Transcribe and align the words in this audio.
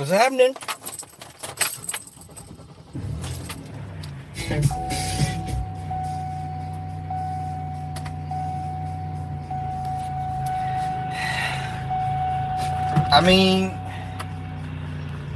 What's 0.00 0.12
happening? 0.12 0.56
I 13.12 13.20
mean, 13.22 13.78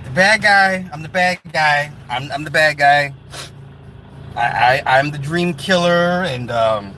the 0.05 0.11
bad 0.15 0.41
guy. 0.41 0.89
I'm 0.91 1.03
the 1.03 1.11
bad 1.11 1.41
guy. 1.53 1.93
I'm, 2.09 2.33
I'm 2.33 2.45
the 2.45 2.51
bad 2.51 2.79
guy. 2.79 3.13
I, 4.35 4.81
I 4.87 4.99
I'm 4.99 5.11
the 5.11 5.19
dream 5.19 5.53
killer, 5.53 6.25
and 6.25 6.51
um, 6.51 6.95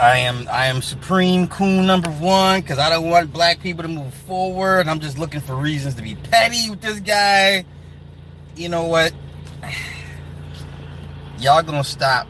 I 0.00 0.16
am 0.16 0.48
I 0.50 0.68
am 0.68 0.80
supreme 0.80 1.46
coon 1.46 1.86
number 1.86 2.08
one 2.08 2.62
because 2.62 2.78
I 2.78 2.88
don't 2.88 3.10
want 3.10 3.34
black 3.34 3.60
people 3.60 3.82
to 3.82 3.88
move 3.88 4.14
forward. 4.14 4.88
I'm 4.88 4.98
just 4.98 5.18
looking 5.18 5.40
for 5.40 5.54
reasons 5.54 5.94
to 5.96 6.02
be 6.02 6.14
petty 6.14 6.70
with 6.70 6.80
this 6.80 7.00
guy. 7.00 7.66
You 8.56 8.70
know 8.70 8.86
what? 8.86 9.12
Y'all 11.38 11.62
gonna 11.62 11.84
stop. 11.84 12.26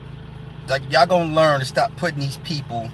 Like 0.69 0.83
y'all 0.91 1.07
gonna 1.07 1.33
learn 1.33 1.61
to 1.61 1.67
stop 1.67 1.97
putting 1.97 2.19
these 2.19 2.39
people 2.39 2.91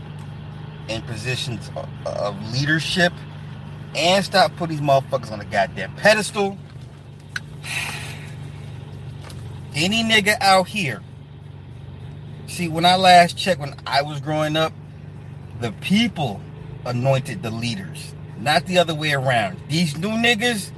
in 0.88 1.00
positions 1.02 1.70
of, 1.74 1.88
of 2.06 2.52
leadership 2.52 3.14
and 3.94 4.22
stop 4.22 4.54
putting 4.56 4.76
these 4.76 4.86
motherfuckers 4.86 5.32
on 5.32 5.40
a 5.40 5.46
goddamn 5.46 5.94
pedestal. 5.96 6.58
Any 9.74 10.04
nigga 10.04 10.36
out 10.42 10.68
here. 10.68 11.00
See, 12.56 12.68
when 12.68 12.86
I 12.86 12.96
last 12.96 13.36
checked, 13.36 13.60
when 13.60 13.74
I 13.86 14.00
was 14.00 14.18
growing 14.18 14.56
up, 14.56 14.72
the 15.60 15.72
people 15.72 16.40
anointed 16.86 17.42
the 17.42 17.50
leaders, 17.50 18.14
not 18.38 18.64
the 18.64 18.78
other 18.78 18.94
way 18.94 19.12
around. 19.12 19.60
These 19.68 19.98
new 19.98 20.08
niggas 20.08 20.70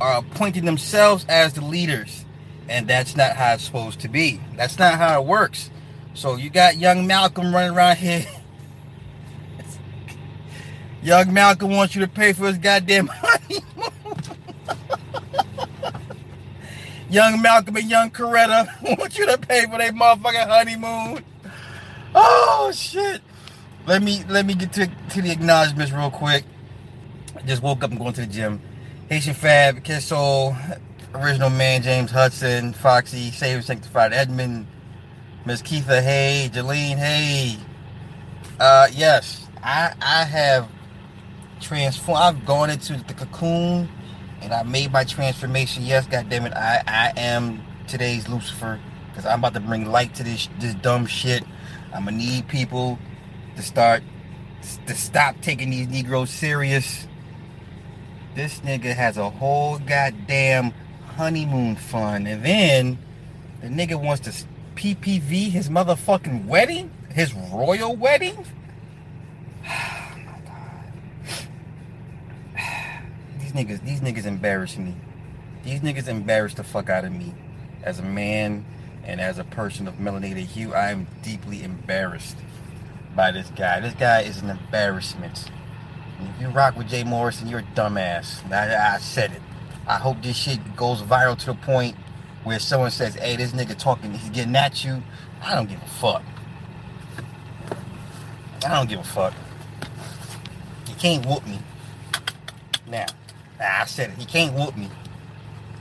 are 0.00 0.18
appointing 0.18 0.66
themselves 0.66 1.26
as 1.28 1.54
the 1.54 1.64
leaders, 1.64 2.24
and 2.68 2.86
that's 2.86 3.16
not 3.16 3.34
how 3.34 3.54
it's 3.54 3.64
supposed 3.64 3.98
to 4.02 4.08
be. 4.08 4.40
That's 4.54 4.78
not 4.78 4.98
how 4.98 5.20
it 5.20 5.26
works. 5.26 5.68
So 6.14 6.36
you 6.36 6.48
got 6.48 6.76
young 6.76 7.08
Malcolm 7.08 7.52
running 7.52 7.76
around 7.76 7.96
here 7.96 8.24
Young 11.02 11.34
Malcolm 11.34 11.72
wants 11.72 11.96
you 11.96 12.02
to 12.02 12.08
pay 12.08 12.34
for 12.34 12.46
his 12.46 12.58
goddamn 12.58 13.06
honeymoon. 13.12 13.85
Young 17.10 17.40
Malcolm 17.42 17.76
and 17.76 17.88
young 17.88 18.10
Coretta 18.10 18.68
want 18.98 19.18
you 19.18 19.26
to 19.26 19.38
pay 19.38 19.66
for 19.66 19.78
their 19.78 19.92
motherfucking 19.92 20.48
honeymoon. 20.48 21.24
Oh 22.14 22.72
shit. 22.74 23.22
Let 23.86 24.02
me 24.02 24.24
let 24.28 24.46
me 24.46 24.54
get 24.54 24.72
to, 24.74 24.86
to 24.86 25.22
the 25.22 25.30
acknowledgments 25.30 25.92
real 25.92 26.10
quick. 26.10 26.44
I 27.36 27.42
just 27.42 27.62
woke 27.62 27.84
up 27.84 27.90
and 27.90 28.00
going 28.00 28.14
to 28.14 28.22
the 28.22 28.26
gym. 28.26 28.60
Haitian 29.08 29.34
Fab, 29.34 29.84
Kissel, 29.84 30.56
Original 31.14 31.50
Man, 31.50 31.82
James 31.82 32.10
Hudson, 32.10 32.72
Foxy, 32.72 33.30
Save 33.30 33.64
Sanctified 33.64 34.12
Edmund, 34.12 34.66
Miss 35.44 35.62
Keitha, 35.62 36.02
hey, 36.02 36.50
Jolene, 36.52 36.96
hey. 36.96 37.56
Uh 38.58 38.88
yes, 38.90 39.46
I 39.62 39.94
I 40.00 40.24
have 40.24 40.68
transformed 41.60 42.20
I've 42.20 42.46
gone 42.46 42.70
into 42.70 42.96
the 42.96 43.14
cocoon 43.14 43.88
and 44.42 44.52
I 44.52 44.62
made 44.62 44.92
my 44.92 45.04
transformation. 45.04 45.84
Yes, 45.84 46.06
God 46.06 46.28
damn 46.28 46.46
it, 46.46 46.52
I 46.52 46.82
I 46.86 47.12
am 47.16 47.62
today's 47.88 48.28
Lucifer 48.28 48.80
because 49.08 49.26
I'm 49.26 49.38
about 49.38 49.54
to 49.54 49.60
bring 49.60 49.90
light 49.90 50.14
to 50.16 50.22
this 50.22 50.48
this 50.58 50.74
dumb 50.74 51.06
shit. 51.06 51.44
I'm 51.94 52.04
gonna 52.04 52.16
need 52.16 52.48
people 52.48 52.98
to 53.56 53.62
start 53.62 54.02
to 54.86 54.94
stop 54.94 55.40
taking 55.40 55.70
these 55.70 55.88
Negroes 55.88 56.30
serious. 56.30 57.06
This 58.34 58.60
nigga 58.60 58.94
has 58.94 59.16
a 59.16 59.30
whole 59.30 59.78
goddamn 59.78 60.72
honeymoon 61.16 61.76
fund, 61.76 62.28
and 62.28 62.44
then 62.44 62.98
the 63.62 63.68
nigga 63.68 64.00
wants 64.00 64.24
to 64.24 64.46
PPV 64.76 65.50
his 65.50 65.70
motherfucking 65.70 66.44
wedding, 66.44 66.90
his 67.12 67.32
royal 67.32 67.96
wedding. 67.96 68.44
niggas, 73.56 73.82
these 73.84 74.00
niggas 74.00 74.26
embarrass 74.26 74.76
me. 74.76 74.94
These 75.64 75.80
niggas 75.80 76.08
embarrass 76.08 76.54
the 76.54 76.62
fuck 76.62 76.90
out 76.90 77.04
of 77.04 77.12
me. 77.12 77.34
As 77.82 77.98
a 77.98 78.02
man 78.02 78.64
and 79.04 79.20
as 79.20 79.38
a 79.38 79.44
person 79.44 79.88
of 79.88 79.94
melanated 79.94 80.46
hue, 80.46 80.74
I 80.74 80.90
am 80.90 81.06
deeply 81.22 81.64
embarrassed 81.64 82.36
by 83.14 83.32
this 83.32 83.50
guy. 83.56 83.80
This 83.80 83.94
guy 83.94 84.22
is 84.22 84.42
an 84.42 84.50
embarrassment. 84.50 85.50
And 86.18 86.28
if 86.28 86.40
you 86.40 86.48
rock 86.48 86.76
with 86.76 86.88
Jay 86.88 87.04
Morrison, 87.04 87.48
you're 87.48 87.60
a 87.60 87.74
dumbass. 87.74 88.50
I, 88.52 88.94
I 88.94 88.98
said 88.98 89.32
it. 89.32 89.42
I 89.86 89.96
hope 89.96 90.22
this 90.22 90.36
shit 90.36 90.76
goes 90.76 91.02
viral 91.02 91.38
to 91.38 91.46
the 91.46 91.54
point 91.54 91.96
where 92.44 92.58
someone 92.58 92.90
says, 92.90 93.14
hey, 93.14 93.36
this 93.36 93.52
nigga 93.52 93.76
talking, 93.78 94.12
he's 94.12 94.30
getting 94.30 94.54
at 94.54 94.84
you. 94.84 95.02
I 95.42 95.54
don't 95.54 95.68
give 95.68 95.82
a 95.82 95.86
fuck. 95.86 96.22
I 98.64 98.74
don't 98.74 98.88
give 98.88 99.00
a 99.00 99.04
fuck. 99.04 99.34
You 100.88 100.94
can't 100.94 101.24
whoop 101.26 101.46
me. 101.46 101.58
Now. 102.86 103.06
I 103.60 103.84
said 103.86 104.10
it. 104.10 104.18
He 104.18 104.24
can't 104.24 104.54
whoop 104.54 104.76
me. 104.76 104.88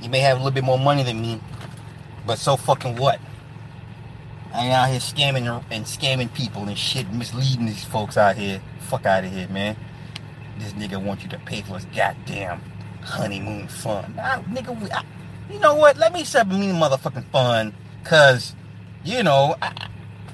He 0.01 0.07
may 0.07 0.19
have 0.19 0.37
a 0.37 0.39
little 0.39 0.53
bit 0.53 0.63
more 0.63 0.79
money 0.79 1.03
than 1.03 1.21
me, 1.21 1.41
but 2.25 2.37
so 2.37 2.57
fucking 2.57 2.95
what? 2.97 3.19
I 4.53 4.65
ain't 4.65 4.73
out 4.73 4.89
here 4.89 4.99
scamming 4.99 5.63
and 5.69 5.85
scamming 5.85 6.33
people 6.33 6.63
and 6.63 6.77
shit, 6.77 7.11
misleading 7.11 7.65
these 7.65 7.83
folks 7.83 8.17
out 8.17 8.37
here. 8.37 8.61
Fuck 8.79 9.05
out 9.05 9.23
of 9.25 9.31
here, 9.31 9.47
man. 9.49 9.75
This 10.59 10.73
nigga 10.73 11.03
wants 11.03 11.23
you 11.23 11.29
to 11.29 11.39
pay 11.39 11.61
for 11.61 11.75
his 11.75 11.85
goddamn 11.85 12.61
honeymoon 13.01 13.67
fund. 13.67 14.15
Nah, 14.15 14.41
nigga, 14.43 14.91
I, 14.91 15.03
you 15.51 15.59
know 15.59 15.75
what? 15.75 15.97
Let 15.97 16.13
me 16.13 16.23
set 16.23 16.47
me 16.47 16.67
motherfucking 16.67 17.25
fund, 17.31 17.73
cause 18.03 18.55
you 19.03 19.23
know 19.23 19.55
I, 19.61 19.89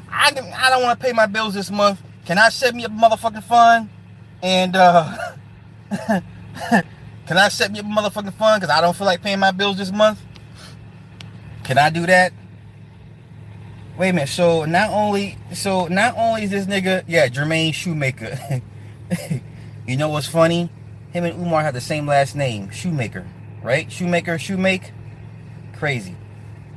I, 0.09 0.31
I 0.55 0.69
don't 0.69 0.83
want 0.83 0.99
to 0.99 1.05
pay 1.05 1.13
my 1.13 1.25
bills 1.25 1.53
this 1.53 1.71
month. 1.71 2.01
Can 2.25 2.37
I 2.37 2.49
set 2.49 2.75
me 2.75 2.85
a 2.85 2.89
motherfucking 2.89 3.43
fund? 3.43 3.89
And 4.43 4.75
uh 4.75 5.17
Can 7.31 7.37
I 7.37 7.47
set 7.47 7.71
me 7.71 7.79
up 7.79 7.85
a 7.85 7.87
motherfucking 7.87 8.33
fund 8.33 8.59
because 8.59 8.75
I 8.75 8.81
don't 8.81 8.93
feel 8.93 9.05
like 9.05 9.21
paying 9.21 9.39
my 9.39 9.51
bills 9.51 9.77
this 9.77 9.89
month? 9.89 10.19
Can 11.63 11.77
I 11.77 11.89
do 11.89 12.05
that? 12.07 12.33
Wait 13.97 14.09
a 14.09 14.11
minute. 14.11 14.27
So 14.27 14.65
not 14.65 14.89
only 14.89 15.37
so 15.53 15.87
not 15.87 16.17
only 16.17 16.43
is 16.43 16.49
this 16.49 16.65
nigga, 16.65 17.05
yeah, 17.07 17.29
Jermaine 17.29 17.73
Shoemaker. 17.73 18.37
you 19.87 19.95
know 19.95 20.09
what's 20.09 20.27
funny? 20.27 20.69
Him 21.13 21.23
and 21.23 21.39
Umar 21.39 21.61
have 21.61 21.73
the 21.73 21.79
same 21.79 22.05
last 22.05 22.35
name, 22.35 22.69
Shoemaker, 22.69 23.25
right? 23.63 23.89
Shoemaker, 23.89 24.37
Shoemake. 24.37 24.91
Crazy. 25.77 26.17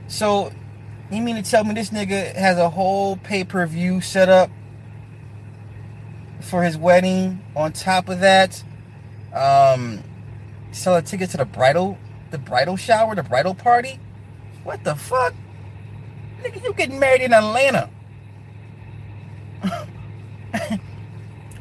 So 0.07 0.53
you 1.11 1.21
mean 1.21 1.35
to 1.35 1.43
tell 1.43 1.65
me 1.65 1.75
this 1.75 1.91
nigga 1.91 2.33
has 2.37 2.59
a 2.59 2.71
whole 2.71 3.17
pay-per-view 3.17 4.03
set 4.03 4.29
up 4.29 4.53
for 6.41 6.63
his 6.63 6.79
wedding? 6.79 7.43
On 7.57 7.73
top 7.73 8.09
of 8.09 8.21
that, 8.21 8.63
um, 9.33 10.05
sell 10.75 10.97
a 10.97 11.03
ticket 11.03 11.31
to 11.31 11.37
the 11.37 11.45
bridal 11.45 11.99
the 12.31 12.39
bridal 12.39 12.77
shower, 12.77 13.15
the 13.15 13.23
bridal 13.23 13.55
party? 13.55 14.01
What 14.65 14.83
the 14.83 14.95
fuck? 14.95 15.35
Nigga, 16.43 16.65
you 16.65 16.75
getting 16.75 16.99
married 16.99 17.23
in 17.23 17.33
Atlanta. 17.33 17.89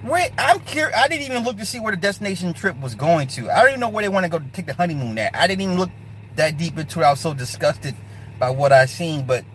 Wait, 0.04 0.32
I'm 0.38 0.60
curious. 0.62 0.98
I 0.98 1.08
didn't 1.08 1.26
even 1.32 1.44
look 1.44 1.58
to 1.58 1.66
see 1.66 1.80
where 1.80 1.92
the 1.92 2.02
destination 2.02 2.54
trip 2.54 2.78
was 2.82 2.96
going 2.96 3.28
to. 3.30 3.50
I 3.50 3.62
don't 3.62 3.70
even 3.70 3.80
know 3.80 3.90
where 3.90 4.02
they 4.02 4.10
want 4.10 4.26
to 4.26 4.30
go 4.30 4.40
to 4.40 4.46
take 4.52 4.66
the 4.66 4.74
honeymoon 4.74 5.18
at. 5.18 5.36
I 5.36 5.48
didn't 5.48 5.62
even 5.62 5.78
look 5.78 5.92
that 6.36 6.58
deep 6.58 6.78
into 6.78 7.00
it. 7.02 7.04
I 7.04 7.12
was 7.12 7.20
so 7.20 7.34
disgusted 7.34 7.96
by 8.40 8.50
what 8.50 8.74
I 8.74 8.86
seen. 8.86 9.26
But 9.26 9.46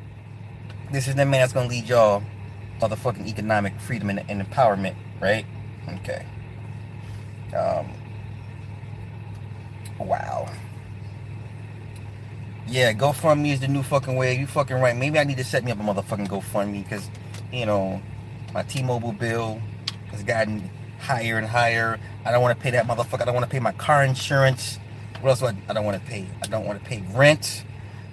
this 0.93 1.09
is 1.09 1.17
the 1.17 1.27
man 1.27 1.41
that's 1.41 1.53
gonna 1.53 1.69
lead 1.69 1.89
y'all 1.89 2.23
motherfucking 2.81 3.27
economic 3.27 3.79
freedom 3.81 4.09
and, 4.09 4.25
and 4.31 4.41
empowerment, 4.41 4.95
right? 5.21 5.45
Okay. 5.89 6.25
Um, 7.55 7.89
Wow. 9.99 10.49
Yeah, 12.67 12.93
GoFundMe 12.93 13.53
is 13.53 13.61
the 13.61 13.69
new 13.69 13.83
fucking 13.83 14.15
way. 14.15 14.39
You 14.39 14.47
fucking 14.47 14.77
right. 14.77 14.97
Maybe 14.97 15.19
I 15.19 15.25
need 15.25 15.39
to 15.39 15.45
set 15.45 15.65
me 15.65 15.73
up 15.73 15.81
a 15.81 15.83
motherfucking 15.83 16.29
GoFundMe 16.29 16.85
because, 16.85 17.09
you 17.53 17.67
know, 17.67 18.01
my 18.53 18.63
T-Mobile 18.63 19.13
bill 19.13 19.61
has 20.11 20.23
gotten 20.23 20.71
higher 20.99 21.39
and 21.39 21.47
higher. 21.47 21.99
I 22.25 22.31
don't 22.31 22.43
want 22.43 22.59
to 22.59 22.63
pay 22.63 22.71
that 22.73 22.87
motherfucker. 22.87 23.23
I 23.23 23.25
don't 23.25 23.35
want 23.35 23.47
to 23.47 23.51
pay 23.51 23.61
my 23.61 23.73
car 23.73 24.05
insurance. 24.05 24.79
What 25.21 25.31
else 25.31 25.41
do 25.41 25.47
I, 25.47 25.57
I 25.69 25.73
don't 25.73 25.85
want 25.85 26.03
to 26.03 26.11
pay? 26.11 26.27
I 26.43 26.47
don't 26.47 26.67
want 26.67 26.83
to 26.83 26.89
pay 26.89 27.03
rent. 27.15 27.65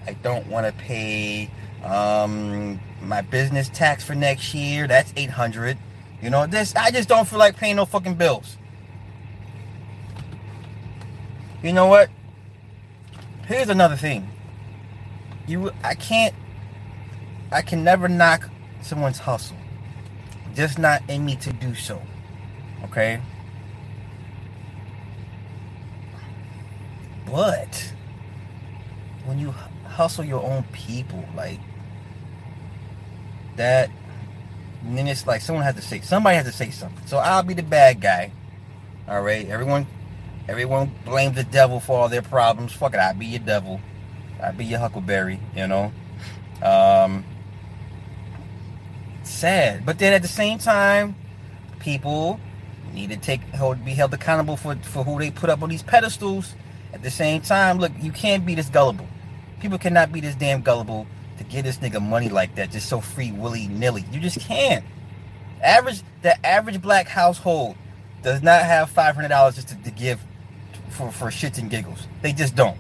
I 0.08 0.14
don't 0.14 0.48
want 0.48 0.66
to 0.66 0.84
pay 0.84 1.50
um, 1.84 2.80
my 3.02 3.22
business 3.22 3.70
tax 3.70 4.04
for 4.04 4.16
next 4.16 4.54
year. 4.54 4.88
That's 4.88 5.14
800. 5.16 5.78
You 6.22 6.30
know, 6.30 6.48
this 6.48 6.76
I 6.76 6.92
just 6.92 7.10
don't 7.10 7.28
feel 7.28 7.40
like 7.40 7.58
paying 7.58 7.76
no 7.76 7.86
fucking 7.86 8.16
bills. 8.16 8.58
You 11.66 11.74
know 11.74 11.88
what? 11.88 12.12
Here's 13.48 13.70
another 13.70 13.96
thing. 13.96 14.30
You 15.48 15.72
I 15.84 15.96
can't 15.96 16.36
I 17.52 17.64
can 17.64 17.84
never 17.84 18.08
knock 18.08 18.48
someone's 18.82 19.18
hustle. 19.18 19.58
Just 20.54 20.78
not 20.78 21.02
in 21.10 21.26
me 21.26 21.36
to 21.38 21.52
do 21.52 21.74
so. 21.74 22.00
Okay? 22.84 23.20
But 27.26 27.94
when 29.26 29.40
you 29.40 29.50
hustle 29.88 30.24
your 30.24 30.44
own 30.44 30.66
people, 30.72 31.26
like 31.36 31.60
that, 33.56 33.90
then 34.84 35.08
it's 35.08 35.26
like 35.26 35.42
someone 35.42 35.64
has 35.64 35.74
to 35.74 35.82
say 35.82 36.00
somebody 36.02 36.36
has 36.36 36.46
to 36.46 36.52
say 36.52 36.70
something. 36.70 37.08
So 37.08 37.18
I'll 37.18 37.42
be 37.42 37.56
the 37.56 37.64
bad 37.64 38.02
guy. 38.02 38.32
All 39.08 39.24
right, 39.24 39.50
everyone, 39.50 39.88
everyone 40.48 40.92
blames 41.06 41.36
the 41.36 41.44
devil 41.44 41.80
for 41.80 42.00
all 42.00 42.10
their 42.10 42.22
problems. 42.22 42.74
Fuck 42.74 42.94
it, 42.94 43.00
I'll 43.00 43.14
be 43.14 43.26
your 43.26 43.40
devil. 43.40 43.80
I'll 44.42 44.54
be 44.54 44.66
your 44.66 44.80
Huckleberry. 44.80 45.40
You 45.56 45.68
know. 45.68 45.92
Um, 46.62 47.26
sad, 49.24 49.86
but 49.86 50.00
then 50.00 50.14
at 50.14 50.22
the 50.22 50.28
same 50.28 50.58
time, 50.58 51.16
people 51.80 52.40
need 52.94 53.10
to 53.10 53.18
take 53.18 53.42
be 53.84 53.94
held 53.94 54.14
accountable 54.14 54.58
for 54.58 54.76
for 54.78 55.04
who 55.04 55.20
they 55.20 55.32
put 55.32 55.50
up 55.50 55.62
on 55.62 55.70
these 55.70 55.84
pedestals. 55.84 56.56
At 56.94 57.04
the 57.04 57.12
same 57.12 57.42
time, 57.42 57.78
look, 57.78 57.92
you 58.00 58.12
can't 58.12 58.46
be 58.46 58.56
this 58.56 58.70
gullible. 58.70 59.08
People 59.60 59.78
cannot 59.78 60.14
be 60.14 60.22
this 60.22 60.36
damn 60.36 60.62
gullible 60.62 61.06
to 61.38 61.44
give 61.44 61.66
this 61.66 61.78
nigga 61.78 62.02
money 62.02 62.30
like 62.30 62.56
that, 62.56 62.72
just 62.72 62.88
so 62.88 63.02
free 63.02 63.32
willy 63.32 63.68
nilly. 63.68 64.06
You 64.12 64.20
just 64.20 64.40
can't. 64.40 64.86
Average 65.62 66.04
the 66.22 66.46
average 66.46 66.82
black 66.82 67.08
household 67.08 67.76
does 68.24 68.42
not 68.42 68.64
have 68.64 68.90
five 68.90 69.16
hundred 69.16 69.30
dollars 69.30 69.56
just 69.56 69.70
to, 69.70 69.76
to, 69.84 69.92
give 69.92 70.20
for 70.96 71.12
for 71.12 71.28
shits 71.28 71.58
and 71.58 71.70
giggles. 71.70 72.08
They 72.22 72.34
just 72.34 72.56
don't. 72.56 72.78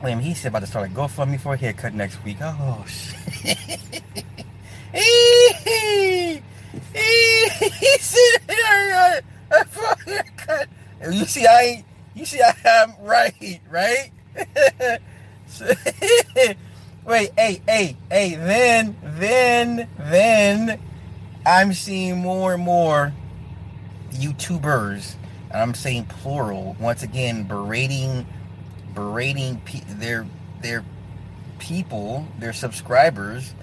William, 0.00 0.20
he 0.20 0.34
said 0.34 0.48
about 0.48 0.60
to 0.60 0.66
start 0.66 0.90
a 0.90 0.92
GoFundMe 0.92 1.40
for 1.40 1.54
a 1.54 1.56
haircut 1.56 1.94
next 1.94 2.22
week. 2.24 2.38
Oh 2.40 2.84
shit. 2.86 3.58
he 6.92 7.98
said 7.98 9.22
for 9.68 9.84
a 9.84 9.96
haircut. 10.04 10.68
You 11.10 11.24
see, 11.24 11.46
I. 11.46 11.84
You 12.14 12.24
see, 12.24 12.40
I 12.40 12.54
am 12.64 12.94
right, 13.02 13.60
right? 13.70 14.10
Wait, 17.04 17.30
hey, 17.36 17.62
hey, 17.66 17.96
hey. 18.10 18.34
Then, 18.34 18.96
then, 19.02 19.88
then, 19.98 20.80
I'm 21.44 21.74
seeing 21.74 22.18
more 22.18 22.54
and 22.54 22.62
more 22.62 23.12
YouTubers, 24.12 25.14
and 25.50 25.62
I'm 25.62 25.74
saying 25.74 26.06
plural 26.06 26.76
once 26.80 27.02
again, 27.02 27.44
berating, 27.44 28.26
berating 28.94 29.60
pe- 29.64 29.84
their 29.94 30.26
their 30.60 30.84
people, 31.58 32.26
their 32.38 32.52
subscribers, 32.52 33.54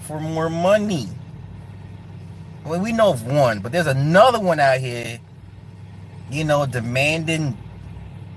for 0.00 0.20
more 0.20 0.50
money. 0.50 1.08
Well, 2.64 2.80
we 2.80 2.92
know 2.92 3.10
of 3.10 3.26
one, 3.26 3.60
but 3.60 3.72
there's 3.72 3.86
another 3.86 4.40
one 4.40 4.60
out 4.60 4.80
here. 4.80 5.18
You 6.30 6.44
know, 6.44 6.66
demanding 6.66 7.56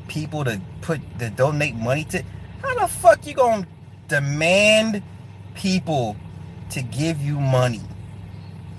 people 0.08 0.44
to 0.46 0.60
put 0.82 1.02
to 1.20 1.30
donate 1.30 1.76
money 1.76 2.06
to. 2.06 2.24
How 2.62 2.80
the 2.80 2.88
fuck 2.88 3.26
you 3.28 3.34
gonna 3.34 3.68
demand 4.08 5.04
people 5.56 6.16
to 6.72 6.82
give 6.82 7.22
you 7.22 7.40
money? 7.40 7.82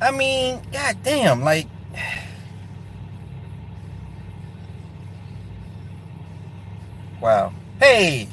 I 0.01 0.11
mean, 0.11 0.63
goddamn, 0.73 1.43
like. 1.43 1.67
Wow. 7.25 7.55
Hey, 7.81 8.29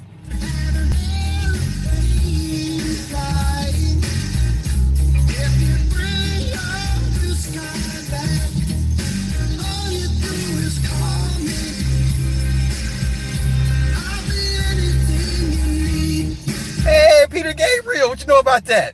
Hey, 16.83 17.25
Peter 17.29 17.53
Gabriel. 17.53 18.09
What 18.09 18.19
you 18.19 18.27
know 18.27 18.39
about 18.39 18.65
that? 18.65 18.93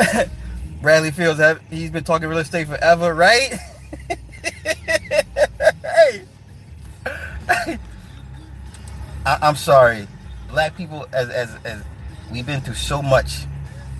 Bradley 0.82 1.12
Fields, 1.12 1.40
he's 1.70 1.92
been 1.92 2.02
talking 2.02 2.26
real 2.28 2.38
estate 2.38 2.66
forever, 2.66 3.14
right? 3.14 3.60
hey. 5.84 6.24
I, 7.48 7.78
am 9.24 9.56
sorry. 9.56 10.06
Black 10.50 10.76
people, 10.76 11.06
as, 11.12 11.28
as, 11.30 11.56
as 11.64 11.82
we've 12.30 12.46
been 12.46 12.60
through 12.60 12.74
so 12.74 13.02
much, 13.02 13.46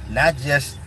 not 0.09 0.37
just 0.39 0.79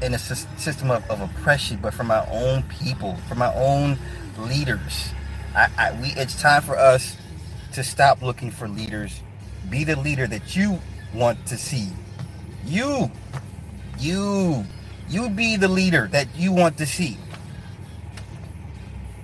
in 0.00 0.14
a 0.14 0.18
system 0.18 0.90
of, 0.90 1.08
of 1.10 1.20
oppression, 1.20 1.78
but 1.80 1.94
from 1.94 2.10
our 2.10 2.26
own 2.30 2.62
people, 2.64 3.16
from 3.28 3.42
our 3.42 3.52
own 3.54 3.98
leaders. 4.38 5.10
I, 5.54 5.68
I, 5.78 6.00
we, 6.00 6.08
it's 6.16 6.40
time 6.40 6.62
for 6.62 6.76
us 6.76 7.16
to 7.74 7.84
stop 7.84 8.22
looking 8.22 8.50
for 8.50 8.68
leaders 8.68 9.20
be 9.70 9.84
the 9.84 9.96
leader 9.96 10.26
that 10.26 10.54
you 10.56 10.78
want 11.14 11.46
to 11.46 11.56
see. 11.56 11.88
You, 12.64 13.10
you, 13.98 14.64
you 15.08 15.30
be 15.30 15.56
the 15.56 15.68
leader 15.68 16.08
that 16.12 16.28
you 16.36 16.52
want 16.52 16.76
to 16.78 16.86
see. 16.86 17.16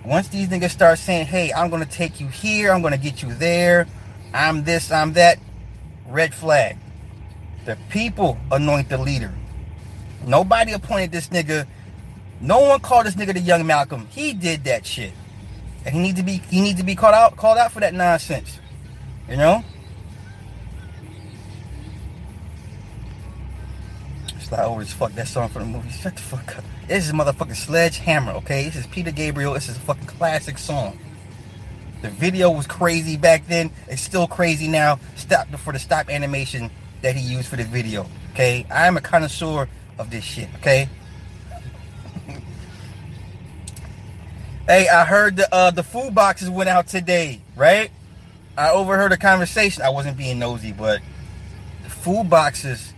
Once 0.09 0.29
these 0.29 0.49
niggas 0.49 0.71
start 0.71 0.99
saying, 0.99 1.27
hey, 1.27 1.53
I'm 1.53 1.69
going 1.69 1.85
to 1.85 1.91
take 1.91 2.19
you 2.19 2.29
here, 2.29 2.73
I'm 2.73 2.81
going 2.81 2.95
to 2.95 2.99
get 2.99 3.23
you 3.23 3.35
there, 3.35 3.87
I'm 4.33 4.65
this, 4.65 4.91
I'm 4.91 5.13
that, 5.13 5.39
red 6.07 6.33
flag. 6.33 6.79
The 7.67 7.77
people 7.91 8.39
anoint 8.51 8.89
the 8.89 8.97
leader. 8.97 9.31
Nobody 10.25 10.73
appointed 10.73 11.13
this 11.13 11.29
nigga. 11.29 11.67
No 12.41 12.61
one 12.61 12.81
called 12.81 13.05
this 13.05 13.17
nigga 13.17 13.35
the 13.35 13.41
young 13.41 13.67
Malcolm. 13.67 14.07
He 14.09 14.33
did 14.33 14.65
that 14.65 14.87
shit. 14.87 15.13
And 15.85 15.95
he 15.95 16.01
needs 16.01 16.19
to 16.19 16.25
be 16.25 16.39
he 16.39 16.63
needs 16.63 16.79
to 16.79 16.87
be 16.87 16.95
called 16.95 17.15
out 17.15 17.37
called 17.37 17.59
out 17.59 17.73
for 17.73 17.81
that 17.81 17.93
nonsense. 17.93 18.59
You 19.29 19.37
know? 19.37 19.63
Slide 24.49 24.65
over 24.65 24.81
as 24.81 24.93
fuck 24.95 25.13
that 25.13 25.29
song 25.29 25.51
from 25.51 25.61
the 25.61 25.69
movie. 25.69 25.91
Shut 25.91 26.17
the 26.17 26.23
fuck 26.23 26.57
up. 26.57 26.65
This 26.87 27.07
is 27.07 27.13
motherfucking 27.13 27.55
Sledgehammer, 27.55 28.33
okay? 28.33 28.65
This 28.65 28.77
is 28.77 28.87
Peter 28.87 29.11
Gabriel. 29.11 29.53
This 29.53 29.69
is 29.69 29.77
a 29.77 29.81
fucking 29.81 30.07
classic 30.07 30.57
song. 30.57 30.99
The 32.01 32.09
video 32.09 32.51
was 32.51 32.67
crazy 32.67 33.19
back 33.19 33.47
then. 33.47 33.71
It's 33.89 34.01
still 34.01 34.27
crazy 34.27 34.67
now. 34.67 35.01
Stop 35.17 35.49
for 35.57 35.75
the 35.75 35.79
stop 35.79 36.09
animation 36.09 36.71
that 37.03 37.15
he 37.15 37.21
used 37.21 37.49
for 37.49 37.57
the 37.57 37.65
video. 37.65 38.07
Okay, 38.33 38.65
I'm 38.71 38.97
a 38.97 39.03
connoisseur 39.03 39.69
of 39.99 40.09
this 40.11 40.25
shit. 40.25 40.49
Okay. 40.57 40.89
hey, 44.67 44.89
I 44.89 45.05
heard 45.05 45.37
the 45.37 45.55
uh, 45.55 45.73
the 45.73 45.83
food 45.83 46.15
boxes 46.15 46.49
went 46.49 46.71
out 46.71 46.87
today, 46.87 47.43
right? 47.55 47.91
I 48.57 48.71
overheard 48.71 49.13
a 49.13 49.19
conversation. 49.19 49.83
I 49.83 49.91
wasn't 49.91 50.17
being 50.17 50.39
nosy, 50.39 50.73
but 50.73 51.03
the 51.85 51.91
food 51.91 52.31
boxes 52.31 52.95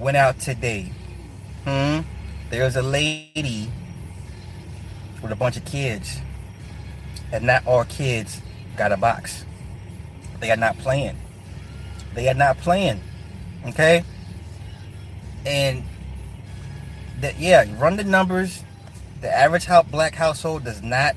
went 0.00 0.16
out 0.16 0.40
today. 0.40 0.90
Hmm. 1.64 2.00
There's 2.48 2.74
a 2.74 2.82
lady 2.82 3.70
with 5.22 5.30
a 5.30 5.36
bunch 5.36 5.56
of 5.56 5.64
kids, 5.64 6.18
and 7.30 7.44
not 7.44 7.66
all 7.66 7.84
kids 7.84 8.40
got 8.76 8.92
a 8.92 8.96
box. 8.96 9.44
They 10.40 10.50
are 10.50 10.56
not 10.56 10.78
playing. 10.78 11.16
They 12.14 12.28
are 12.28 12.34
not 12.34 12.58
playing. 12.58 13.00
Okay. 13.68 14.02
And 15.44 15.84
that 17.20 17.38
yeah, 17.38 17.66
run 17.78 17.96
the 17.96 18.04
numbers. 18.04 18.64
The 19.20 19.28
average 19.28 19.68
black 19.90 20.14
household 20.14 20.64
does 20.64 20.82
not 20.82 21.14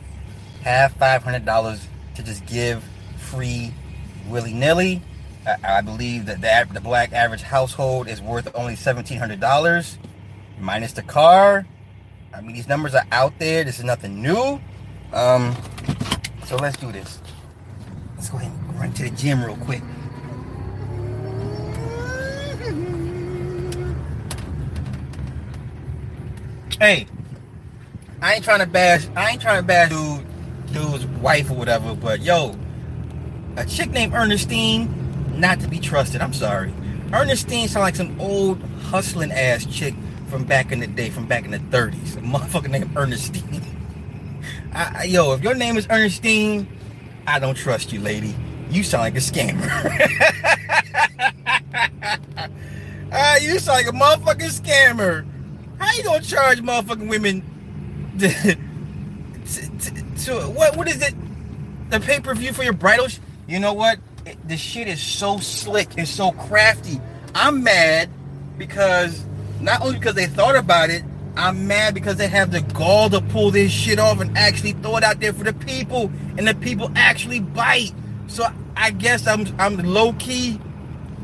have 0.64 0.92
five 0.94 1.24
hundred 1.24 1.46
dollars 1.46 1.88
to 2.16 2.24
just 2.24 2.46
give 2.46 2.84
free 3.18 3.74
willy 4.28 4.54
nilly. 4.54 5.02
I, 5.46 5.82
believe 5.82 6.26
that 6.28 6.42
the, 6.42 6.74
the 6.74 6.82
black 6.82 7.12
average 7.12 7.42
household 7.42 8.08
is 8.08 8.22
worth 8.22 8.50
only 8.56 8.76
$1,700 8.76 9.98
minus 10.60 10.94
the 10.94 11.04
car. 11.04 11.66
I 12.34 12.42
mean, 12.42 12.54
these 12.54 12.68
numbers 12.68 12.96
are 12.96 13.06
out 13.12 13.38
there. 13.40 13.64
This 13.64 13.78
is 13.78 13.84
nothing 13.84 14.22
new. 14.22 14.60
Um, 15.12 15.56
so 16.46 16.56
let's 16.56 16.78
do 16.78 16.92
this. 16.92 17.20
Let's 18.16 18.30
go 18.30 18.38
ahead 18.38 18.52
and 18.52 18.80
run 18.80 18.94
to 18.94 19.04
the 19.04 19.10
gym 19.12 19.44
real 19.44 19.58
quick. 19.58 19.82
Hey, 26.80 27.08
I 28.22 28.36
ain't 28.36 28.44
trying 28.44 28.60
to 28.60 28.66
bash. 28.66 29.08
I 29.16 29.32
ain't 29.32 29.42
trying 29.42 29.62
to 29.62 29.68
bash 29.68 29.90
dude, 29.90 30.26
dude's 30.74 31.06
wife 31.06 31.52
or 31.52 31.56
whatever. 31.56 31.96
But 31.96 32.22
yo, 32.22 32.56
a 33.58 33.66
chick 33.66 33.92
named 33.92 34.14
Ernestine 34.14 35.03
not 35.34 35.60
to 35.62 35.68
be 35.68 35.80
trusted. 35.80 36.22
I'm 36.22 36.34
sorry. 36.34 36.74
Ernestine 37.12 37.68
sound 37.68 37.84
like 37.84 37.96
some 37.96 38.20
old 38.20 38.62
hustling 38.82 39.32
ass 39.32 39.66
chick 39.66 39.94
from 40.28 40.44
back 40.44 40.72
in 40.72 40.80
the 40.80 40.88
day, 40.88 41.10
from 41.10 41.28
back 41.28 41.46
in 41.46 41.52
the 41.52 41.60
30s. 41.60 42.18
A 42.18 42.22
motherfucker 42.22 42.70
named 42.70 42.96
Ernestine. 42.96 43.62
I, 44.74 45.04
yo, 45.04 45.34
if 45.34 45.44
your 45.44 45.54
name 45.54 45.78
is 45.78 45.88
Ernestine, 45.90 46.68
I 47.28 47.40
don't 47.40 47.56
trust 47.56 47.94
you, 47.94 48.00
lady. 48.00 48.36
You 48.70 48.84
sound 48.84 49.02
like 49.02 49.16
a 49.16 49.20
scammer. 49.20 49.70
uh, 53.12 53.36
you 53.42 53.60
sound 53.60 53.86
like 53.86 53.88
a 53.88 53.98
motherfucking 53.98 54.62
scammer. 54.62 55.26
How 55.80 55.96
you 55.96 56.04
gonna 56.04 56.24
charge 56.24 56.62
motherfucking 56.62 57.08
women 57.08 57.44
to, 58.20 58.30
to, 58.30 59.80
to, 59.80 60.26
to 60.26 60.34
what? 60.50 60.76
What 60.76 60.88
is 60.88 61.02
it? 61.02 61.14
the 61.94 62.00
pay 62.00 62.20
per 62.20 62.34
view 62.34 62.52
for 62.52 62.64
your 62.64 62.74
bridal. 62.74 63.08
Sh- 63.08 63.20
you 63.48 63.60
know 63.60 63.74
what? 63.74 64.00
The 64.46 64.58
shit 64.58 64.88
is 64.88 65.02
so 65.02 65.38
slick 65.38 65.90
and 65.98 66.08
so 66.08 66.32
crafty. 66.32 67.00
I'm 67.36 67.64
mad 67.64 68.10
because 68.58 69.26
not 69.60 69.82
only 69.82 69.98
because 69.98 70.16
they 70.16 70.28
thought 70.28 70.56
about 70.56 70.90
it, 70.90 71.04
I'm 71.36 71.68
mad 71.68 71.94
because 71.94 72.18
they 72.18 72.28
have 72.28 72.52
the 72.52 72.62
gall 72.62 73.10
to 73.10 73.20
pull 73.20 73.52
this 73.52 73.72
shit 73.72 74.00
off 74.00 74.22
and 74.22 74.38
actually 74.38 74.74
throw 74.74 74.98
it 74.98 75.04
out 75.04 75.20
there 75.20 75.34
for 75.34 75.44
the 75.44 75.54
people, 75.54 76.12
and 76.38 76.48
the 76.48 76.54
people 76.56 76.92
actually 76.96 77.40
bite. 77.40 77.92
So 78.28 78.46
I 78.76 78.92
guess 78.92 79.26
I'm 79.28 79.48
I'm 79.60 79.78
low 79.78 80.14
key, 80.14 80.60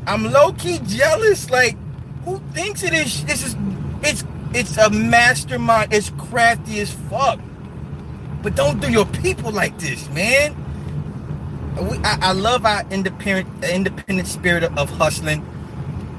I'm 0.06 0.24
low 0.24 0.52
key 0.52 0.80
jealous. 0.84 1.48
Like, 1.50 1.76
who 2.24 2.40
thinks 2.52 2.82
it 2.82 2.92
is? 2.92 3.24
This 3.24 3.46
is 3.46 3.56
it's 4.02 4.24
it's 4.52 4.76
a 4.78 4.90
mastermind. 4.90 5.92
It's 5.92 6.10
crafty 6.10 6.80
as 6.80 6.92
fuck. 6.92 7.38
But 8.42 8.56
don't 8.56 8.80
do 8.80 8.90
your 8.90 9.06
people 9.06 9.52
like 9.52 9.78
this, 9.78 10.08
man. 10.10 10.56
We, 11.80 11.98
I, 11.98 12.18
I 12.20 12.32
love 12.32 12.66
our 12.66 12.84
independent 12.90 13.64
independent 13.64 14.28
spirit 14.28 14.64
of, 14.64 14.90
hustling, 14.90 15.44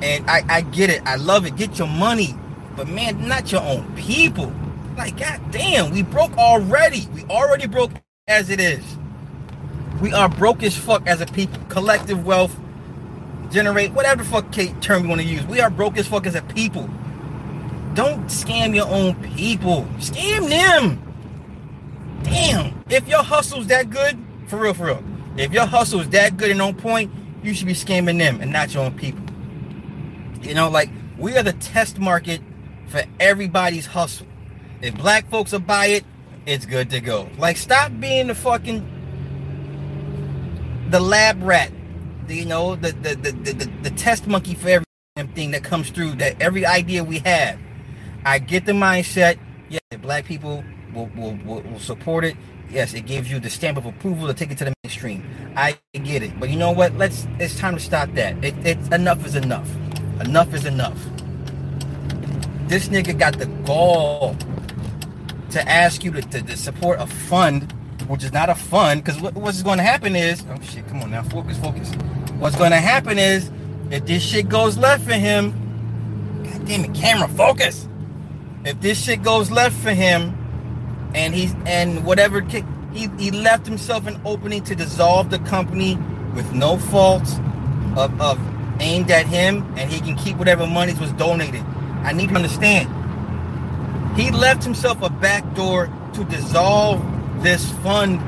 and 0.01 0.29
I, 0.29 0.43
I 0.49 0.61
get 0.61 0.89
it. 0.89 1.01
I 1.05 1.15
love 1.15 1.45
it. 1.45 1.55
Get 1.55 1.77
your 1.77 1.87
money, 1.87 2.35
but 2.75 2.87
man, 2.87 3.27
not 3.27 3.51
your 3.51 3.61
own 3.61 3.93
people. 3.95 4.51
Like, 4.97 5.17
goddamn, 5.17 5.91
we 5.91 6.03
broke 6.03 6.37
already. 6.37 7.07
We 7.13 7.23
already 7.25 7.67
broke 7.67 7.91
as 8.27 8.49
it 8.49 8.59
is. 8.59 8.83
We 10.01 10.13
are 10.13 10.29
broke 10.29 10.63
as 10.63 10.75
fuck 10.75 11.05
as 11.07 11.21
a 11.21 11.25
people. 11.27 11.61
Collective 11.69 12.25
wealth, 12.25 12.55
generate 13.51 13.91
whatever 13.91 14.23
fuck 14.23 14.51
term 14.81 15.03
you 15.03 15.09
want 15.09 15.21
to 15.21 15.27
use. 15.27 15.45
We 15.45 15.61
are 15.61 15.69
broke 15.69 15.97
as 15.97 16.07
fuck 16.07 16.25
as 16.25 16.35
a 16.35 16.41
people. 16.41 16.89
Don't 17.93 18.25
scam 18.25 18.73
your 18.75 18.87
own 18.87 19.15
people. 19.35 19.83
Scam 19.97 20.49
them. 20.49 21.01
Damn. 22.23 22.83
If 22.89 23.07
your 23.07 23.23
hustle's 23.23 23.67
that 23.67 23.89
good, 23.89 24.17
for 24.47 24.57
real, 24.57 24.73
for 24.73 24.87
real. 24.87 25.03
If 25.37 25.53
your 25.53 25.65
hustle 25.65 26.01
is 26.01 26.09
that 26.09 26.37
good 26.37 26.51
and 26.51 26.61
on 26.61 26.75
point, 26.75 27.11
you 27.43 27.53
should 27.53 27.67
be 27.67 27.73
scamming 27.73 28.17
them 28.17 28.41
and 28.41 28.51
not 28.51 28.73
your 28.73 28.83
own 28.83 28.97
people. 28.97 29.23
You 30.41 30.53
know, 30.53 30.69
like 30.69 30.89
we 31.17 31.37
are 31.37 31.43
the 31.43 31.53
test 31.53 31.99
market 31.99 32.41
for 32.87 33.03
everybody's 33.19 33.85
hustle. 33.85 34.27
If 34.81 34.95
black 34.95 35.29
folks 35.29 35.51
will 35.51 35.59
buy 35.59 35.87
it, 35.87 36.05
it's 36.45 36.65
good 36.65 36.89
to 36.89 36.99
go. 36.99 37.29
Like 37.37 37.57
stop 37.57 37.91
being 37.99 38.27
the 38.27 38.35
fucking 38.35 38.87
the 40.89 40.99
lab 40.99 41.41
rat. 41.41 41.71
You 42.27 42.45
know, 42.45 42.75
the 42.75 42.91
the, 42.91 43.15
the 43.15 43.31
the 43.31 43.71
the 43.83 43.89
test 43.91 44.27
monkey 44.27 44.55
for 44.55 44.83
everything 45.15 45.51
that 45.51 45.63
comes 45.63 45.89
through, 45.89 46.15
that 46.15 46.41
every 46.41 46.65
idea 46.65 47.03
we 47.03 47.19
have. 47.19 47.59
I 48.25 48.39
get 48.39 48.65
the 48.65 48.73
mindset. 48.73 49.37
Yeah, 49.69 49.79
black 50.01 50.25
people 50.25 50.63
will, 50.93 51.07
will, 51.15 51.35
will 51.45 51.79
support 51.79 52.25
it. 52.25 52.35
Yes, 52.71 52.93
it 52.93 53.05
gives 53.05 53.29
you 53.29 53.39
the 53.39 53.49
stamp 53.49 53.77
of 53.77 53.85
approval 53.85 54.27
to 54.27 54.33
take 54.33 54.49
it 54.49 54.57
to 54.59 54.65
the 54.65 54.73
mainstream. 54.83 55.25
I 55.57 55.77
get 55.93 56.23
it, 56.23 56.39
but 56.39 56.49
you 56.49 56.55
know 56.55 56.71
what? 56.71 56.95
Let's. 56.97 57.27
It's 57.37 57.59
time 57.59 57.73
to 57.73 57.81
stop 57.81 58.13
that. 58.13 58.41
It, 58.43 58.55
it's 58.65 58.87
enough 58.89 59.25
is 59.25 59.35
enough. 59.35 59.69
Enough 60.21 60.53
is 60.53 60.65
enough. 60.65 60.97
This 62.67 62.87
nigga 62.87 63.17
got 63.17 63.37
the 63.37 63.47
gall 63.65 64.37
to 65.49 65.69
ask 65.69 66.05
you 66.05 66.11
to, 66.11 66.21
to, 66.21 66.41
to 66.41 66.55
support 66.55 67.01
a 67.01 67.07
fund, 67.07 67.73
which 68.07 68.23
is 68.23 68.31
not 68.31 68.49
a 68.49 68.55
fund, 68.55 69.03
because 69.03 69.21
what, 69.21 69.33
what's 69.35 69.61
going 69.61 69.77
to 69.77 69.83
happen 69.83 70.15
is, 70.15 70.45
oh 70.49 70.61
shit, 70.61 70.87
come 70.87 71.01
on 71.01 71.11
now, 71.11 71.23
focus, 71.23 71.57
focus. 71.57 71.91
What's 72.39 72.55
going 72.55 72.71
to 72.71 72.77
happen 72.77 73.19
is, 73.19 73.51
if 73.89 74.05
this 74.05 74.23
shit 74.23 74.47
goes 74.47 74.77
left 74.77 75.03
for 75.03 75.11
him, 75.11 75.51
god 76.43 76.65
damn 76.65 76.85
it, 76.85 76.95
camera, 76.95 77.27
focus. 77.27 77.89
If 78.63 78.79
this 78.79 79.03
shit 79.03 79.21
goes 79.21 79.51
left 79.51 79.75
for 79.75 79.91
him, 79.91 80.37
and 81.13 81.33
he's 81.33 81.53
and 81.65 82.05
whatever 82.05 82.41
he 82.41 83.07
he 83.17 83.31
left 83.31 83.65
himself 83.65 84.07
an 84.07 84.19
opening 84.25 84.63
to 84.65 84.75
dissolve 84.75 85.29
the 85.29 85.39
company 85.39 85.97
with 86.35 86.51
no 86.53 86.77
fault 86.77 87.27
of, 87.97 88.19
of 88.21 88.39
aimed 88.79 89.11
at 89.11 89.25
him, 89.27 89.63
and 89.77 89.91
he 89.91 89.99
can 89.99 90.15
keep 90.15 90.37
whatever 90.37 90.65
monies 90.65 90.99
was 90.99 91.11
donated. 91.13 91.63
I 92.03 92.13
need 92.13 92.29
to 92.29 92.35
understand. 92.35 92.89
He 94.17 94.31
left 94.31 94.63
himself 94.63 95.01
a 95.01 95.09
back 95.09 95.55
door 95.55 95.89
to 96.13 96.23
dissolve 96.25 97.01
this 97.43 97.71
fund 97.83 98.19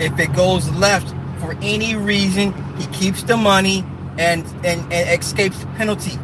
if 0.00 0.18
it 0.18 0.32
goes 0.34 0.70
left 0.70 1.14
for 1.40 1.56
any 1.62 1.96
reason. 1.96 2.52
He 2.76 2.86
keeps 2.88 3.22
the 3.22 3.36
money 3.36 3.84
and 4.18 4.44
and, 4.64 4.80
and 4.92 5.18
escapes 5.18 5.58
the 5.58 5.66
penalty. 5.78 6.18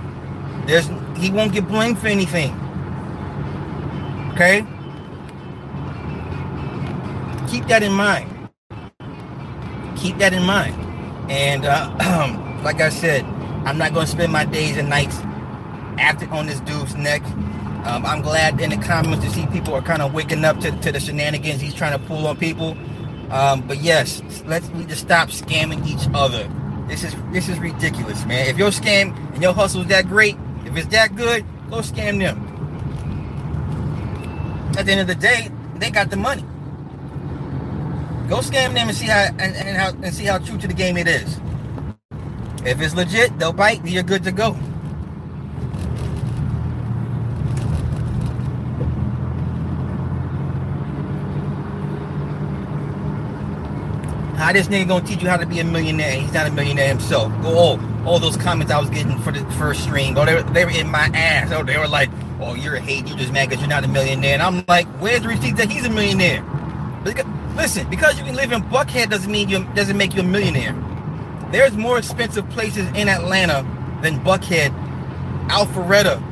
There's 0.66 0.88
he 1.16 1.30
won't 1.30 1.52
get 1.52 1.66
blamed 1.66 1.98
for 1.98 2.06
anything. 2.06 2.52
Okay? 4.34 4.64
Keep 7.49 7.67
that 7.67 7.83
in 7.83 7.93
mind. 7.93 8.31
Keep 9.97 10.19
that 10.19 10.33
in 10.33 10.43
mind. 10.43 10.75
And 11.31 11.64
uh, 11.64 12.61
like 12.64 12.81
I 12.81 12.88
said, 12.88 13.25
I'm 13.64 13.78
not 13.78 13.93
going 13.93 14.07
to 14.07 14.12
spend 14.12 14.33
my 14.33 14.45
days 14.45 14.76
and 14.76 14.88
nights 14.88 15.19
acting 15.99 16.31
on 16.31 16.47
this 16.47 16.61
dude's 16.61 16.95
neck. 16.95 17.23
Um, 17.85 18.05
I'm 18.05 18.23
glad 18.23 18.61
in 18.61 18.71
the 18.71 18.76
comments 18.76 19.25
to 19.25 19.31
see 19.31 19.47
people 19.47 19.75
are 19.75 19.83
kind 19.83 20.02
of 20.02 20.12
waking 20.12 20.45
up 20.45 20.61
to, 20.61 20.71
to 20.71 20.93
the 20.93 21.00
shenanigans 21.00 21.61
he's 21.61 21.75
trying 21.75 21.99
to 21.99 22.07
pull 22.07 22.26
on 22.26 22.37
people. 22.37 22.76
Um, 23.31 23.67
but 23.67 23.78
yes, 23.78 24.23
let's 24.47 24.69
we 24.71 24.85
just 24.85 25.02
stop 25.02 25.28
scamming 25.28 25.87
each 25.87 26.09
other. 26.14 26.49
This 26.87 27.05
is 27.05 27.14
this 27.33 27.49
is 27.49 27.59
ridiculous, 27.59 28.25
man. 28.25 28.49
If 28.49 28.57
your 28.57 28.71
scam 28.71 29.17
and 29.35 29.43
your 29.43 29.52
hustle 29.52 29.83
is 29.83 29.87
that 29.88 30.09
great, 30.09 30.37
if 30.64 30.76
it's 30.76 30.87
that 30.88 31.14
good, 31.14 31.45
go 31.69 31.78
scam 31.78 32.19
them. 32.19 32.45
At 34.78 34.87
the 34.87 34.93
end 34.93 35.00
of 35.02 35.07
the 35.07 35.14
day, 35.14 35.50
they 35.76 35.90
got 35.90 36.11
the 36.11 36.17
money. 36.17 36.45
Go 38.28 38.40
scam 38.40 38.75
them 38.75 38.88
and 38.88 38.94
see 38.94 39.06
how 39.06 39.28
and, 39.38 39.56
and 39.56 39.76
how 39.76 39.88
and 39.88 40.14
see 40.14 40.25
how 40.25 40.37
true 40.37 40.58
to 40.58 40.68
the 40.68 40.75
game 40.75 40.99
it 40.99 41.08
is. 41.08 41.40
If 42.66 42.78
it's 42.78 42.94
legit, 42.94 43.38
they'll 43.38 43.54
bite. 43.54 43.82
You're 43.87 44.02
good 44.02 44.23
to 44.25 44.32
go. 44.32 44.52
How 54.37 54.52
this 54.52 54.68
nigga 54.68 54.88
gonna 54.88 55.06
teach 55.06 55.23
you 55.23 55.28
how 55.28 55.38
to 55.38 55.47
be 55.47 55.61
a 55.61 55.64
millionaire? 55.64 56.20
He's 56.20 56.32
not 56.32 56.47
a 56.47 56.50
millionaire 56.50 56.88
himself. 56.88 57.32
Go 57.40 57.56
all, 57.56 57.80
all 58.06 58.18
those 58.18 58.37
comments 58.37 58.70
I 58.70 58.78
was 58.78 58.90
getting 58.90 59.18
for 59.20 59.32
the 59.32 59.44
first 59.52 59.85
stream. 59.85 60.16
Oh, 60.18 60.26
they 60.26 60.35
were, 60.35 60.42
they 60.42 60.66
were 60.66 60.70
in 60.70 60.90
my 60.90 61.11
ass. 61.14 61.50
Oh, 61.50 61.64
they 61.64 61.78
were 61.78 61.88
like, 61.88 62.11
"Oh, 62.40 62.54
you're 62.54 62.76
a 62.76 62.80
hate. 62.80 63.08
You 63.08 63.16
just 63.16 63.32
mad 63.32 63.49
because 63.49 63.62
you're 63.62 63.70
not 63.70 63.85
a 63.85 63.88
millionaire." 63.88 64.35
And 64.35 64.42
I'm 64.42 64.64
like, 64.68 64.87
"Where's 65.00 65.23
the 65.23 65.28
receipt 65.28 65.56
that 65.56 65.70
he's 65.70 65.87
a 65.87 65.90
millionaire?" 65.90 66.44
Listen, 67.59 67.91
because 67.91 68.17
you 68.17 68.25
can 68.25 68.37
live 68.37 68.53
in 68.53 68.62
Buckhead 68.62 69.11
doesn't 69.11 69.31
mean 69.31 69.49
you 69.49 69.65
doesn't 69.75 69.97
make 69.97 70.15
you 70.15 70.21
a 70.21 70.25
millionaire. 70.25 70.73
There's 71.50 71.77
more 71.77 71.99
expensive 71.99 72.49
places 72.50 72.87
in 72.95 73.09
Atlanta 73.09 73.67
than 74.00 74.21
Buckhead, 74.21 74.71
Alpharetta, 75.49 76.23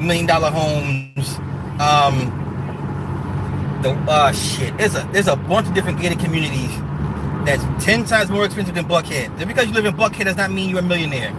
million 0.00 0.26
dollar 0.26 0.50
homes. 0.50 1.38
Um, 1.80 2.46
the 3.82 3.90
uh 4.08 4.30
shit. 4.30 4.78
There's 4.78 4.94
a 4.94 5.08
there's 5.12 5.26
a 5.26 5.34
bunch 5.34 5.66
of 5.66 5.74
different 5.74 6.00
gated 6.00 6.20
communities 6.20 6.70
that's 7.44 7.64
ten 7.84 8.04
times 8.04 8.30
more 8.30 8.44
expensive 8.44 8.76
than 8.76 8.84
Buckhead. 8.86 9.34
Just 9.38 9.48
because 9.48 9.66
you 9.66 9.72
live 9.72 9.86
in 9.86 9.96
Buckhead 9.96 10.26
does 10.26 10.36
not 10.36 10.52
mean 10.52 10.70
you're 10.70 10.78
a 10.78 10.82
millionaire. 10.82 11.32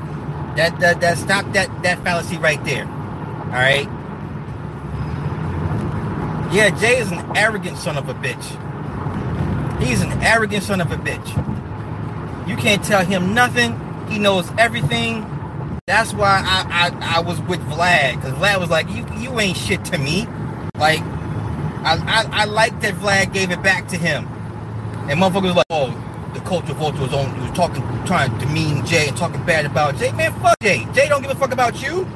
That 0.58 0.78
that 0.82 1.00
that 1.00 1.18
stop 1.18 1.50
that 1.54 1.70
that 1.84 2.04
fallacy 2.04 2.38
right 2.38 2.62
there. 2.66 2.86
All 2.86 3.54
right. 3.54 3.88
Yeah, 6.52 6.70
Jay 6.82 6.98
is 6.98 7.14
an 7.14 7.38
arrogant 7.38 7.78
son 7.78 7.98
of 7.98 8.10
a 8.10 8.14
bitch. 8.14 8.69
He's 9.80 10.02
an 10.02 10.12
arrogant 10.22 10.64
son 10.64 10.82
of 10.82 10.92
a 10.92 10.98
bitch. 10.98 11.28
You 12.48 12.56
can't 12.58 12.84
tell 12.84 13.06
him 13.06 13.34
nothing. 13.34 13.80
He 14.10 14.20
knows 14.20 14.50
everything. 14.58 15.26
That's 15.86 16.14
why 16.14 16.42
I 16.46 16.92
I, 16.92 17.18
I 17.18 17.20
was 17.22 17.40
with 17.42 17.60
Vlad 17.62 18.16
because 18.16 18.34
Vlad 18.34 18.60
was 18.60 18.70
like, 18.70 18.90
you 18.90 19.06
you 19.18 19.40
ain't 19.40 19.58
shit 19.58 19.84
to 19.86 19.98
me. 19.98 20.28
Like 20.76 21.00
I, 21.82 21.96
I 22.06 22.42
I 22.42 22.46
like 22.46 22.80
that 22.82 22.96
Vlad 22.96 23.34
gave 23.34 23.52
it 23.52 23.64
back 23.64 23.88
to 23.90 23.98
him. 23.98 24.28
And 25.10 25.20
motherfuckers 25.20 25.56
like, 25.56 25.66
oh, 25.70 25.90
the 26.34 26.40
culture 26.42 26.74
vulture 26.74 27.02
was 27.02 27.14
on 27.14 27.34
He 27.36 27.42
was 27.42 27.52
talking 27.52 27.84
trying 28.06 28.38
to 28.38 28.46
demean 28.46 28.86
Jay 28.86 29.08
and 29.08 29.18
talking 29.18 29.44
bad 29.46 29.66
about 29.66 29.98
Jay. 29.98 30.12
Man, 30.12 30.32
fuck 30.42 30.60
Jay. 30.62 30.88
Jay 30.94 31.08
don't 31.08 31.22
give 31.22 31.32
a 31.32 31.36
fuck 31.36 31.52
about 31.52 31.82
you. 31.82 32.08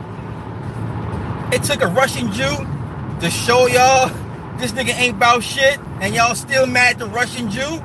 It 1.52 1.64
took 1.64 1.82
a 1.82 1.88
Russian 1.88 2.32
Jew 2.32 2.56
to 3.22 3.30
show 3.30 3.68
y'all 3.68 4.10
this 4.60 4.72
nigga 4.72 4.94
ain't 4.98 5.18
about 5.18 5.44
shit, 5.44 5.80
and 6.02 6.14
y'all 6.14 6.36
still 6.36 6.66
mad 6.66 6.94
at 6.94 7.00
the 7.00 7.08
Russian 7.08 7.50
Jew? 7.50 7.84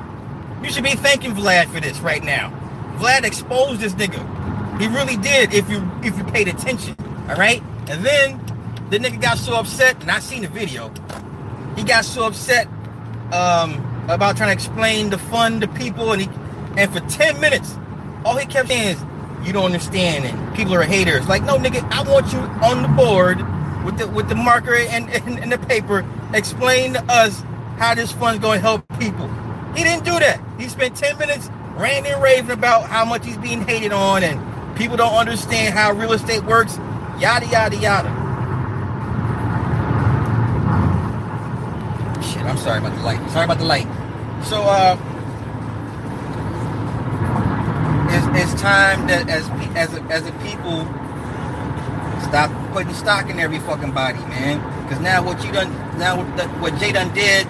You 0.63 0.71
should 0.71 0.83
be 0.83 0.95
thanking 0.95 1.33
Vlad 1.33 1.71
for 1.73 1.79
this 1.79 1.99
right 1.99 2.23
now. 2.23 2.51
Vlad 2.97 3.23
exposed 3.23 3.79
this 3.81 3.93
nigga. 3.93 4.19
He 4.79 4.87
really 4.87 5.17
did 5.17 5.53
if 5.53 5.69
you 5.69 5.89
if 6.03 6.17
you 6.17 6.23
paid 6.25 6.47
attention. 6.47 6.95
Alright? 7.29 7.61
And 7.87 8.05
then 8.05 8.39
the 8.89 8.97
nigga 8.97 9.21
got 9.21 9.37
so 9.37 9.55
upset, 9.55 10.01
and 10.01 10.11
I 10.11 10.19
seen 10.19 10.41
the 10.41 10.47
video. 10.47 10.91
He 11.75 11.83
got 11.83 12.05
so 12.05 12.25
upset 12.25 12.67
um, 13.31 14.05
about 14.09 14.37
trying 14.37 14.49
to 14.49 14.53
explain 14.53 15.09
the 15.09 15.17
fun 15.17 15.61
to 15.61 15.67
people, 15.67 16.11
and 16.11 16.21
he 16.21 16.29
and 16.77 16.91
for 16.91 16.99
10 17.01 17.39
minutes, 17.41 17.75
all 18.23 18.37
he 18.37 18.45
kept 18.45 18.69
saying 18.69 18.95
is, 18.95 19.03
you 19.45 19.53
don't 19.53 19.65
understand, 19.65 20.25
and 20.25 20.55
people 20.55 20.73
are 20.75 20.83
haters. 20.83 21.27
Like, 21.27 21.43
no, 21.43 21.57
nigga, 21.57 21.87
I 21.91 22.03
want 22.09 22.31
you 22.31 22.39
on 22.39 22.83
the 22.83 22.87
board 22.89 23.39
with 23.85 23.97
the 23.97 24.07
with 24.07 24.29
the 24.29 24.35
marker 24.35 24.75
and, 24.75 25.09
and, 25.09 25.39
and 25.39 25.51
the 25.51 25.57
paper, 25.57 26.05
explain 26.33 26.93
to 26.93 27.03
us 27.11 27.43
how 27.77 27.95
this 27.95 28.11
fund's 28.11 28.39
going 28.39 28.57
to 28.57 28.61
help 28.61 28.85
people. 28.99 29.27
He 29.75 29.83
didn't 29.83 30.03
do 30.03 30.19
that. 30.19 30.41
He 30.57 30.67
spent 30.67 30.95
10 30.97 31.17
minutes 31.17 31.49
ranting 31.77 32.11
and 32.11 32.21
raving 32.21 32.51
about 32.51 32.89
how 32.89 33.05
much 33.05 33.25
he's 33.25 33.37
being 33.37 33.61
hated 33.61 33.93
on 33.93 34.23
and 34.23 34.77
people 34.77 34.97
don't 34.97 35.13
understand 35.13 35.73
how 35.73 35.93
real 35.93 36.11
estate 36.11 36.43
works. 36.43 36.77
Yada, 37.19 37.45
yada, 37.47 37.75
yada. 37.77 38.09
Shit, 42.21 42.43
I'm 42.43 42.57
sorry 42.57 42.79
about 42.79 42.95
the 42.95 43.03
light. 43.03 43.29
Sorry 43.31 43.45
about 43.45 43.59
the 43.59 43.65
light. 43.65 43.87
So, 44.43 44.61
uh, 44.63 44.97
it's, 48.11 48.53
it's 48.53 48.61
time 48.61 49.07
that 49.07 49.29
as 49.29 49.47
as 49.75 49.93
a, 49.93 50.01
as 50.03 50.25
a 50.27 50.31
people 50.43 50.85
stop 52.27 52.51
putting 52.71 52.93
stock 52.93 53.29
in 53.29 53.39
every 53.39 53.59
fucking 53.59 53.91
body, 53.91 54.19
man. 54.19 54.57
Because 54.83 55.01
now 55.01 55.23
what 55.23 55.43
you 55.43 55.51
done, 55.51 55.71
now 55.97 56.17
what, 56.17 56.27
what 56.61 56.79
Jay 56.79 56.91
done 56.91 57.13
did, 57.13 57.47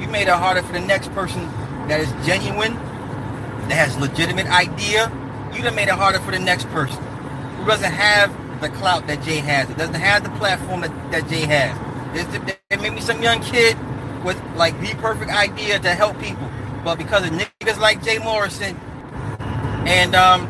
you 0.00 0.08
made 0.08 0.28
it 0.28 0.34
harder 0.34 0.62
for 0.62 0.72
the 0.72 0.80
next 0.80 1.12
person 1.12 1.44
that 1.88 2.00
is 2.00 2.10
genuine, 2.26 2.74
that 3.68 3.72
has 3.72 3.96
legitimate 3.98 4.46
idea. 4.46 5.10
You 5.52 5.62
done 5.62 5.74
made 5.74 5.88
it 5.88 5.94
harder 5.94 6.20
for 6.20 6.30
the 6.30 6.38
next 6.38 6.68
person 6.68 7.02
who 7.56 7.66
doesn't 7.66 7.92
have 7.92 8.30
the 8.60 8.68
clout 8.70 9.06
that 9.06 9.22
Jay 9.22 9.38
has. 9.38 9.68
It 9.70 9.76
doesn't 9.76 9.94
have 9.94 10.22
the 10.24 10.30
platform 10.30 10.82
that, 10.82 11.12
that 11.12 11.28
Jay 11.28 11.46
has. 11.46 11.76
There's, 12.14 12.56
there 12.68 12.78
may 12.78 12.90
be 12.90 13.00
some 13.00 13.22
young 13.22 13.40
kid 13.42 13.76
with 14.24 14.40
like 14.56 14.78
the 14.80 14.94
perfect 14.96 15.30
idea 15.30 15.78
to 15.78 15.94
help 15.94 16.18
people, 16.20 16.50
but 16.84 16.96
because 16.96 17.24
of 17.26 17.32
niggas 17.32 17.78
like 17.78 18.02
Jay 18.02 18.18
Morrison, 18.18 18.76
and 19.86 20.14
um, 20.14 20.42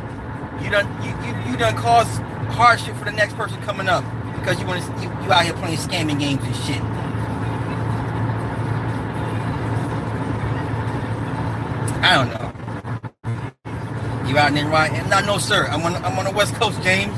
you 0.62 0.70
done 0.70 0.86
you, 1.02 1.10
you, 1.26 1.52
you 1.52 1.56
done 1.56 1.76
cause 1.76 2.20
hardship 2.50 2.97
for 2.97 3.04
the 3.04 3.12
next 3.12 3.37
person 3.37 3.61
coming 3.62 3.88
up 3.88 4.04
because 4.38 4.61
you 4.61 4.66
want 4.66 4.82
to 4.84 5.02
you, 5.02 5.08
you 5.08 5.32
out 5.32 5.45
here 5.45 5.54
playing 5.54 5.78
scamming 5.78 6.19
games 6.19 6.43
and 6.43 6.56
shit. 6.56 6.82
I 12.02 12.15
don't 12.15 12.28
know. 12.28 12.52
You 14.28 14.39
out 14.39 14.56
in 14.56 14.69
right? 14.69 15.06
No, 15.08 15.21
no, 15.21 15.39
sir. 15.39 15.67
I'm 15.67 15.82
on 15.82 15.97
I'm 15.97 16.19
on 16.19 16.25
the 16.25 16.32
West 16.32 16.54
Coast, 16.54 16.80
James. 16.82 17.17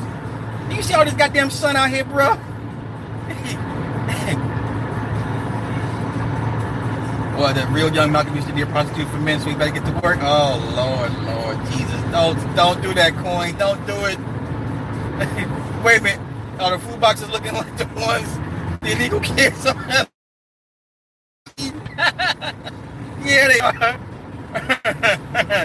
You 0.75 0.83
see 0.83 0.95
all 0.95 1.05
this 1.05 1.15
goddamn 1.15 1.51
sun 1.51 1.77
out 1.77 1.91
here, 1.91 2.05
bro? 2.05 2.39
Well, 7.43 7.55
the 7.55 7.67
real 7.73 7.93
young 7.93 8.13
Malcolm 8.13 8.37
used 8.37 8.47
to 8.47 8.55
be 8.55 8.63
a 8.63 8.67
prostitute 8.67 9.09
for 9.09 9.19
men, 9.19 9.41
so 9.41 9.51
he 9.51 9.57
better 9.57 9.73
get 9.73 9.85
to 9.85 9.93
work. 10.01 10.19
Oh 10.21 10.63
Lord, 10.77 11.13
Lord 11.25 11.57
Jesus, 11.73 12.01
don't 12.13 12.39
don't 12.55 12.81
do 12.81 12.95
that, 12.95 13.15
coin. 13.17 13.57
Don't 13.59 13.85
do 13.85 14.05
it. 14.05 14.32
Wait 15.85 16.01
a 16.01 16.03
minute. 16.03 16.21
Are 16.61 16.77
the 16.77 16.79
food 16.85 17.01
boxes 17.01 17.31
looking 17.31 17.55
like 17.55 17.77
the 17.77 17.87
ones 18.01 18.29
the 18.81 18.93
illegal 18.93 19.21
kids 19.21 19.67
are? 19.67 19.75
yeah, 23.25 23.49
they 23.49 23.61
are. 23.61 23.99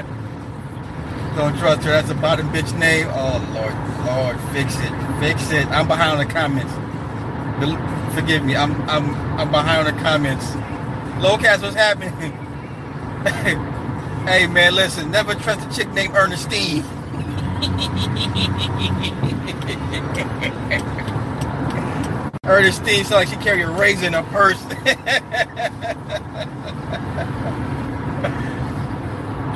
Don't 1.36 1.58
trust 1.58 1.84
her. 1.84 1.92
That's 1.92 2.10
a 2.10 2.16
bottom 2.16 2.50
bitch 2.50 2.78
name. 2.78 3.08
Oh 3.10 3.40
Lord, 3.54 3.74
Lord, 4.06 4.40
fix 4.54 4.76
it, 4.80 4.92
fix 5.20 5.52
it. 5.52 5.68
I'm 5.68 5.88
behind 5.88 6.20
on 6.20 6.28
the 6.28 6.34
comments. 6.34 6.74
Forgive 8.16 8.44
me. 8.46 8.56
I'm 8.56 8.80
I'm 8.90 9.14
I'm 9.40 9.52
behind 9.52 9.88
on 9.88 9.96
the 9.96 10.02
comments. 10.02 10.46
Lowcast, 11.22 11.64
what's 11.64 11.76
happening? 11.76 12.14
hey 14.28 14.48
man, 14.48 14.76
listen. 14.76 15.12
Never 15.12 15.36
trust 15.36 15.68
a 15.68 15.76
chick 15.76 15.92
named 15.94 16.16
Ernestine. 16.16 16.84
Ernestine 22.44 23.04
sounds 23.04 23.12
like 23.12 23.28
she 23.28 23.36
carried 23.38 23.64
a 23.64 23.70
razor 23.70 24.08
in 24.08 24.14
her 24.14 24.24
purse. 24.24 24.62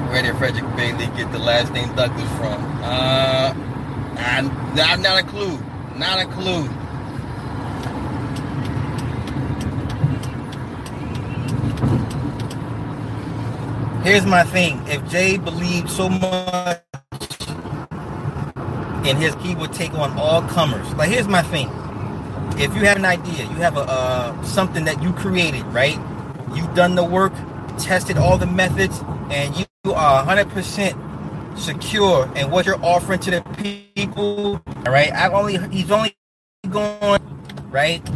Where 0.09 0.21
did 0.21 0.35
Frederick 0.37 0.75
Bailey 0.75 1.05
get 1.17 1.31
the 1.31 1.39
last 1.39 1.71
name 1.73 1.95
Douglass 1.95 2.29
from? 2.37 2.61
Uh, 2.83 3.53
not, 4.75 4.99
not 4.99 5.23
a 5.23 5.23
clue. 5.25 5.57
Not 5.97 6.19
a 6.19 6.25
clue. 6.25 6.67
Here's 14.03 14.25
my 14.25 14.43
thing. 14.43 14.81
If 14.87 15.07
Jay 15.09 15.37
believed 15.37 15.89
so 15.89 16.09
much 16.09 16.81
in 19.05 19.17
his, 19.17 19.35
he 19.35 19.55
would 19.55 19.73
take 19.73 19.93
on 19.93 20.17
all 20.17 20.41
comers. 20.43 20.93
Like, 20.95 21.09
here's 21.09 21.27
my 21.27 21.41
thing. 21.41 21.69
If 22.57 22.75
you 22.75 22.85
have 22.85 22.97
an 22.97 23.05
idea, 23.05 23.43
you 23.43 23.55
have 23.55 23.77
a 23.77 23.81
uh, 23.81 24.43
something 24.43 24.85
that 24.85 25.01
you 25.01 25.13
created, 25.13 25.63
right? 25.67 25.97
You've 26.53 26.73
done 26.75 26.95
the 26.95 27.03
work, 27.03 27.33
tested 27.77 28.17
all 28.17 28.37
the 28.37 28.45
methods, 28.45 29.01
and 29.29 29.55
you 29.57 29.93
are 29.93 30.25
100% 30.25 31.57
secure 31.57 32.31
in 32.35 32.49
what 32.51 32.65
you're 32.65 32.83
offering 32.83 33.19
to 33.21 33.31
the 33.31 33.41
people. 33.95 34.61
All 34.85 34.91
right, 34.91 35.11
I 35.13 35.29
only 35.31 35.57
he's 35.69 35.91
only 35.91 36.15
going 36.69 37.21
right, 37.69 38.07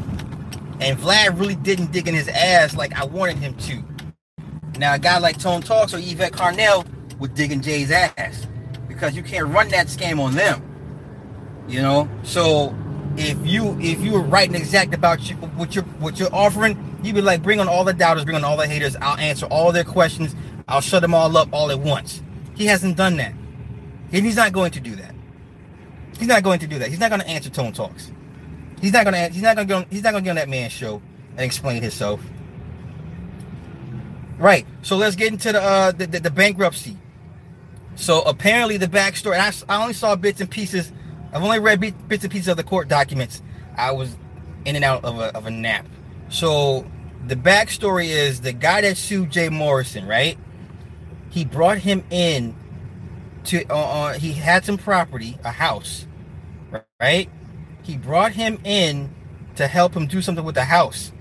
and 0.80 0.98
Vlad 1.00 1.40
really 1.40 1.56
didn't 1.56 1.92
dig 1.92 2.08
in 2.08 2.14
his 2.14 2.28
ass 2.28 2.76
like 2.76 2.94
I 2.94 3.06
wanted 3.06 3.38
him 3.38 3.56
to. 3.56 3.84
Now 4.78 4.94
a 4.94 5.00
guy 5.00 5.18
like 5.20 5.40
Tone 5.40 5.62
Talks 5.62 5.94
or 5.94 6.00
Yvette 6.00 6.34
Carnell 6.34 6.86
would 7.20 7.34
dig 7.34 7.52
in 7.52 7.62
Jay's 7.62 7.92
ass 7.92 8.46
because 8.88 9.16
you 9.16 9.24
can't 9.24 9.48
run 9.48 9.70
that 9.70 9.88
scam 9.88 10.20
on 10.20 10.36
them. 10.36 10.75
You 11.68 11.82
know, 11.82 12.10
so 12.24 12.76
if 13.18 13.38
you 13.46 13.78
if 13.80 14.02
you 14.02 14.12
were 14.12 14.22
writing 14.22 14.56
exact 14.56 14.94
about 14.94 15.30
you, 15.30 15.36
what 15.36 15.76
you're 15.76 15.84
what 16.00 16.20
you're 16.20 16.34
offering, 16.34 17.00
you'd 17.04 17.16
be 17.16 17.22
like, 17.22 17.42
bring 17.42 17.60
on 17.60 17.68
all 17.68 17.84
the 17.84 17.94
doubters, 17.94 18.24
bring 18.24 18.36
on 18.36 18.44
all 18.44 18.58
the 18.58 18.68
haters. 18.68 18.96
I'll 19.02 19.18
answer 19.18 19.46
all 19.48 19.72
their 19.72 19.84
questions. 19.84 20.36
I'll 20.68 20.82
shut 20.82 21.02
them 21.02 21.14
all 21.14 21.36
up 21.38 21.50
all 21.52 21.72
at 21.72 21.80
once. 21.80 22.22
He 22.56 22.66
hasn't 22.66 22.98
done 22.98 23.18
that. 23.18 23.34
And 24.12 24.26
he's 24.26 24.36
not 24.36 24.54
going 24.54 24.72
to 24.72 24.80
do 24.80 24.96
that. 24.96 25.14
He's 26.18 26.28
not 26.28 26.44
going 26.44 26.60
to 26.60 26.68
do 26.68 26.80
that. 26.80 26.90
He's 26.90 27.00
not 27.00 27.10
going 27.10 27.22
to 27.22 27.28
answer 27.28 27.50
Tone 27.50 27.74
Talks. 27.74 28.12
He's 28.82 28.94
not 28.94 29.04
going 29.04 29.14
to. 29.14 29.34
He's 29.34 29.42
not 29.42 29.56
going 29.56 29.68
to. 29.68 29.86
He's 29.90 30.04
not 30.04 30.12
going 30.12 30.24
to 30.24 30.26
get 30.26 30.30
on 30.32 30.36
that 30.38 30.50
man's 30.50 30.72
show 30.72 31.02
and 31.32 31.42
explain 31.42 31.82
himself. 31.82 32.22
Right. 34.38 34.66
So 34.82 34.98
let's 34.98 35.16
get 35.16 35.32
into 35.32 35.52
the 35.52 35.62
uh, 35.62 35.92
the, 35.92 36.08
the, 36.08 36.20
the, 36.20 36.32
bankruptcy. 36.32 36.98
So 37.96 38.22
apparently 38.22 38.78
the 38.78 38.88
backstory. 38.88 39.40
I, 39.40 39.74
I 39.74 39.82
only 39.82 39.94
saw 39.94 40.16
bits 40.16 40.42
and 40.42 40.50
pieces. 40.50 40.92
I've 41.36 41.44
only 41.44 41.60
read 41.60 41.82
bits 42.10 42.24
and 42.26 42.34
pieces 42.34 42.50
of 42.50 42.58
the 42.58 42.64
court 42.66 42.90
documents. 42.90 43.44
I 43.78 43.92
was 43.94 44.18
in 44.66 44.78
and 44.78 44.86
out 44.86 45.06
of 45.06 45.20
a, 45.20 45.36
of 45.38 45.48
a 45.48 45.52
nap. 45.52 45.88
So 46.30 46.88
the 47.28 47.38
backstory 47.38 48.08
is 48.08 48.42
the 48.42 48.54
guy 48.54 48.82
that 48.82 48.98
sued 48.98 49.32
Jay 49.32 49.50
Morrison, 49.50 50.08
right? 50.08 50.38
he 51.32 51.46
brought 51.46 51.80
him 51.80 52.04
in 52.12 52.56
to 53.46 53.66
uh, 53.70 53.76
uh, 53.76 54.14
he 54.14 54.34
had 54.34 54.66
some 54.66 54.78
property, 54.78 55.38
a 55.44 55.52
house, 55.52 56.08
right? 57.02 57.30
He 57.84 57.98
brought 57.98 58.34
him 58.34 58.60
in 58.64 59.14
to 59.58 59.68
help 59.68 59.96
him 59.96 60.08
do 60.08 60.22
something 60.22 60.46
with 60.46 60.56
the 60.56 60.66
house. 60.66 61.12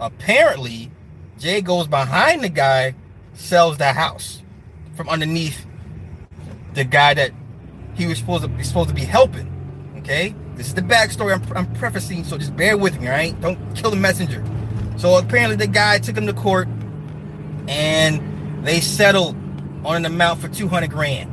Apparently, 0.00 0.92
Jay 1.38 1.60
goes 1.60 1.88
behind 1.88 2.44
the 2.44 2.50
guy, 2.50 2.94
sells 3.34 3.78
the 3.78 3.92
house 3.92 4.42
from 4.96 5.08
underneath 5.08 5.66
the 6.74 6.84
guy 6.84 7.14
that 7.14 7.32
he 7.94 8.06
was 8.06 8.18
supposed 8.18 8.42
to 8.42 8.48
be 8.48 8.64
supposed 8.64 8.90
to 8.90 8.94
be 8.94 9.04
helping. 9.04 9.53
Okay, 10.04 10.34
this 10.54 10.66
is 10.66 10.74
the 10.74 10.82
backstory 10.82 11.32
I'm, 11.32 11.56
I'm 11.56 11.72
prefacing, 11.76 12.24
so 12.24 12.36
just 12.36 12.54
bear 12.54 12.76
with 12.76 13.00
me, 13.00 13.08
right? 13.08 13.40
Don't 13.40 13.74
kill 13.74 13.88
the 13.88 13.96
messenger. 13.96 14.44
So 14.98 15.16
apparently, 15.16 15.56
the 15.56 15.66
guy 15.66 15.98
took 15.98 16.14
him 16.14 16.26
to 16.26 16.34
court, 16.34 16.68
and 17.68 18.66
they 18.66 18.80
settled 18.82 19.34
on 19.82 19.96
an 19.96 20.04
amount 20.04 20.42
for 20.42 20.48
200 20.48 20.90
grand. 20.90 21.30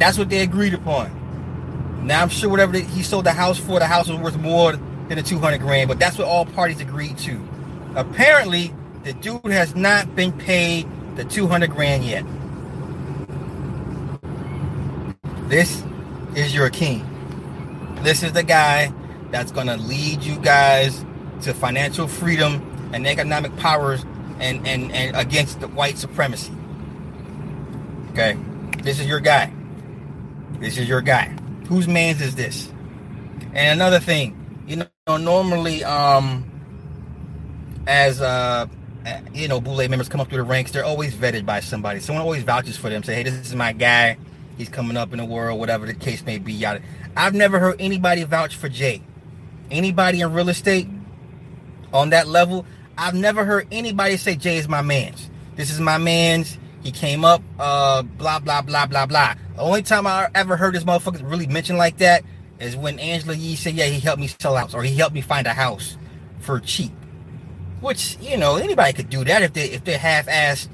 That's 0.00 0.16
what 0.16 0.30
they 0.30 0.40
agreed 0.40 0.72
upon. 0.72 2.06
Now 2.06 2.22
I'm 2.22 2.30
sure 2.30 2.48
whatever 2.48 2.78
he 2.78 3.02
sold 3.02 3.26
the 3.26 3.32
house 3.32 3.58
for, 3.58 3.78
the 3.78 3.86
house 3.86 4.08
was 4.08 4.18
worth 4.18 4.38
more 4.38 4.72
than 4.72 5.16
the 5.16 5.22
200 5.22 5.60
grand, 5.60 5.88
but 5.88 5.98
that's 5.98 6.16
what 6.16 6.26
all 6.26 6.46
parties 6.46 6.80
agreed 6.80 7.18
to. 7.18 7.38
Apparently, 7.96 8.72
the 9.04 9.12
dude 9.12 9.44
has 9.44 9.76
not 9.76 10.16
been 10.16 10.32
paid 10.32 10.88
the 11.16 11.24
200 11.24 11.70
grand 11.70 12.02
yet. 12.02 12.24
This 15.50 15.82
is 16.34 16.54
your 16.54 16.70
king. 16.70 17.04
This 18.02 18.22
is 18.22 18.32
the 18.32 18.42
guy 18.42 18.92
that's 19.30 19.52
going 19.52 19.66
to 19.66 19.76
lead 19.76 20.22
you 20.22 20.38
guys 20.38 21.04
to 21.42 21.54
financial 21.54 22.08
freedom 22.08 22.90
and 22.92 23.06
economic 23.06 23.54
powers 23.56 24.04
and, 24.40 24.66
and, 24.66 24.92
and 24.92 25.16
against 25.16 25.60
the 25.60 25.68
white 25.68 25.98
supremacy. 25.98 26.52
Okay? 28.12 28.36
This 28.82 29.00
is 29.00 29.06
your 29.06 29.20
guy. 29.20 29.52
This 30.60 30.78
is 30.78 30.88
your 30.88 31.00
guy. 31.00 31.28
Whose 31.68 31.88
man's 31.88 32.20
is 32.20 32.34
this? 32.34 32.72
And 33.54 33.80
another 33.80 34.00
thing, 34.00 34.64
you 34.66 34.76
know, 34.76 35.16
normally, 35.16 35.84
um, 35.84 36.44
as 37.86 38.20
uh, 38.20 38.66
you 39.32 39.48
know, 39.48 39.60
Boule 39.60 39.88
members 39.88 40.08
come 40.08 40.20
up 40.20 40.28
through 40.28 40.38
the 40.38 40.44
ranks, 40.44 40.70
they're 40.72 40.84
always 40.84 41.14
vetted 41.14 41.46
by 41.46 41.60
somebody. 41.60 42.00
Someone 42.00 42.22
always 42.22 42.42
vouches 42.42 42.76
for 42.76 42.88
them. 42.90 43.02
Say, 43.02 43.14
hey, 43.14 43.22
this 43.22 43.34
is 43.34 43.54
my 43.54 43.72
guy. 43.72 44.18
He's 44.58 44.68
coming 44.68 44.96
up 44.96 45.12
in 45.12 45.18
the 45.18 45.24
world, 45.24 45.58
whatever 45.60 45.86
the 45.86 45.94
case 45.94 46.24
may 46.26 46.38
be. 46.38 46.52
Yada. 46.52 46.82
I've 47.16 47.34
never 47.34 47.60
heard 47.60 47.76
anybody 47.78 48.24
vouch 48.24 48.56
for 48.56 48.68
Jay. 48.68 49.02
Anybody 49.70 50.20
in 50.20 50.32
real 50.32 50.48
estate 50.48 50.88
on 51.92 52.10
that 52.10 52.26
level, 52.28 52.66
I've 52.98 53.14
never 53.14 53.44
heard 53.44 53.68
anybody 53.70 54.16
say 54.16 54.34
Jay 54.34 54.58
is 54.58 54.68
my 54.68 54.82
man's. 54.82 55.30
This 55.56 55.70
is 55.70 55.80
my 55.80 55.98
man's 55.98 56.58
He 56.82 56.90
came 56.92 57.24
up, 57.24 57.42
uh, 57.58 58.02
blah 58.02 58.40
blah 58.40 58.62
blah 58.62 58.86
blah 58.86 59.06
blah. 59.06 59.34
The 59.56 59.62
only 59.62 59.82
time 59.82 60.06
I 60.06 60.28
ever 60.34 60.56
heard 60.56 60.74
this 60.74 60.84
motherfucker 60.84 61.28
really 61.28 61.46
mentioned 61.46 61.78
like 61.78 61.98
that 61.98 62.24
is 62.58 62.76
when 62.76 62.98
Angela 62.98 63.34
Yee 63.34 63.56
said, 63.56 63.74
"Yeah, 63.74 63.86
he 63.86 64.00
helped 64.00 64.20
me 64.20 64.28
sell 64.28 64.56
house, 64.56 64.74
or 64.74 64.82
he 64.82 64.96
helped 64.96 65.14
me 65.14 65.20
find 65.20 65.46
a 65.46 65.54
house 65.54 65.96
for 66.40 66.60
cheap." 66.60 66.92
Which 67.80 68.16
you 68.20 68.36
know 68.36 68.56
anybody 68.56 68.92
could 68.92 69.10
do 69.10 69.24
that 69.24 69.42
if 69.42 69.52
they 69.52 69.70
if 69.70 69.84
they're 69.84 69.98
half-ass 69.98 70.68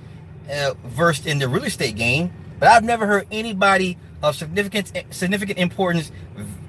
uh, 0.51 0.75
versed 0.85 1.27
in 1.27 1.39
the 1.39 1.49
real 1.49 1.65
estate 1.65 1.97
game. 1.97 2.33
But 2.59 2.69
I've 2.69 2.85
never 2.85 3.07
heard 3.07 3.27
anybody 3.31 3.99
of 4.23 4.37
significant 4.37 4.93
significant 5.11 5.59
importance, 5.59 6.11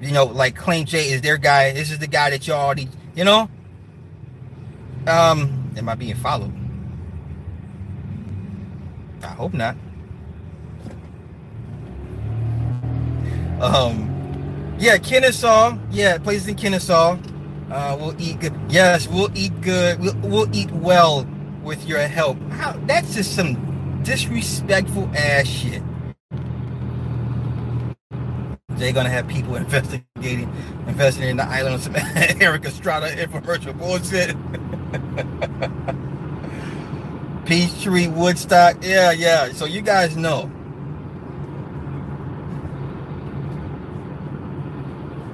you 0.02 0.12
know, 0.12 0.26
like 0.26 0.56
claim 0.56 0.86
Jay 0.86 1.12
is 1.12 1.21
their 1.21 1.38
guy. 1.38 1.71
This 1.71 1.91
is 1.91 2.00
the 2.00 2.08
guy 2.08 2.30
that 2.30 2.48
y'all 2.48 2.60
already, 2.60 2.89
you 3.15 3.24
know. 3.24 3.50
Um, 5.08 5.74
am 5.78 5.88
I 5.88 5.95
being 5.95 6.15
followed? 6.15 6.54
I 9.24 9.28
hope 9.28 9.54
not. 9.54 9.76
Um, 13.62 14.76
yeah, 14.80 14.98
Kennesaw. 14.98 15.78
Yeah, 15.91 16.17
places 16.17 16.48
in 16.48 16.56
Kennesaw. 16.56 17.17
Uh, 17.71 17.98
we'll 18.00 18.21
eat 18.21 18.39
good. 18.39 18.54
Yes, 18.69 19.08
we'll 19.08 19.36
eat 19.36 19.60
good. 19.62 20.00
We'll, 20.00 20.15
we'll 20.17 20.56
eat 20.56 20.71
well 20.71 21.28
with 21.63 21.88
your 21.88 22.00
help. 22.00 22.38
How, 22.52 22.74
that's 22.86 23.15
just 23.15 23.36
some 23.36 23.56
disrespectful 24.06 25.10
ass 25.15 25.48
shit. 25.48 25.82
They're 28.70 28.94
gonna 28.94 29.10
have 29.10 29.28
people 29.28 29.56
investigating, 29.56 30.54
investigating 30.88 31.38
the 31.38 31.46
island 31.46 31.76
of 31.76 31.82
some 31.82 31.96
Erik 32.41 32.65
Estrada 32.65 33.08
infomercial 33.15 33.78
bullshit. 33.78 34.36
Peachtree, 37.46 38.08
Woodstock, 38.08 38.78
yeah, 38.82 39.12
yeah. 39.12 39.52
So 39.54 39.65
you 39.65 39.82
guys 39.82 40.15
know. 40.18 40.52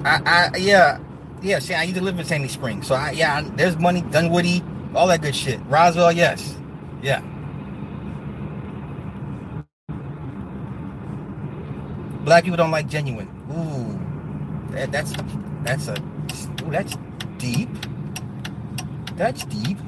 I, 0.04 0.50
I, 0.54 0.56
yeah, 0.56 0.98
yeah. 1.42 1.58
See, 1.58 1.74
I 1.74 1.84
used 1.84 1.96
to 1.96 2.02
live 2.02 2.18
in 2.18 2.24
Sandy 2.24 2.48
Springs, 2.48 2.86
so 2.86 2.94
I, 2.94 3.12
yeah. 3.12 3.42
There's 3.54 3.76
money, 3.78 4.02
Dunwoody, 4.02 4.62
all 4.94 5.06
that 5.08 5.22
good 5.22 5.34
shit. 5.34 5.60
Roswell, 5.66 6.12
yes, 6.12 6.56
yeah. 7.02 7.22
Black 12.24 12.44
people 12.44 12.56
don't 12.56 12.70
like 12.70 12.88
genuine. 12.88 13.28
Ooh, 13.50 14.74
that, 14.74 14.92
that's 14.92 15.12
that's 15.64 15.88
a 15.88 16.00
ooh, 16.62 16.70
that's 16.70 16.96
deep. 17.38 17.68
That's 19.16 19.44
deep. 19.44 19.78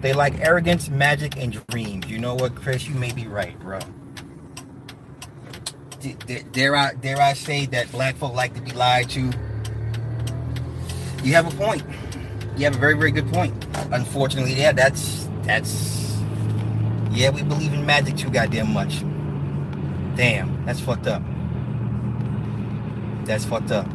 They 0.00 0.12
like 0.12 0.38
arrogance, 0.40 0.88
magic, 0.88 1.36
and 1.36 1.64
dreams. 1.68 2.06
You 2.08 2.18
know 2.18 2.34
what, 2.34 2.54
Chris? 2.54 2.88
You 2.88 2.94
may 2.94 3.12
be 3.12 3.26
right, 3.26 3.58
bro. 3.60 3.78
Dare 6.52 6.76
I 6.76 6.94
dare 6.94 7.20
I 7.20 7.32
say 7.34 7.66
that 7.66 7.90
black 7.92 8.16
folk 8.16 8.34
like 8.34 8.54
to 8.54 8.60
be 8.62 8.72
lied 8.72 9.08
to? 9.10 9.32
You 11.22 11.32
have 11.34 11.52
a 11.52 11.56
point. 11.56 11.82
You 12.56 12.64
have 12.64 12.76
a 12.76 12.78
very 12.78 12.96
very 12.96 13.10
good 13.10 13.30
point. 13.32 13.52
Unfortunately, 13.92 14.54
yeah, 14.54 14.72
that's 14.72 15.28
that's 15.42 16.18
yeah, 17.10 17.30
we 17.30 17.42
believe 17.42 17.72
in 17.72 17.86
magic 17.86 18.16
too 18.16 18.30
goddamn 18.30 18.72
much. 18.72 19.00
Damn, 20.16 20.64
that's 20.66 20.80
fucked 20.80 21.06
up. 21.06 21.22
That's 23.26 23.44
fucked 23.44 23.70
up. 23.70 23.86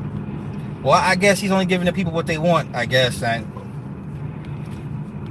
Well, 0.82 0.94
I 0.94 1.16
guess 1.16 1.40
he's 1.40 1.52
only 1.52 1.66
giving 1.66 1.86
the 1.86 1.94
people 1.94 2.12
what 2.12 2.28
they 2.28 2.38
want. 2.38 2.76
I 2.76 2.86
guess. 2.86 3.22
I, 3.22 3.44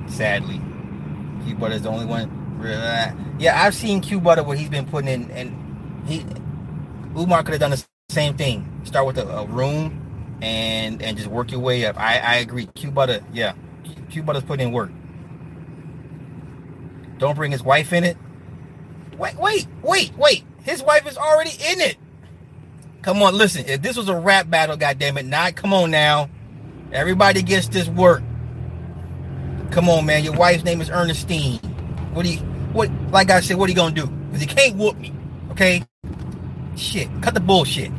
sadly, 0.07 0.61
Q 1.45 1.55
Butter 1.57 1.75
is 1.75 1.83
the 1.83 1.89
only 1.89 2.07
one. 2.07 2.35
Yeah, 3.39 3.63
I've 3.63 3.75
seen 3.75 4.01
Q 4.01 4.21
Butter 4.21 4.43
what 4.43 4.59
he's 4.59 4.69
been 4.69 4.87
putting 4.87 5.09
in, 5.09 5.31
and 5.31 6.09
he 6.09 6.25
Umar 7.17 7.43
could 7.43 7.53
have 7.53 7.61
done 7.61 7.71
the 7.71 7.85
same 8.09 8.37
thing. 8.37 8.81
Start 8.85 9.07
with 9.07 9.19
a, 9.19 9.27
a, 9.29 9.47
room 9.47 10.39
and 10.43 11.01
and 11.03 11.17
just 11.17 11.29
work 11.29 11.51
your 11.51 11.61
way 11.61 11.87
up. 11.87 11.99
I 11.99 12.19
I 12.19 12.35
agree. 12.37 12.67
Q 12.67 12.91
Butter, 12.91 13.21
yeah, 13.33 13.55
Q 14.11 14.23
Butter's 14.23 14.45
putting 14.45 14.69
in 14.69 14.75
work. 14.75 14.91
Don't 17.19 17.35
bring 17.35 17.53
his 17.53 17.63
wife 17.63 17.93
in 17.93 18.05
it. 18.05 18.17
Wait, 19.17 19.37
wait, 19.37 19.67
wait, 19.83 20.17
wait. 20.17 20.45
His 20.63 20.83
wife 20.83 21.07
is 21.07 21.17
already 21.17 21.51
in 21.51 21.81
it. 21.81 21.97
Come 23.09 23.23
on, 23.23 23.39
listen. 23.39 23.65
If 23.67 23.81
this 23.81 23.97
was 23.97 24.11
a 24.11 24.15
rap 24.15 24.51
battle, 24.51 24.77
goddamn 24.77 25.17
it, 25.17 25.25
not 25.25 25.55
come 25.55 25.73
on 25.73 25.91
now. 25.91 26.29
Everybody 26.93 27.41
gets 27.41 27.67
this 27.67 27.89
work. 27.89 28.23
Come 29.71 29.89
on, 29.89 30.05
man. 30.05 30.25
Your 30.25 30.35
wife's 30.35 30.63
name 30.63 30.83
is 30.83 30.91
Ernestine. 30.91 31.57
What 32.13 32.27
do 32.27 32.33
you 32.35 32.41
what 32.75 32.91
like 33.11 33.31
I 33.31 33.41
said, 33.41 33.57
what 33.57 33.69
are 33.69 33.71
you 33.71 33.77
gonna 33.77 33.95
do? 33.95 34.09
Because 34.09 34.43
you 34.43 34.47
can't 34.47 34.77
whoop 34.77 34.99
me. 34.99 35.15
Okay? 35.53 35.87
Shit. 36.77 37.09
Cut 37.23 37.33
the 37.33 37.41
bullshit. 37.41 37.91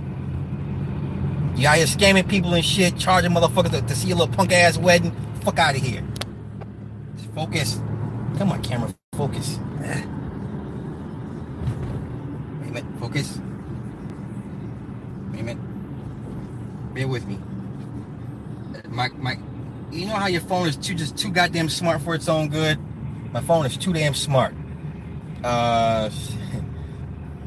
You 1.55 1.67
out 1.67 1.77
here 1.77 1.87
scamming 1.87 2.29
people 2.29 2.53
and 2.53 2.63
shit, 2.63 2.95
charging 2.99 3.31
motherfuckers 3.31 3.71
to, 3.71 3.81
to 3.81 3.95
see 3.95 4.11
a 4.11 4.15
little 4.15 4.31
punk 4.31 4.51
ass 4.51 4.77
wedding. 4.77 5.11
Fuck 5.41 5.57
out 5.57 5.75
of 5.75 5.81
here. 5.81 6.03
Focus. 7.33 7.81
Come 8.37 8.51
on, 8.51 8.61
camera. 8.61 8.93
Focus. 9.13 9.57
Wait 9.79 10.05
a 12.67 12.71
minute. 12.71 12.85
Focus. 12.99 13.39
Wait 15.43 15.55
a. 15.55 16.93
Bear 16.93 17.07
with 17.07 17.25
me. 17.27 17.39
My 18.89 19.09
my 19.09 19.37
you 19.91 20.05
know 20.05 20.15
how 20.15 20.27
your 20.27 20.41
phone 20.41 20.67
is 20.67 20.75
too 20.75 20.93
just 20.93 21.17
too 21.17 21.31
goddamn 21.31 21.69
smart 21.69 22.01
for 22.01 22.13
its 22.15 22.27
own 22.27 22.49
good? 22.49 22.77
My 23.31 23.41
phone 23.41 23.65
is 23.65 23.77
too 23.77 23.93
damn 23.93 24.13
smart. 24.13 24.53
Uh, 25.43 26.09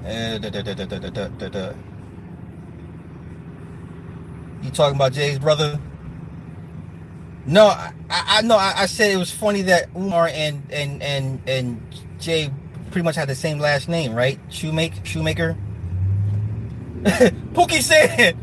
uh 0.07 0.39
da, 0.39 0.51
da, 0.51 0.63
da, 0.63 1.73
you 4.63 4.71
talking 4.71 4.97
about 4.97 5.13
Jay's 5.13 5.39
brother? 5.39 5.79
No, 7.45 7.67
I, 7.67 7.93
I 8.09 8.43
know. 8.43 8.57
I, 8.57 8.73
I, 8.77 8.87
said 8.87 9.11
it 9.11 9.17
was 9.17 9.33
funny 9.33 9.63
that 9.63 9.89
Umar 9.97 10.29
and 10.29 10.63
and 10.71 11.03
and 11.03 11.43
and 11.49 11.83
Jay 12.21 12.53
pretty 12.93 13.05
much 13.05 13.17
had 13.17 13.29
the 13.29 13.35
same 13.35 13.59
last 13.59 13.89
name, 13.89 14.15
right? 14.15 14.39
Shoemaker. 14.49 15.05
Shoemaker. 15.05 15.57
Pookie 17.53 17.83
said, 17.83 18.11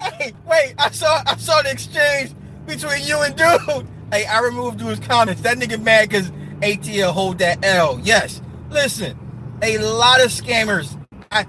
"Hey, 0.00 0.32
wait! 0.46 0.74
I 0.78 0.90
saw 0.90 1.22
I 1.26 1.36
saw 1.36 1.62
the 1.62 1.70
exchange 1.70 2.32
between 2.66 3.02
you 3.04 3.20
and 3.20 3.34
dude. 3.34 3.86
Hey, 4.12 4.26
I 4.26 4.40
removed 4.40 4.78
dude's 4.78 5.00
comments. 5.00 5.40
That 5.42 5.56
nigga 5.56 5.80
mad 5.80 6.08
because 6.08 6.30
ATL 6.60 7.12
hold 7.12 7.38
that 7.38 7.64
L. 7.64 8.00
Yes. 8.02 8.42
Listen, 8.68 9.18
a 9.62 9.78
lot 9.78 10.20
of 10.20 10.30
scammers. 10.30 10.98
I 11.30 11.46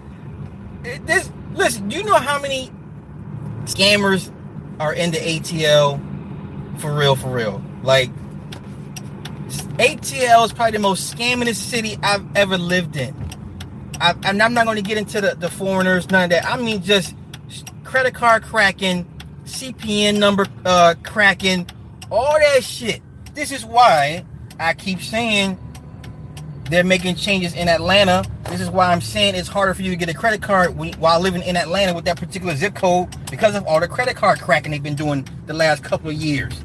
eh, 0.85 0.99
this 1.05 1.29
listen. 1.53 1.89
Do 1.89 1.97
you 1.97 2.03
know 2.03 2.15
how 2.15 2.39
many 2.39 2.71
scammers 3.65 4.31
are 4.79 4.93
in 4.93 5.11
the 5.11 5.17
ATL? 5.17 5.99
For 6.79 6.93
real, 6.93 7.15
for 7.15 7.29
real. 7.29 7.61
Like 7.83 8.09
ATL 9.77 10.45
is 10.45 10.53
probably 10.53 10.71
the 10.71 10.79
most 10.79 11.15
scammingest 11.15 11.55
city 11.55 11.97
I've 12.01 12.25
ever 12.35 12.57
lived 12.57 12.95
in. 12.95 13.13
I, 14.01 14.15
and 14.23 14.41
I'm 14.41 14.55
not 14.55 14.65
going 14.65 14.77
to 14.77 14.81
get 14.81 14.97
into 14.97 15.21
the, 15.21 15.35
the 15.35 15.47
foreigners, 15.47 16.09
none 16.09 16.23
of 16.23 16.29
that. 16.31 16.43
I 16.45 16.57
mean, 16.57 16.81
just 16.81 17.15
credit 17.83 18.15
card 18.15 18.41
cracking, 18.41 19.05
CPN 19.45 20.17
number 20.17 20.47
uh, 20.65 20.95
cracking, 21.03 21.69
all 22.09 22.33
that 22.33 22.63
shit. 22.63 23.01
This 23.35 23.51
is 23.51 23.63
why 23.63 24.25
I 24.59 24.73
keep 24.73 25.01
saying 25.01 25.59
they're 26.71 26.83
making 26.83 27.13
changes 27.13 27.53
in 27.53 27.69
Atlanta. 27.69 28.23
This 28.45 28.59
is 28.59 28.71
why 28.71 28.91
I'm 28.91 29.01
saying 29.01 29.35
it's 29.35 29.47
harder 29.47 29.75
for 29.75 29.83
you 29.83 29.91
to 29.91 29.95
get 29.95 30.09
a 30.09 30.15
credit 30.15 30.41
card 30.41 30.75
while 30.97 31.19
living 31.19 31.43
in 31.43 31.55
Atlanta 31.55 31.93
with 31.93 32.05
that 32.05 32.17
particular 32.17 32.55
zip 32.55 32.73
code 32.73 33.07
because 33.29 33.53
of 33.53 33.67
all 33.67 33.79
the 33.79 33.87
credit 33.87 34.15
card 34.15 34.41
cracking 34.41 34.71
they've 34.71 34.81
been 34.81 34.95
doing 34.95 35.27
the 35.45 35.53
last 35.53 35.83
couple 35.83 36.09
of 36.09 36.15
years. 36.15 36.59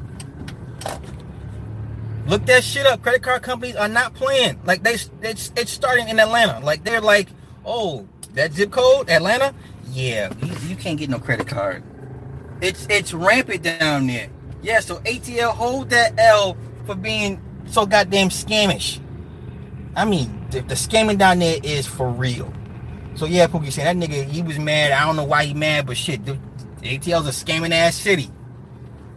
Look 2.27 2.45
that 2.47 2.63
shit 2.63 2.85
up. 2.85 3.01
Credit 3.01 3.23
card 3.23 3.41
companies 3.41 3.75
are 3.75 3.87
not 3.87 4.13
playing. 4.13 4.59
Like 4.65 4.83
they, 4.83 4.95
it's, 5.21 5.51
it's 5.55 5.71
starting 5.71 6.09
in 6.09 6.19
Atlanta. 6.19 6.63
Like 6.63 6.83
they're 6.83 7.01
like, 7.01 7.29
oh, 7.65 8.07
that 8.33 8.53
zip 8.53 8.71
code, 8.71 9.09
Atlanta. 9.09 9.53
Yeah, 9.91 10.33
you, 10.43 10.69
you 10.69 10.75
can't 10.75 10.97
get 10.97 11.09
no 11.09 11.19
credit 11.19 11.47
card. 11.47 11.83
It's 12.61 12.85
it's 12.89 13.13
rampant 13.13 13.63
down 13.63 14.07
there. 14.07 14.29
Yeah, 14.61 14.79
so 14.81 14.97
ATL 14.97 15.51
hold 15.51 15.89
that 15.91 16.19
L 16.19 16.57
for 16.85 16.95
being 16.95 17.41
so 17.67 17.85
goddamn 17.85 18.29
scamish. 18.29 18.99
I 19.95 20.05
mean, 20.05 20.45
the, 20.51 20.61
the 20.61 20.75
scamming 20.75 21.17
down 21.17 21.39
there 21.39 21.59
is 21.63 21.87
for 21.87 22.09
real. 22.09 22.53
So 23.15 23.25
yeah, 23.25 23.47
Pookie 23.47 23.71
saying 23.71 23.99
that 23.99 24.09
nigga, 24.09 24.25
he 24.25 24.41
was 24.41 24.59
mad. 24.59 24.91
I 24.91 25.05
don't 25.05 25.15
know 25.15 25.23
why 25.23 25.45
he 25.45 25.53
mad, 25.53 25.87
but 25.87 25.97
shit, 25.97 26.25
the, 26.25 26.37
the 26.81 26.97
ATL's 26.97 27.27
a 27.27 27.45
scamming 27.45 27.71
ass 27.71 27.95
city. 27.95 28.29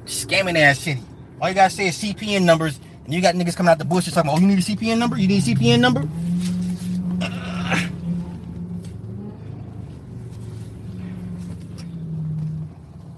Scamming 0.04 0.56
ass 0.56 0.78
city. 0.78 1.02
All 1.40 1.48
you 1.48 1.54
gotta 1.54 1.74
say 1.74 1.88
is 1.88 1.98
CPN 1.98 2.42
numbers, 2.44 2.80
you 3.12 3.20
got 3.20 3.34
niggas 3.34 3.56
coming 3.56 3.70
out 3.70 3.78
the 3.78 3.84
bush 3.84 4.04
just 4.04 4.14
talking, 4.14 4.30
oh, 4.30 4.38
you 4.38 4.46
need 4.46 4.58
a 4.58 4.62
CPN 4.62 4.98
number? 4.98 5.16
You 5.16 5.26
need 5.28 5.42
a 5.42 5.54
CPN 5.54 5.80
number? 5.80 6.06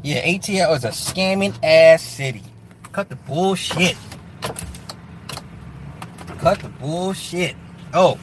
Yeah, 0.02 0.26
ATL 0.26 0.76
is 0.76 0.84
a 0.84 0.88
scamming 0.88 1.54
ass 1.62 2.02
city. 2.02 2.42
Cut 2.90 3.08
the 3.08 3.16
bullshit. 3.16 3.96
Cut 6.38 6.58
the 6.58 6.68
bullshit. 6.68 7.54
Oh, 7.94 8.18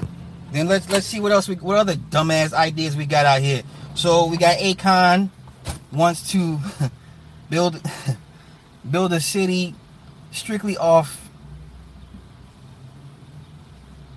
Then 0.51 0.67
let's 0.67 0.89
let's 0.89 1.05
see 1.05 1.21
what 1.21 1.31
else 1.31 1.47
we 1.47 1.55
what 1.55 1.77
other 1.77 1.95
dumbass 1.95 2.53
ideas 2.53 2.97
we 2.97 3.05
got 3.05 3.25
out 3.25 3.41
here. 3.41 3.63
So 3.95 4.25
we 4.25 4.35
got 4.35 4.57
Akon 4.57 5.29
wants 5.91 6.31
to 6.31 6.59
build 7.49 7.81
build 8.91 9.13
a 9.13 9.21
city 9.21 9.73
strictly 10.31 10.75
off 10.75 11.28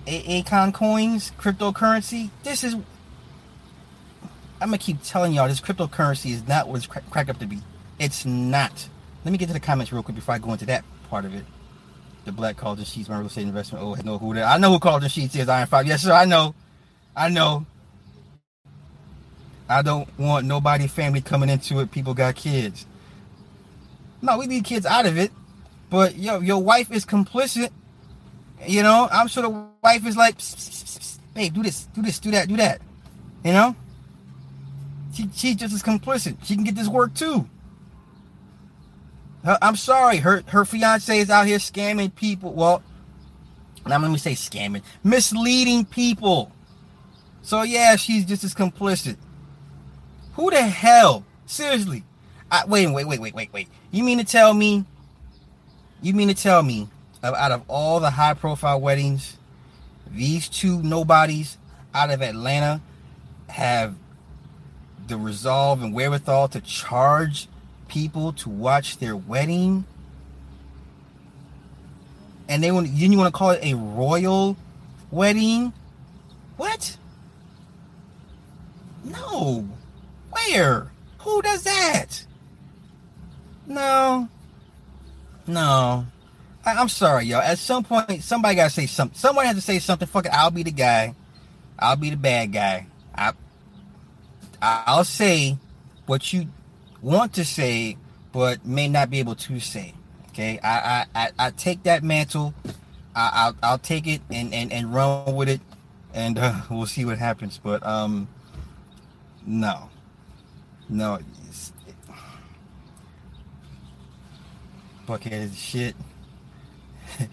a- 0.07 0.43
coins, 0.71 1.31
cryptocurrency. 1.39 2.29
This 2.43 2.63
is 2.63 2.75
I'm 4.63 4.69
gonna 4.69 4.77
keep 4.77 5.03
telling 5.03 5.33
y'all 5.33 5.47
this 5.49 5.59
cryptocurrency 5.59 6.31
is 6.31 6.47
not 6.47 6.69
what 6.69 6.77
it's 6.77 6.87
cra- 6.87 7.01
cracked 7.09 7.29
up 7.29 7.37
to 7.39 7.45
be. 7.45 7.59
It's 7.99 8.25
not. 8.25 8.87
Let 9.25 9.31
me 9.31 9.37
get 9.37 9.47
to 9.47 9.53
the 9.53 9.59
comments 9.59 9.91
real 9.91 10.03
quick 10.03 10.15
before 10.15 10.35
I 10.35 10.37
go 10.37 10.53
into 10.53 10.65
that 10.67 10.85
part 11.09 11.25
of 11.25 11.35
it. 11.35 11.43
The 12.23 12.31
Black 12.31 12.55
Carlton 12.55 12.85
Sheets, 12.85 13.09
my 13.09 13.17
real 13.17 13.27
estate 13.27 13.43
investment. 13.43 13.83
Oh, 13.83 13.95
I 13.95 14.01
know 14.03 14.17
who 14.17 14.33
that. 14.35 14.45
I 14.45 14.57
know 14.57 14.71
who 14.71 14.79
Carlton 14.79 15.09
Sheets 15.09 15.35
is. 15.35 15.49
Iron 15.49 15.67
Five. 15.67 15.85
Yes, 15.85 16.03
sir. 16.03 16.13
I 16.13 16.23
know. 16.25 16.55
I 17.15 17.27
know. 17.29 17.65
I 19.67 19.81
don't 19.81 20.07
want 20.17 20.45
nobody 20.45 20.87
family 20.87 21.21
coming 21.21 21.49
into 21.49 21.79
it. 21.79 21.91
People 21.91 22.13
got 22.13 22.35
kids. 22.35 22.85
No, 24.21 24.37
we 24.37 24.47
need 24.47 24.63
kids 24.63 24.85
out 24.85 25.05
of 25.05 25.17
it. 25.17 25.31
But 25.89 26.15
yo, 26.17 26.39
your 26.39 26.63
wife 26.63 26.91
is 26.91 27.05
complicit. 27.05 27.69
You 28.67 28.83
know, 28.83 29.07
I'm 29.11 29.27
sure 29.27 29.43
the 29.43 29.67
wife 29.81 30.05
is 30.05 30.15
like, 30.15 30.37
psst, 30.37 31.19
babe, 31.33 31.53
do 31.53 31.63
this, 31.63 31.85
do 31.93 32.01
this, 32.01 32.19
do 32.19 32.31
that, 32.31 32.47
do 32.47 32.57
that. 32.57 32.81
You 33.43 33.53
know? 33.53 33.75
She, 35.13 35.29
she's 35.33 35.55
just 35.55 35.73
as 35.73 35.83
complicit. 35.83 36.37
She 36.43 36.55
can 36.55 36.63
get 36.63 36.75
this 36.75 36.87
work 36.87 37.13
too. 37.13 37.47
I'm 39.45 39.75
sorry, 39.75 40.17
her 40.17 40.41
her 40.47 40.63
fiance 40.63 41.19
is 41.19 41.29
out 41.29 41.45
here 41.45 41.57
scamming 41.57 42.15
people. 42.15 42.53
Well, 42.53 42.81
now 43.85 43.99
let 43.99 44.09
me 44.09 44.17
say 44.17 44.33
scamming, 44.33 44.83
misleading 45.03 45.83
people. 45.85 46.49
So 47.41 47.63
yeah, 47.63 47.97
she's 47.97 48.23
just 48.23 48.45
as 48.45 48.53
complicit. 48.53 49.17
Who 50.35 50.49
the 50.49 50.61
hell? 50.61 51.25
Seriously. 51.45 52.03
I, 52.49 52.65
wait, 52.65 52.87
wait, 52.87 53.05
wait, 53.05 53.19
wait, 53.19 53.35
wait, 53.35 53.51
wait. 53.51 53.67
You 53.91 54.03
mean 54.03 54.17
to 54.19 54.23
tell 54.23 54.53
me? 54.53 54.85
You 56.01 56.13
mean 56.13 56.29
to 56.29 56.33
tell 56.33 56.63
me, 56.63 56.87
out 57.23 57.51
of 57.51 57.63
all 57.67 57.99
the 57.99 58.11
high-profile 58.11 58.81
weddings, 58.81 59.37
these 60.11 60.49
two 60.49 60.81
nobodies 60.83 61.57
out 61.93 62.09
of 62.09 62.21
Atlanta 62.21 62.81
have 63.47 63.95
the 65.07 65.17
resolve 65.17 65.81
and 65.81 65.93
wherewithal 65.93 66.49
to 66.49 66.61
charge 66.61 67.47
people 67.87 68.33
to 68.33 68.49
watch 68.49 68.97
their 68.97 69.15
wedding? 69.15 69.85
And 72.49 72.61
they 72.61 72.71
want 72.71 72.89
you 72.89 73.17
want 73.17 73.33
to 73.33 73.37
call 73.37 73.51
it 73.51 73.63
a 73.63 73.73
royal 73.75 74.57
wedding? 75.11 75.71
What? 76.57 76.97
No. 79.03 79.67
Where? 80.31 80.91
Who 81.19 81.41
does 81.41 81.63
that? 81.63 82.25
No. 83.65 84.27
No. 85.47 86.05
I, 86.65 86.81
am 86.81 86.89
sorry, 86.89 87.25
y'all. 87.25 87.41
At 87.41 87.57
some 87.57 87.83
point, 87.83 88.23
somebody 88.23 88.55
gotta 88.55 88.69
say 88.69 88.85
something. 88.85 89.17
Someone 89.17 89.45
has 89.45 89.55
to 89.55 89.61
say 89.61 89.79
something. 89.79 90.07
Fuck 90.07 90.25
it. 90.25 90.33
I'll 90.33 90.51
be 90.51 90.63
the 90.63 90.71
guy. 90.71 91.13
I'll 91.77 91.95
be 91.95 92.09
the 92.09 92.17
bad 92.17 92.53
guy. 92.53 92.87
I 93.15 93.33
I'll 94.61 95.03
say 95.03 95.57
what 96.05 96.31
you 96.31 96.47
want 97.01 97.33
to 97.33 97.43
say, 97.43 97.97
but 98.31 98.65
may 98.65 98.87
not 98.87 99.09
be 99.09 99.19
able 99.19 99.35
to 99.35 99.59
say. 99.59 99.93
Okay, 100.29 100.59
I 100.63 101.05
I, 101.13 101.31
I, 101.37 101.51
take 101.51 101.83
that 101.83 102.01
mantle. 102.01 102.53
I, 103.15 103.49
will 103.49 103.57
I'll 103.61 103.77
take 103.77 104.07
it 104.07 104.21
and, 104.31 104.53
and, 104.53 104.71
and 104.71 104.93
run 104.93 105.35
with 105.35 105.49
it, 105.49 105.61
and 106.13 106.39
uh, 106.39 106.61
we'll 106.71 106.85
see 106.85 107.05
what 107.05 107.17
happens. 107.17 107.59
But 107.61 107.85
um, 107.85 108.27
no, 109.45 109.89
no, 110.89 111.19
buckhead 115.05 115.53
shit. 115.55 115.95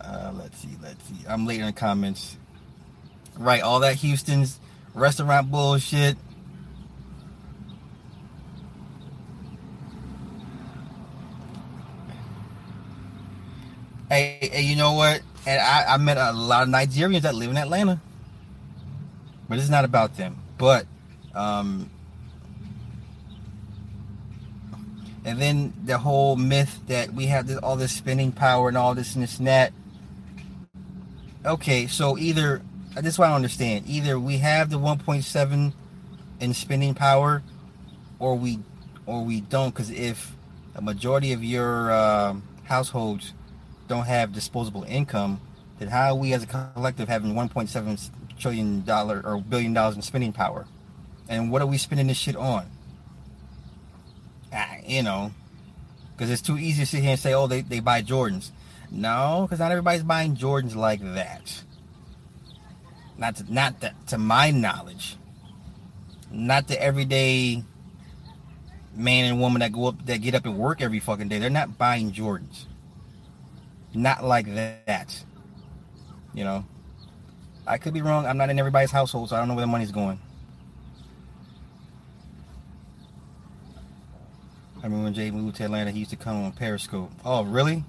uh, 0.00 0.32
let's 0.34 0.58
see, 0.58 0.76
let's 0.82 1.04
see. 1.04 1.16
I'm 1.28 1.46
late 1.46 1.60
in 1.60 1.66
the 1.66 1.72
comments. 1.72 2.36
Right, 3.36 3.62
all 3.62 3.80
that 3.80 3.96
Houston's 3.96 4.60
restaurant 4.94 5.50
bullshit. 5.50 6.16
Hey, 14.08 14.38
hey, 14.52 14.62
you 14.62 14.76
know 14.76 14.92
what? 14.92 15.22
And 15.46 15.60
I, 15.60 15.94
I 15.94 15.96
met 15.96 16.16
a 16.16 16.32
lot 16.32 16.62
of 16.62 16.68
Nigerians 16.68 17.22
that 17.22 17.34
live 17.34 17.50
in 17.50 17.56
Atlanta. 17.56 18.00
But 19.48 19.58
it's 19.58 19.68
not 19.68 19.84
about 19.84 20.16
them. 20.16 20.36
But 20.56 20.86
um 21.34 21.90
and 25.24 25.40
then 25.40 25.72
the 25.84 25.98
whole 25.98 26.36
myth 26.36 26.80
that 26.86 27.14
we 27.14 27.26
have 27.26 27.46
this, 27.46 27.58
all 27.58 27.76
this 27.76 27.92
spending 27.92 28.32
power 28.32 28.68
and 28.68 28.76
all 28.76 28.94
this 28.94 29.14
and 29.14 29.22
this 29.22 29.38
and 29.38 29.46
that. 29.46 29.72
Okay, 31.46 31.86
so 31.86 32.18
either 32.18 32.62
this 32.94 33.14
is 33.14 33.18
what 33.18 33.30
I 33.30 33.34
understand. 33.34 33.86
Either 33.88 34.18
we 34.20 34.38
have 34.38 34.70
the 34.70 34.78
1.7 34.78 35.72
in 36.40 36.54
spending 36.54 36.94
power, 36.94 37.42
or 38.18 38.36
we, 38.36 38.60
or 39.06 39.24
we 39.24 39.40
don't. 39.40 39.70
Because 39.70 39.90
if 39.90 40.34
a 40.74 40.82
majority 40.82 41.32
of 41.32 41.42
your 41.42 41.90
uh, 41.90 42.36
households 42.64 43.32
don't 43.88 44.06
have 44.06 44.32
disposable 44.32 44.84
income, 44.84 45.40
then 45.78 45.88
how 45.88 46.12
are 46.12 46.16
we 46.16 46.32
as 46.32 46.44
a 46.44 46.46
collective 46.46 47.08
having 47.08 47.34
1.7 47.34 48.10
trillion 48.38 48.84
dollar 48.84 49.22
or 49.24 49.40
billion 49.40 49.72
dollars 49.72 49.96
in 49.96 50.02
spending 50.02 50.32
power? 50.32 50.66
And 51.28 51.50
what 51.50 51.62
are 51.62 51.66
we 51.66 51.78
spending 51.78 52.06
this 52.06 52.16
shit 52.16 52.36
on? 52.36 52.66
You 54.86 55.02
know, 55.02 55.32
because 56.12 56.30
it's 56.30 56.42
too 56.42 56.58
easy 56.58 56.82
to 56.82 56.86
sit 56.86 57.02
here 57.02 57.10
and 57.12 57.18
say, 57.18 57.34
oh, 57.34 57.46
they, 57.46 57.62
they 57.62 57.80
buy 57.80 58.02
Jordans. 58.02 58.50
No, 58.90 59.42
because 59.42 59.58
not 59.58 59.72
everybody's 59.72 60.02
buying 60.02 60.36
Jordans 60.36 60.76
like 60.76 61.00
that. 61.14 61.62
Not 63.16 63.36
to, 63.36 63.52
not 63.52 63.80
that, 63.80 64.06
to 64.08 64.18
my 64.18 64.50
knowledge. 64.50 65.16
Not 66.30 66.68
the 66.68 66.80
everyday 66.80 67.62
man 68.94 69.24
and 69.24 69.40
woman 69.40 69.60
that 69.60 69.72
go 69.72 69.88
up 69.88 70.06
that 70.06 70.18
get 70.18 70.34
up 70.34 70.46
and 70.46 70.58
work 70.58 70.80
every 70.80 71.00
fucking 71.00 71.28
day. 71.28 71.38
They're 71.38 71.50
not 71.50 71.78
buying 71.78 72.12
Jordans. 72.12 72.66
Not 73.94 74.24
like 74.24 74.52
that. 74.54 75.24
You 76.32 76.44
know. 76.44 76.64
I 77.66 77.78
could 77.78 77.94
be 77.94 78.02
wrong. 78.02 78.26
I'm 78.26 78.36
not 78.36 78.50
in 78.50 78.58
everybody's 78.58 78.90
household, 78.90 79.30
so 79.30 79.36
I 79.36 79.38
don't 79.38 79.48
know 79.48 79.54
where 79.54 79.62
the 79.62 79.68
money's 79.68 79.92
going. 79.92 80.20
I 84.84 84.86
remember 84.86 85.04
when 85.04 85.14
Jay 85.14 85.30
moved 85.30 85.56
to 85.56 85.64
Atlanta, 85.64 85.92
he 85.92 86.00
used 86.00 86.10
to 86.10 86.16
come 86.16 86.44
on 86.44 86.52
Periscope. 86.52 87.10
Oh, 87.24 87.42
really? 87.42 87.82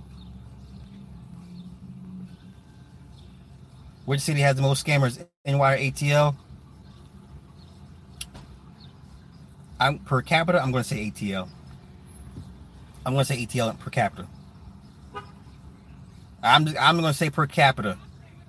Which 4.06 4.22
city 4.22 4.40
has 4.40 4.56
the 4.56 4.62
most 4.62 4.86
scammers? 4.88 5.20
NY 5.46 5.74
or 5.74 5.78
ATL? 5.78 6.38
I'm 9.78 10.00
per 10.00 10.22
capita. 10.22 10.62
I'm 10.64 10.72
going 10.72 10.86
to 10.86 10.90
say 10.90 11.12
ATL. 11.12 11.50
I'm 13.06 13.12
going 13.12 13.26
to 13.26 13.34
say 13.34 13.46
ATL 13.46 13.78
per 13.78 13.90
capita. 13.90 14.26
I'm 16.42 16.66
I'm 16.80 16.96
going 17.02 17.12
to 17.12 17.14
say 17.14 17.30
per 17.30 17.46
capita 17.46 17.98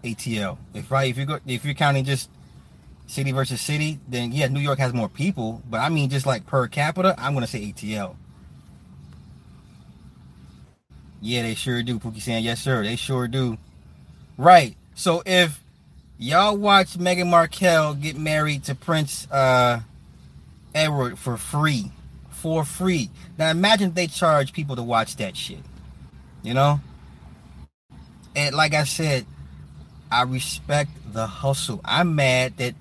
ATL. 0.05 0.57
If 0.73 0.93
right, 0.93 1.11
if 1.11 1.19
you 1.19 1.27
go, 1.27 1.41
if 1.47 1.65
you're 1.65 1.75
counting 1.75 2.05
just 2.05 2.31
city 3.09 3.33
versus 3.33 3.61
city, 3.61 3.99
then 4.07 4.31
yeah, 4.31 4.47
New 4.47 4.61
York 4.61 4.79
has 4.79 4.93
more 4.95 5.09
people. 5.09 5.63
But 5.69 5.81
I 5.81 5.89
mean, 5.89 6.11
just 6.11 6.27
like 6.27 6.47
per 6.47 6.69
capita, 6.69 7.17
I'm 7.19 7.33
going 7.35 7.45
to 7.45 7.51
say 7.51 7.73
ATL. 7.73 8.15
Yeah, 11.21 11.43
they 11.43 11.55
sure 11.55 11.83
do. 11.83 11.99
Pookie 11.99 12.21
saying 12.21 12.45
yes, 12.45 12.61
sir. 12.61 12.83
They 12.83 12.97
sure 12.97 13.29
do. 13.29 13.59
Right. 14.37 14.77
So 14.95 15.23
if 15.25 15.61
y'all 16.19 16.57
watch 16.57 16.99
Meghan 16.99 17.29
Markle 17.29 17.95
get 17.95 18.17
married 18.17 18.65
to 18.65 18.75
Prince 18.75 19.31
uh, 19.31 19.81
Edward 20.75 21.19
for 21.19 21.37
free, 21.37 21.91
for 22.31 22.65
free. 22.65 23.11
Now 23.39 23.51
imagine 23.51 23.93
they 23.93 24.07
charge 24.07 24.53
people 24.53 24.77
to 24.77 24.83
watch 24.83 25.17
that 25.17 25.37
shit. 25.37 25.61
You 26.43 26.55
know? 26.55 26.81
And 28.35 28.55
like 28.55 28.75
I 28.75 28.85
said, 28.85 29.27
I 30.11 30.23
respect 30.23 30.91
the 31.13 31.27
hustle. 31.27 31.81
I'm 31.85 32.15
mad 32.15 32.59
that 32.59 32.75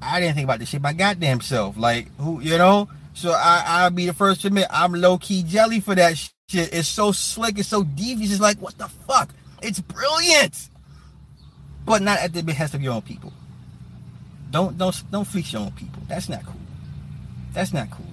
I 0.00 0.20
didn't 0.20 0.34
think 0.34 0.44
about 0.44 0.58
this 0.58 0.68
shit 0.68 0.82
my 0.82 0.92
goddamn 0.92 1.40
self. 1.40 1.76
Like 1.76 2.14
who, 2.18 2.40
you 2.40 2.58
know? 2.58 2.88
So 3.14 3.30
I, 3.32 3.64
I'll 3.66 3.90
be 3.90 4.06
the 4.06 4.12
first 4.12 4.42
to 4.42 4.48
admit 4.48 4.66
I'm 4.70 4.92
low 4.92 5.16
key 5.16 5.42
jelly 5.42 5.80
for 5.80 5.94
that 5.94 6.18
shit. 6.18 6.32
It's 6.52 6.88
so 6.88 7.12
slick, 7.12 7.58
it's 7.58 7.68
so 7.68 7.82
devious. 7.82 8.32
It's 8.32 8.40
like, 8.40 8.58
what 8.58 8.78
the 8.78 8.88
fuck? 8.88 9.34
It's 9.62 9.80
brilliant 9.80 10.70
but 11.86 12.02
not 12.02 12.18
at 12.18 12.34
the 12.34 12.42
behest 12.42 12.74
of 12.74 12.82
your 12.82 12.92
own 12.94 13.02
people. 13.02 13.32
Don't 14.50 14.76
don't 14.76 15.02
don't 15.10 15.24
fleece 15.24 15.52
your 15.52 15.62
own 15.62 15.70
people. 15.72 16.02
That's 16.08 16.28
not 16.28 16.44
cool. 16.44 16.54
That's 17.52 17.72
not 17.72 17.90
cool. 17.90 18.04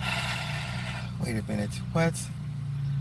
Wait 1.24 1.36
a 1.36 1.42
minute. 1.42 1.74
What? 1.92 2.14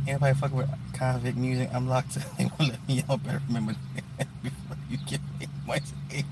Everybody 0.08 0.40
fucking 0.40 0.58
with 0.58 0.70
convict 0.94 1.38
music. 1.38 1.70
I'm 1.74 1.88
locked 1.88 2.12
to. 2.14 2.20
They 2.38 2.46
won't 2.46 2.72
let 2.72 2.88
me 2.88 3.04
out. 3.08 3.24
Better 3.24 3.42
remember 3.48 3.76
before 4.44 4.78
you 4.90 4.98
get 5.06 5.22
me. 5.40 5.48
My 5.68 5.82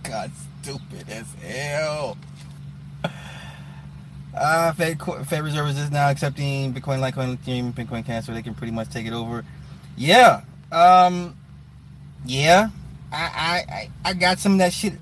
God, 0.04 0.32
stupid 0.62 1.10
as 1.10 1.34
hell. 1.42 2.18
Uh, 4.36 4.74
Fed, 4.74 5.00
Fed 5.26 5.44
Reserve 5.44 5.70
is 5.70 5.92
now 5.92 6.10
accepting 6.10 6.74
Bitcoin, 6.74 7.00
Litecoin, 7.00 7.38
Ethereum, 7.38 7.72
Bitcoin 7.72 8.04
Cash, 8.06 8.26
so 8.26 8.34
they 8.34 8.42
can 8.42 8.56
pretty 8.56 8.74
much 8.74 8.90
take 8.90 9.06
it 9.06 9.14
over. 9.14 9.46
Yeah. 9.96 10.42
Um. 10.72 11.38
Yeah. 12.26 12.70
I, 13.12 13.90
I 14.04 14.10
I 14.10 14.14
got 14.14 14.40
some 14.40 14.54
of 14.54 14.58
that 14.58 14.74
shit. 14.74 14.94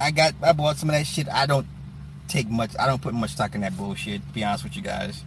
I 0.00 0.12
got 0.12 0.34
I 0.42 0.52
bought 0.52 0.76
some 0.76 0.90
of 0.90 0.94
that 0.94 1.06
shit. 1.06 1.28
I 1.28 1.46
don't 1.46 1.66
take 2.28 2.48
much. 2.48 2.70
I 2.78 2.86
don't 2.86 3.02
put 3.02 3.14
much 3.14 3.30
stock 3.30 3.56
in 3.56 3.62
that 3.62 3.76
bullshit. 3.76 4.24
To 4.26 4.32
be 4.32 4.44
honest 4.44 4.62
with 4.62 4.76
you 4.76 4.82
guys. 4.82 5.24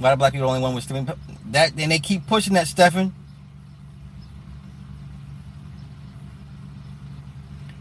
Lot 0.00 0.12
of 0.12 0.18
black 0.18 0.32
people 0.32 0.48
the 0.48 0.54
only 0.54 0.62
one 0.62 0.74
with 0.74 0.82
streaming 0.82 1.08
that. 1.50 1.76
Then 1.76 1.88
they 1.90 2.00
keep 2.00 2.26
pushing 2.26 2.54
that, 2.54 2.66
Stefan. 2.66 3.14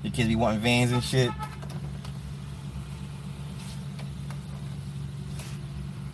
Your 0.03 0.13
kids 0.13 0.27
be 0.27 0.35
wanting 0.35 0.59
vans 0.59 0.91
and 0.91 1.03
shit. 1.03 1.31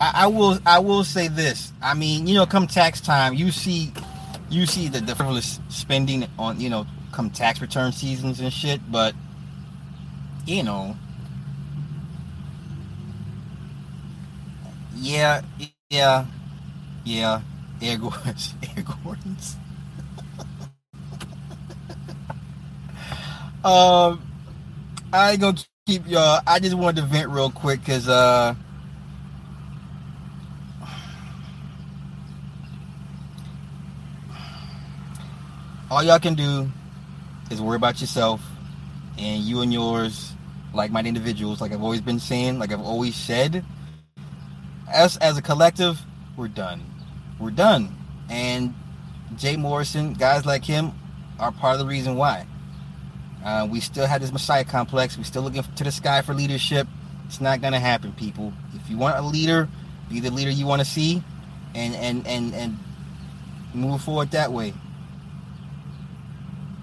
I, 0.02 0.12
I 0.16 0.28
will 0.28 0.60
I 0.66 0.80
will 0.80 1.04
say 1.04 1.28
this. 1.30 1.74
I 1.82 1.94
mean, 1.96 2.28
you 2.28 2.36
know, 2.36 2.46
come 2.48 2.68
tax 2.68 3.02
time, 3.02 3.36
you 3.36 3.52
see 3.52 3.94
you 4.50 4.66
see 4.68 4.90
the, 4.90 5.02
the 5.02 5.16
frivolous 5.16 5.60
spending 5.70 6.28
on, 6.40 6.60
you 6.62 6.70
know, 6.70 6.86
come 7.14 7.30
tax 7.32 7.62
return 7.62 7.92
seasons 7.94 8.40
and 8.42 8.54
shit, 8.54 8.82
but 8.92 9.16
you 10.46 10.64
know 10.64 10.96
Yeah, 14.98 15.42
yeah, 15.90 16.26
yeah. 17.06 17.42
Air 17.82 17.98
Gordons. 18.00 18.54
Air 18.78 18.84
Gordons. 19.04 19.58
um 23.66 24.22
I 25.14 25.32
ain't 25.34 25.42
gonna 25.42 25.58
keep 25.88 26.08
y'all. 26.08 26.42
I 26.48 26.60
just 26.60 26.76
wanted 26.76 27.02
to 27.02 27.08
vent 27.08 27.30
real 27.30 27.52
quick 27.52 27.82
because 27.82 28.10
uh 28.10 28.56
all 35.91 36.04
y'all 36.04 36.19
can 36.19 36.36
do 36.36 36.69
is 37.49 37.62
worry 37.62 37.75
about 37.75 37.99
yourself 37.99 38.41
and 39.17 39.41
you 39.41 39.62
and 39.62 39.73
yours, 39.73 40.34
like 40.73 40.91
minded 40.91 41.10
individuals, 41.10 41.62
like 41.62 41.71
I've 41.71 41.82
always 41.82 42.02
been 42.02 42.19
saying, 42.19 42.60
like 42.60 42.71
I've 42.71 42.82
always 42.82 43.15
said. 43.15 43.65
Us 44.93 45.17
as 45.17 45.38
a 45.38 45.41
collective, 45.41 45.99
we're 46.38 46.47
done. 46.47 46.84
We're 47.39 47.52
done. 47.52 47.95
And 48.30 48.75
Jay 49.36 49.58
Morrison, 49.58 50.13
guys 50.13 50.45
like 50.45 50.63
him, 50.63 50.91
are 51.39 51.52
part 51.52 51.73
of 51.73 51.80
the 51.80 51.86
reason 51.86 52.15
why. 52.15 52.45
Uh, 53.43 53.67
we 53.69 53.80
still 53.80 54.06
have 54.06 54.21
this 54.21 54.32
Messiah 54.32 54.65
complex. 54.65 55.17
We're 55.17 55.23
still 55.23 55.41
looking 55.41 55.63
to 55.63 55.84
the 55.84 55.91
sky 55.91 56.21
for 56.21 56.34
leadership. 56.34 56.88
It's 57.25 57.41
not 57.41 57.62
gonna 57.62 57.80
happen, 57.80 58.12
people. 58.13 58.54
If 58.75 58.89
you 58.89 58.97
want 58.97 59.17
a 59.17 59.21
leader, 59.21 59.69
be 60.10 60.19
the 60.19 60.32
leader 60.32 60.49
you 60.49 60.65
want 60.65 60.82
to 60.82 60.86
see, 60.86 61.23
and 61.73 61.95
and 61.95 62.28
and 62.28 62.54
and 62.54 62.78
move 63.73 64.02
forward 64.02 64.32
that 64.32 64.52
way. 64.52 64.73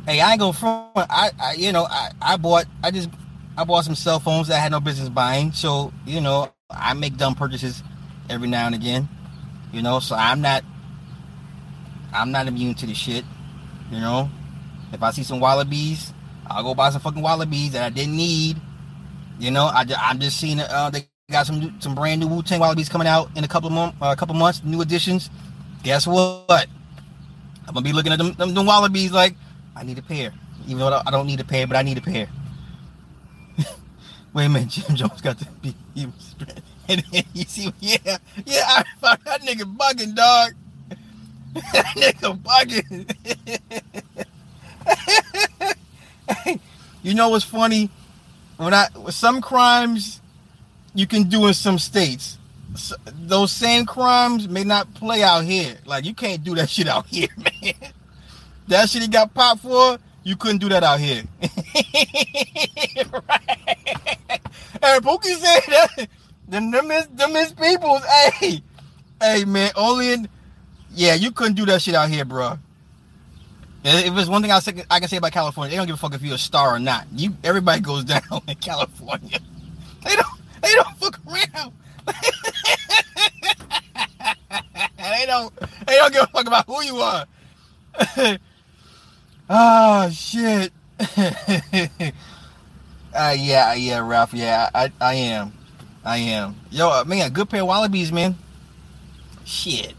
Hey, 0.07 0.21
I 0.21 0.33
ain't 0.33 0.41
go 0.41 0.53
front. 0.53 0.93
I, 0.97 1.31
I, 1.41 1.55
you 1.55 1.73
know, 1.73 1.85
I, 1.85 2.11
I 2.23 2.37
bought, 2.37 2.67
I 2.83 2.93
just, 2.93 3.11
I 3.59 3.65
bought 3.65 3.85
some 3.85 3.97
cell 3.97 4.21
phones 4.21 4.47
that 4.47 4.55
I 4.55 4.61
had 4.61 4.71
no 4.71 4.79
business 4.79 5.09
buying. 5.09 5.51
So, 5.51 5.93
you 6.07 6.21
know, 6.21 6.53
I 6.71 6.95
make 6.95 7.17
dumb 7.17 7.35
purchases 7.35 7.83
every 8.31 8.47
now 8.47 8.67
and 8.67 8.75
again. 8.75 9.09
You 9.73 9.83
know, 9.83 9.99
so 9.99 10.15
I'm 10.15 10.41
not, 10.41 10.63
I'm 12.15 12.31
not 12.31 12.47
immune 12.47 12.75
to 12.77 12.87
the 12.87 12.95
shit. 12.95 13.25
You 13.91 13.99
know, 13.99 14.31
if 14.93 15.03
I 15.03 15.11
see 15.11 15.25
some 15.25 15.41
wallabies, 15.41 16.13
I'll 16.47 16.63
go 16.63 16.75
buy 16.75 16.91
some 16.91 17.01
fucking 17.01 17.23
wallabies 17.23 17.73
that 17.73 17.83
I 17.83 17.91
didn't 17.91 18.17
need. 18.17 18.61
You 19.41 19.51
know, 19.51 19.65
I, 19.65 19.85
I'm 19.99 20.21
just 20.21 20.39
seeing 20.39 20.61
uh, 20.61 20.91
they 20.91 21.09
got 21.31 21.47
some 21.47 21.81
some 21.81 21.97
brand 21.97 22.21
new 22.21 22.29
Wu 22.29 22.43
Tang 22.43 22.61
wallabies 22.61 22.89
coming 22.89 23.09
out 23.09 23.29
in 23.37 23.43
a 23.43 23.49
couple 23.49 23.67
of 23.67 23.73
months, 23.73 23.99
uh, 24.01 24.07
a 24.07 24.17
couple 24.17 24.37
months, 24.37 24.63
new 24.63 24.81
editions. 24.81 25.31
Guess 25.83 26.07
what? 26.07 26.69
I'm 27.67 27.75
gonna 27.75 27.83
be 27.83 27.93
looking 27.93 28.13
at 28.13 28.19
them, 28.19 28.33
them, 28.35 28.55
them 28.55 28.67
wallabies 28.67 29.11
like 29.11 29.35
I 29.77 29.85
need 29.85 29.99
a 29.99 30.03
pair. 30.03 30.33
Even 30.67 30.79
though 30.79 31.03
I 31.07 31.11
don't 31.11 31.27
need 31.27 31.39
a 31.41 31.45
pair, 31.45 31.67
but 31.67 31.77
I 31.77 31.83
need 31.83 31.99
a 31.99 32.01
pair. 32.01 32.29
Wait 34.33 34.47
a 34.47 34.49
minute, 34.49 34.71
Jim 34.71 34.97
Jones 34.97 35.21
got 35.21 35.39
to 35.39 35.47
be. 35.63 35.75
Was, 35.97 36.35
and 36.89 37.05
you 37.35 37.45
see, 37.45 37.73
yeah, 37.81 38.17
yeah, 38.47 38.65
I 38.67 38.85
found 39.01 39.19
that 39.27 39.43
nigga 39.43 39.77
bugging, 39.77 40.15
dog. 40.15 40.53
that 41.73 41.87
nigga 41.97 42.39
bugging. 42.43 43.07
you 47.03 47.15
know 47.15 47.29
what's 47.29 47.45
funny? 47.45 47.91
When 48.57 48.73
I 48.73 48.89
some 49.11 49.43
crimes 49.43 50.23
you 50.95 51.07
can 51.07 51.25
do 51.25 51.47
in 51.47 51.55
some 51.55 51.79
states, 51.79 52.39
those 53.05 53.53
same 53.53 53.85
crimes 53.85 54.49
may 54.49 54.65
not 54.65 54.93
play 54.95 55.23
out 55.23 55.45
here. 55.45 55.77
Like 55.85 56.07
you 56.07 56.15
can't 56.15 56.43
do 56.43 56.55
that 56.55 56.71
shit 56.71 56.89
out 56.89 57.07
here, 57.07 57.29
man. 57.37 57.93
That 58.69 58.89
shit 58.91 59.03
he 59.03 59.09
got 59.09 59.33
popped 59.33 59.63
for, 59.63 59.99
you 60.25 60.37
couldn't 60.37 60.59
do 60.59 60.69
that 60.71 60.83
out 60.83 60.99
here. 61.01 61.23
right. 61.41 61.51
Hey, 64.83 64.99
Pookie 65.01 65.37
said 65.37 65.61
that. 65.69 66.09
Them, 66.49 66.71
them, 66.71 66.91
is, 66.91 67.07
them 67.09 67.35
is 67.37 67.53
peoples. 67.53 68.05
Hey, 68.05 68.63
hey, 69.21 69.45
man, 69.45 69.71
only 69.77 70.13
in, 70.13 70.29
yeah, 70.95 71.15
you 71.15 71.31
couldn't 71.31 71.55
do 71.55 71.67
that 71.67 71.83
shit 71.83 71.95
out 71.95 72.09
here, 72.09 72.25
bro. 72.25 72.59
If 73.85 74.15
there's 74.15 74.29
one 74.29 74.43
thing 74.43 74.51
I, 74.51 74.59
say, 74.59 74.85
I 74.91 74.99
can 74.99 75.09
say 75.09 75.19
about 75.19 75.31
California, 75.31 75.71
they 75.71 75.77
don't 75.77 75.87
give 75.87 75.95
a 75.95 75.99
fuck 75.99 76.15
if 76.15 76.23
you're 76.23 76.35
a 76.35 76.39
star 76.39 76.75
or 76.75 76.81
not. 76.81 77.07
You, 77.13 77.37
everybody 77.45 77.81
goes 77.81 78.05
down 78.13 78.23
in 78.49 78.57
California. 78.57 79.39
They 80.05 80.17
don't, 80.17 80.41
they 80.61 80.73
don't 80.75 80.97
fuck 80.99 81.21
around. 81.27 81.73
they 84.99 85.27
don't, 85.27 85.55
they 85.87 85.97
don't 85.97 86.13
give 86.13 86.23
a 86.23 86.27
fuck 86.27 86.47
about 86.47 86.67
who 86.67 86.83
you 86.83 86.97
are. 86.97 87.27
Oh 89.49 90.11
shit. 90.11 90.73
uh, 90.99 91.05
yeah, 93.15 93.75
yeah, 93.75 93.99
Ralph. 93.99 94.35
Yeah, 94.35 94.71
I, 94.75 94.91
I 95.01 95.15
am. 95.15 95.53
I 96.05 96.19
am. 96.19 96.57
Yo, 96.71 96.89
uh, 96.89 97.05
man, 97.05 97.33
good 97.33 97.49
pair 97.49 97.63
of 97.63 97.69
wallabies, 97.69 98.11
man. 98.13 98.37
Shit. 99.45 99.95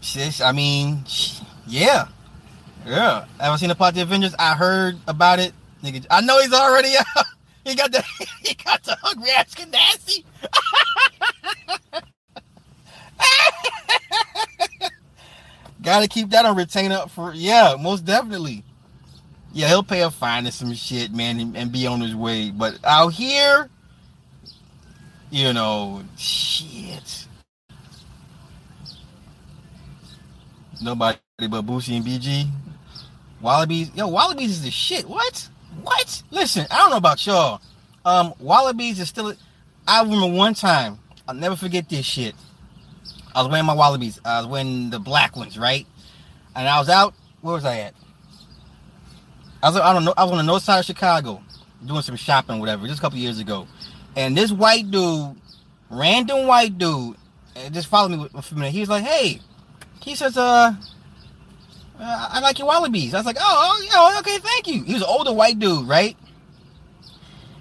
Shit. 0.00 0.40
I 0.40 0.52
mean, 0.52 1.04
yeah, 1.66 2.08
yeah. 2.86 3.26
Ever 3.40 3.58
seen 3.58 3.68
the 3.68 3.74
plot 3.74 3.94
the 3.94 4.02
Avengers? 4.02 4.34
I 4.38 4.54
heard 4.54 4.96
about 5.08 5.38
it. 5.38 5.52
Nigga, 5.82 6.06
I 6.10 6.20
know 6.20 6.40
he's 6.40 6.52
already 6.52 6.94
out. 7.16 7.26
He 7.64 7.74
got 7.74 7.90
the 7.92 8.02
he 8.42 8.54
got 8.54 8.82
the 8.84 8.96
hungry 9.02 9.30
ass 9.30 9.54
Canassi. 9.54 10.24
Gotta 15.92 16.08
keep 16.08 16.30
that 16.30 16.46
on 16.46 16.56
retainer 16.56 17.04
for 17.08 17.34
yeah, 17.34 17.76
most 17.78 18.06
definitely. 18.06 18.64
Yeah, 19.52 19.68
he'll 19.68 19.82
pay 19.82 20.00
a 20.00 20.10
fine 20.10 20.46
and 20.46 20.54
some 20.54 20.72
shit, 20.72 21.12
man, 21.12 21.38
and, 21.38 21.54
and 21.54 21.70
be 21.70 21.86
on 21.86 22.00
his 22.00 22.16
way. 22.16 22.48
But 22.48 22.78
out 22.82 23.12
here, 23.12 23.68
you 25.30 25.52
know, 25.52 26.02
shit. 26.16 27.26
Nobody 30.80 31.18
but 31.40 31.66
Boosie 31.66 31.98
and 31.98 32.06
BG. 32.06 32.48
Wallabies, 33.42 33.90
yo, 33.94 34.08
Wallabies 34.08 34.52
is 34.52 34.62
the 34.62 34.70
shit. 34.70 35.06
What? 35.06 35.46
What? 35.82 36.22
Listen, 36.30 36.66
I 36.70 36.78
don't 36.78 36.88
know 36.88 36.96
about 36.96 37.26
y'all. 37.26 37.60
Um, 38.06 38.32
Wallabies 38.38 38.98
is 38.98 39.10
still. 39.10 39.34
I 39.86 40.02
remember 40.02 40.28
one 40.34 40.54
time. 40.54 41.00
I'll 41.28 41.34
never 41.34 41.54
forget 41.54 41.90
this 41.90 42.06
shit. 42.06 42.34
I 43.34 43.42
was 43.42 43.50
wearing 43.50 43.66
my 43.66 43.74
Wallabies. 43.74 44.20
I 44.24 44.40
was 44.40 44.46
wearing 44.46 44.90
the 44.90 44.98
black 44.98 45.36
ones, 45.36 45.58
right? 45.58 45.86
And 46.54 46.68
I 46.68 46.78
was 46.78 46.88
out. 46.88 47.14
Where 47.40 47.54
was 47.54 47.64
I 47.64 47.78
at? 47.78 47.94
I 49.62 49.68
was 49.68 49.76
I 49.76 49.92
don't 49.92 50.04
know. 50.04 50.14
I 50.16 50.24
was 50.24 50.32
on 50.32 50.38
the 50.38 50.44
north 50.44 50.62
side 50.62 50.80
of 50.80 50.84
Chicago 50.84 51.42
doing 51.84 52.02
some 52.02 52.16
shopping, 52.16 52.60
whatever, 52.60 52.86
just 52.86 52.98
a 52.98 53.02
couple 53.02 53.18
years 53.18 53.38
ago. 53.38 53.66
And 54.16 54.36
this 54.36 54.52
white 54.52 54.90
dude, 54.90 55.36
random 55.90 56.46
white 56.46 56.78
dude, 56.78 57.16
just 57.70 57.88
followed 57.88 58.10
me 58.10 58.28
for 58.40 58.54
a 58.54 58.58
minute. 58.58 58.72
He 58.72 58.80
was 58.80 58.88
like, 58.88 59.04
"Hey," 59.04 59.40
he 60.00 60.14
says, 60.14 60.36
"Uh." 60.36 60.74
Uh, 62.00 62.28
I 62.32 62.40
like 62.40 62.58
your 62.58 62.66
wallabies. 62.66 63.14
I 63.14 63.18
was 63.18 63.26
like, 63.26 63.36
oh, 63.38 63.88
oh, 63.92 64.18
okay, 64.20 64.38
thank 64.38 64.66
you. 64.66 64.82
He 64.82 64.94
was 64.94 65.02
an 65.02 65.08
older 65.08 65.32
white 65.32 65.60
dude, 65.60 65.86
right? 65.86 66.16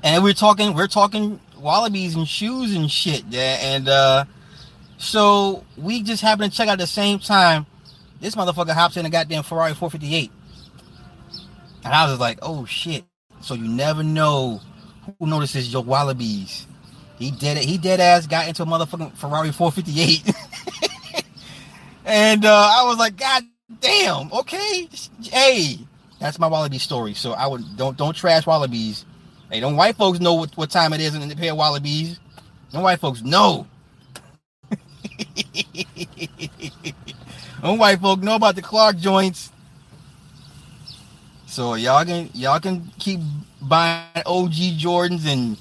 And 0.01 0.23
we 0.23 0.31
are 0.31 0.33
talking, 0.33 0.73
we 0.73 0.81
are 0.81 0.87
talking 0.87 1.39
wallabies 1.59 2.15
and 2.15 2.27
shoes 2.27 2.75
and 2.75 2.89
shit. 2.89 3.23
Yeah, 3.29 3.59
and 3.61 3.87
uh, 3.87 4.25
so 5.01 5.63
we 5.77 6.03
just 6.03 6.21
happened 6.21 6.51
to 6.51 6.57
check 6.57 6.67
out 6.67 6.73
at 6.73 6.79
the 6.79 6.87
same 6.87 7.19
time. 7.19 7.65
This 8.19 8.35
motherfucker 8.35 8.73
hops 8.73 8.97
in 8.97 9.05
a 9.05 9.09
goddamn 9.09 9.43
Ferrari 9.43 9.73
458. 9.73 10.31
And 11.83 11.93
I 11.93 12.09
was 12.09 12.19
like, 12.19 12.39
oh 12.43 12.65
shit. 12.65 13.03
So 13.41 13.55
you 13.55 13.67
never 13.67 14.03
know 14.03 14.61
who 15.19 15.25
notices 15.25 15.73
your 15.73 15.83
wallabies. 15.83 16.67
He 17.17 17.31
dead 17.31 17.57
he 17.57 17.79
dead 17.79 17.99
ass 17.99 18.27
got 18.27 18.47
into 18.47 18.61
a 18.61 18.65
motherfucking 18.67 19.15
Ferrari 19.15 19.51
458. 19.51 20.35
and 22.05 22.45
uh, 22.45 22.71
I 22.77 22.83
was 22.85 22.97
like, 22.99 23.17
God 23.17 23.43
damn, 23.79 24.31
okay, 24.31 24.87
hey, 25.23 25.79
that's 26.19 26.37
my 26.37 26.47
Wallaby 26.47 26.77
story. 26.77 27.15
So 27.15 27.31
I 27.31 27.47
would 27.47 27.75
don't 27.75 27.97
don't 27.97 28.15
trash 28.15 28.45
Wallabies. 28.45 29.05
Hey, 29.49 29.59
don't 29.59 29.75
white 29.75 29.95
folks 29.95 30.19
know 30.19 30.35
what, 30.35 30.55
what 30.55 30.69
time 30.69 30.93
it 30.93 31.01
is 31.01 31.15
in 31.15 31.27
the 31.27 31.35
pair 31.35 31.51
of 31.51 31.57
Wallabies. 31.57 32.19
No 32.73 32.81
white 32.81 32.99
folks 32.99 33.23
know. 33.23 33.67
don't 37.61 37.77
white 37.77 37.99
folk 37.99 38.21
know 38.21 38.35
about 38.35 38.55
the 38.55 38.61
Clark 38.61 38.97
joints. 38.97 39.51
So 41.45 41.75
y'all 41.75 42.05
can 42.05 42.29
y'all 42.33 42.59
can 42.59 42.91
keep 42.97 43.19
buying 43.61 44.23
OG 44.25 44.79
Jordans 44.79 45.25
and 45.25 45.57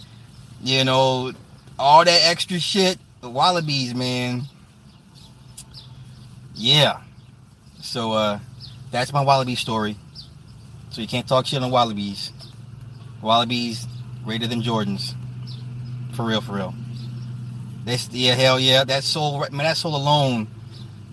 you 0.63 0.85
know 0.85 1.33
all 1.79 2.05
that 2.05 2.21
extra 2.25 2.61
shit. 2.61 2.99
The 3.21 3.29
Wallabies, 3.29 3.95
man. 3.95 4.43
Yeah. 6.55 7.01
So 7.81 8.13
uh 8.13 8.39
that's 8.91 9.13
my 9.13 9.23
Wallaby 9.23 9.57
story. 9.57 9.97
So 10.91 11.01
you 11.01 11.09
can't 11.09 11.27
talk 11.27 11.47
shit 11.47 11.63
on 11.63 11.71
Wallabies. 11.71 12.33
Wallabies 13.23 13.87
greater 14.25 14.47
than 14.47 14.63
Jordans. 14.63 15.15
For 16.15 16.25
real, 16.25 16.41
for 16.41 16.55
real. 16.55 16.75
This 17.85 18.09
yeah, 18.11 18.35
hell 18.35 18.61
yeah. 18.61 18.85
That 18.85 19.05
sole 19.05 19.41
man, 19.51 19.64
that 19.64 19.76
sole 19.76 19.97
alone. 19.97 20.49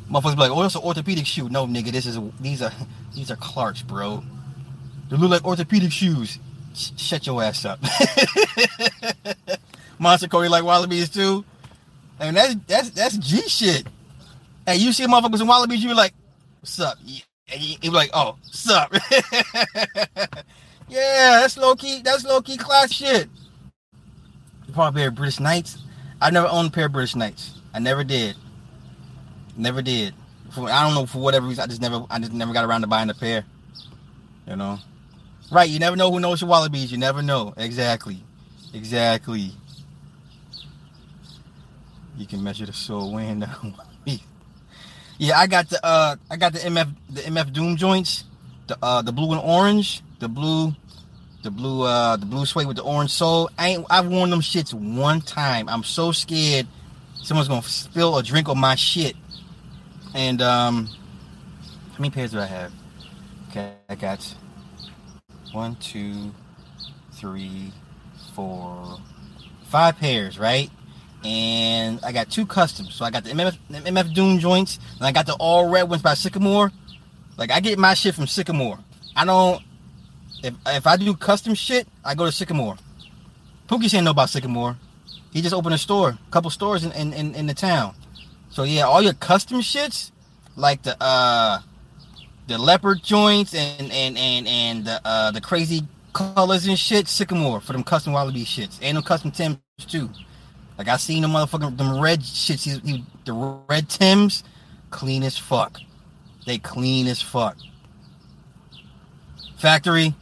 Motherfuckers 0.09 0.36
be 0.36 0.41
like, 0.41 0.51
oh, 0.51 0.63
it's 0.63 0.76
an 0.76 0.84
orthopedic 0.84 1.26
shoe. 1.26 1.49
No, 1.49 1.68
nigga, 1.68 1.91
this 1.91 2.05
is 2.05 2.20
these 2.39 2.61
are 2.61 2.72
these 3.15 3.32
are 3.32 3.36
Clarks, 3.36 3.82
bro. 3.82 4.24
They 5.09 5.18
look 5.18 5.32
like 5.32 5.45
orthopedic 5.45 5.91
shoes. 5.91 6.39
Sh- 6.74 6.91
shut 6.97 7.26
your 7.26 7.41
ass 7.41 7.65
up. 7.65 7.80
Monster 9.99 10.28
Kody 10.28 10.49
like 10.49 10.63
wallabies 10.63 11.09
too. 11.09 11.43
And 12.20 12.36
that's 12.36 12.55
that's 12.68 12.89
that's 12.91 13.18
G 13.18 13.41
shit. 13.47 13.88
Hey, 14.65 14.78
you 14.78 14.91
see 14.91 15.05
motherfuckers 15.05 15.41
in 15.41 15.47
wallabies, 15.47 15.82
you 15.82 15.89
be 15.89 15.95
like, 15.95 16.13
what's 16.59 16.80
up? 16.80 16.97
And 16.99 17.61
you 17.61 17.80
be 17.80 17.89
like, 17.89 18.09
oh, 18.13 18.36
what's 18.43 18.70
up? 18.70 18.93
yeah, 20.89 21.39
that's 21.39 21.57
low 21.57 21.76
key, 21.76 22.01
that's 22.01 22.26
low 22.26 22.41
key 22.41 22.57
class 22.57 22.91
shit. 22.91 23.30
You 24.68 24.74
probably 24.74 25.01
pair 25.01 25.11
British 25.11 25.39
Knights. 25.39 25.78
I 26.20 26.32
never 26.32 26.47
owned 26.47 26.70
a 26.70 26.72
pair 26.72 26.88
of 26.88 26.91
British 26.93 27.15
Knights. 27.15 27.59
I 27.74 27.80
never 27.80 28.03
did. 28.03 28.36
Never 29.55 29.82
did. 29.82 30.13
For, 30.51 30.70
I 30.70 30.84
don't 30.84 30.95
know 30.95 31.05
for 31.05 31.20
whatever 31.20 31.47
reason. 31.47 31.63
I 31.63 31.68
just 31.68 31.82
never 31.82 32.05
I 32.09 32.20
just 32.20 32.34
never 32.34 32.53
got 32.53 32.65
around 32.65 32.82
to 32.82 32.88
buying 32.88 33.09
a 33.09 33.13
pair. 33.13 33.45
You 34.47 34.55
know? 34.55 34.80
Right, 35.51 35.70
you 35.70 35.80
never 35.80 35.95
know 35.95 36.11
who 36.11 36.20
knows 36.20 36.41
your 36.41 36.49
wallabies. 36.49 36.91
You 36.91 36.97
never 36.97 37.22
know. 37.22 37.53
Exactly. 37.57 38.24
Exactly. 38.74 39.51
You 42.18 42.26
can 42.26 42.43
measure 42.43 42.65
the 42.65 42.74
soul 42.74 43.18
down. 43.18 43.76
yeah, 45.18 45.39
I 45.39 45.47
got 45.47 45.70
the 45.70 45.86
uh 45.86 46.15
I 46.30 46.38
got 46.38 46.53
the 46.53 46.59
MF 46.59 46.95
the 47.09 47.22
MF 47.22 47.53
Doom 47.53 47.76
joints. 47.76 48.24
The 48.68 48.78
uh 48.82 49.01
the 49.01 49.11
blue 49.11 49.32
and 49.34 49.41
orange. 49.41 50.01
The 50.20 50.28
blue 50.28 50.74
the 51.44 51.52
blue 51.52 51.84
uh 51.84 52.18
the 52.18 52.26
blue 52.26 52.46
suede 52.46 52.68
with 52.68 52.78
the 52.78 52.84
orange 52.84 53.12
sole. 53.12 53.50
I 53.58 53.70
ain't 53.70 53.86
I've 53.90 54.08
worn 54.08 54.30
them 54.30 54.42
shits 54.42 54.74
one 54.74 55.22
time. 55.22 55.70
I'm 55.70 55.84
so 55.84 56.12
scared 56.12 56.68
someone's 57.22 57.48
gonna 57.48 57.64
spill 57.64 58.18
a 58.18 58.24
drink 58.24 58.50
on 58.50 58.60
my 58.60 58.76
shit. 58.76 59.16
And 60.16 60.42
um 60.42 60.88
how 61.92 62.00
many 62.00 62.10
pairs 62.12 62.32
do 62.32 62.40
I 62.40 62.46
have? 62.46 62.72
Okay, 63.50 63.74
I 63.90 63.96
got 63.96 64.36
one, 65.52 65.76
two, 65.78 66.32
three, 67.14 67.72
four, 68.34 69.00
five 69.68 69.98
pairs, 69.98 70.38
right? 70.38 70.70
And 71.24 72.00
I 72.04 72.12
got 72.12 72.30
two 72.30 72.46
customs. 72.46 72.94
So 72.94 73.04
I 73.04 73.10
got 73.10 73.24
the 73.24 73.32
MF, 73.32 73.58
MF 73.72 74.14
Doom 74.14 74.40
joints, 74.40 74.80
and 74.98 75.08
I 75.08 75.12
got 75.12 75.26
the 75.26 75.34
all 75.40 75.70
red 75.70 75.90
ones 75.90 76.02
by 76.02 76.14
Sycamore. 76.14 76.72
Like 77.38 77.52
I 77.52 77.60
get 77.60 77.80
my 77.80 77.94
shit 77.94 78.16
from 78.16 78.28
Sycamore. 78.28 78.80
I 79.16 79.26
don't. 79.26 79.62
If 80.44 80.54
if 80.68 80.88
I 80.88 80.98
do 80.98 81.16
custom 81.16 81.54
shit, 81.54 81.88
I 82.04 82.16
go 82.16 82.26
to 82.26 82.32
Sycamore. 82.32 82.78
Pookie 83.68 83.90
saying 83.90 84.04
know 84.04 84.12
about 84.12 84.30
Sycamore. 84.30 84.78
He 85.32 85.42
just 85.42 85.54
opened 85.54 85.76
a 85.76 85.78
store, 85.78 86.10
a 86.10 86.32
couple 86.32 86.50
stores 86.50 86.84
in, 86.84 86.92
in, 86.94 87.14
in, 87.14 87.36
in 87.36 87.48
the 87.48 87.54
town. 87.54 87.94
So 88.50 88.64
yeah, 88.64 88.84
all 88.84 89.02
your 89.02 89.14
custom 89.14 89.60
shits, 89.60 90.12
like 90.56 90.84
the 90.84 90.96
uh 91.02 91.60
the 92.48 92.58
leopard 92.58 93.04
joints 93.04 93.54
and 93.54 93.92
and 93.92 94.18
and 94.18 94.48
and 94.48 94.86
the 94.86 95.02
uh 95.04 95.32
the 95.32 95.42
crazy 95.42 95.84
colors 96.14 96.66
and 96.66 96.80
shit, 96.80 97.08
Sycamore 97.08 97.60
for 97.60 97.74
them 97.74 97.84
custom 97.84 98.14
Wallaby 98.14 98.46
shits 98.46 98.80
and 98.82 98.98
them 98.98 99.04
custom 99.04 99.32
Tims 99.32 99.58
too. 99.88 100.10
Like 100.78 100.88
I 100.88 100.98
seen 100.98 101.24
them 101.24 101.32
motherfucking 101.32 101.78
them 101.78 102.00
red 102.00 102.22
shits, 102.22 102.64
he, 102.64 102.80
he, 102.90 103.06
the 103.26 103.34
red 103.68 103.90
Tims, 103.90 104.44
clean 104.92 105.24
as 105.24 105.38
fuck. 105.38 105.80
They 106.46 106.58
clean 106.58 107.08
as 107.08 107.22
fuck. 107.22 107.58
Factory. 109.58 110.16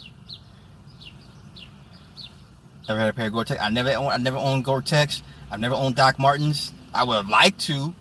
Never 2.88 3.00
had 3.00 3.10
a 3.10 3.14
pair 3.14 3.28
of 3.28 3.34
Gore-Tex. 3.34 3.62
I 3.62 3.70
never 3.70 3.92
owned. 3.92 4.10
I 4.10 4.18
never 4.18 4.38
owned 4.38 4.64
Gore-Tex. 4.64 5.24
I've 5.52 5.60
never 5.60 5.76
owned 5.76 5.96
Doc 5.96 6.20
Martens. 6.20 6.74
I 6.94 7.04
would 7.04 7.16
have 7.16 7.30
liked 7.30 7.60
to, 7.62 7.94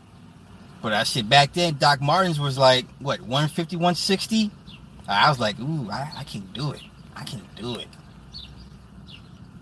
but 0.80 0.90
that 0.90 1.06
shit 1.08 1.28
back 1.28 1.52
then, 1.52 1.76
Doc 1.78 2.00
Martens 2.00 2.38
was 2.38 2.56
like, 2.56 2.86
what, 3.00 3.20
150, 3.20 3.76
160? 3.76 4.50
I 5.08 5.28
was 5.28 5.40
like, 5.40 5.58
ooh, 5.58 5.90
I, 5.90 6.10
I 6.18 6.24
can 6.24 6.42
do 6.52 6.72
it. 6.72 6.80
I 7.16 7.24
can't 7.24 7.42
do 7.56 7.74
it. 7.76 7.88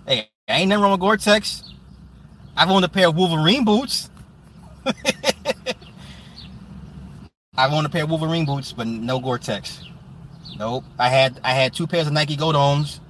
Hey, 0.06 0.28
I 0.48 0.58
ain't 0.58 0.68
never 0.68 0.88
with 0.90 1.00
Gore-Tex. 1.00 1.64
I've 2.56 2.70
owned 2.70 2.84
a 2.84 2.88
pair 2.88 3.08
of 3.08 3.16
Wolverine 3.16 3.64
boots. 3.64 4.10
I've 7.56 7.72
owned 7.72 7.86
a 7.86 7.90
pair 7.90 8.04
of 8.04 8.10
Wolverine 8.10 8.44
boots, 8.44 8.72
but 8.72 8.86
no 8.86 9.18
Gore-Tex. 9.18 9.84
Nope. 10.62 10.84
I 10.96 11.08
had 11.08 11.40
I 11.42 11.54
had 11.54 11.74
two 11.74 11.88
pairs 11.88 12.06
of 12.06 12.12
Nike 12.12 12.36
Goadomes, 12.36 13.00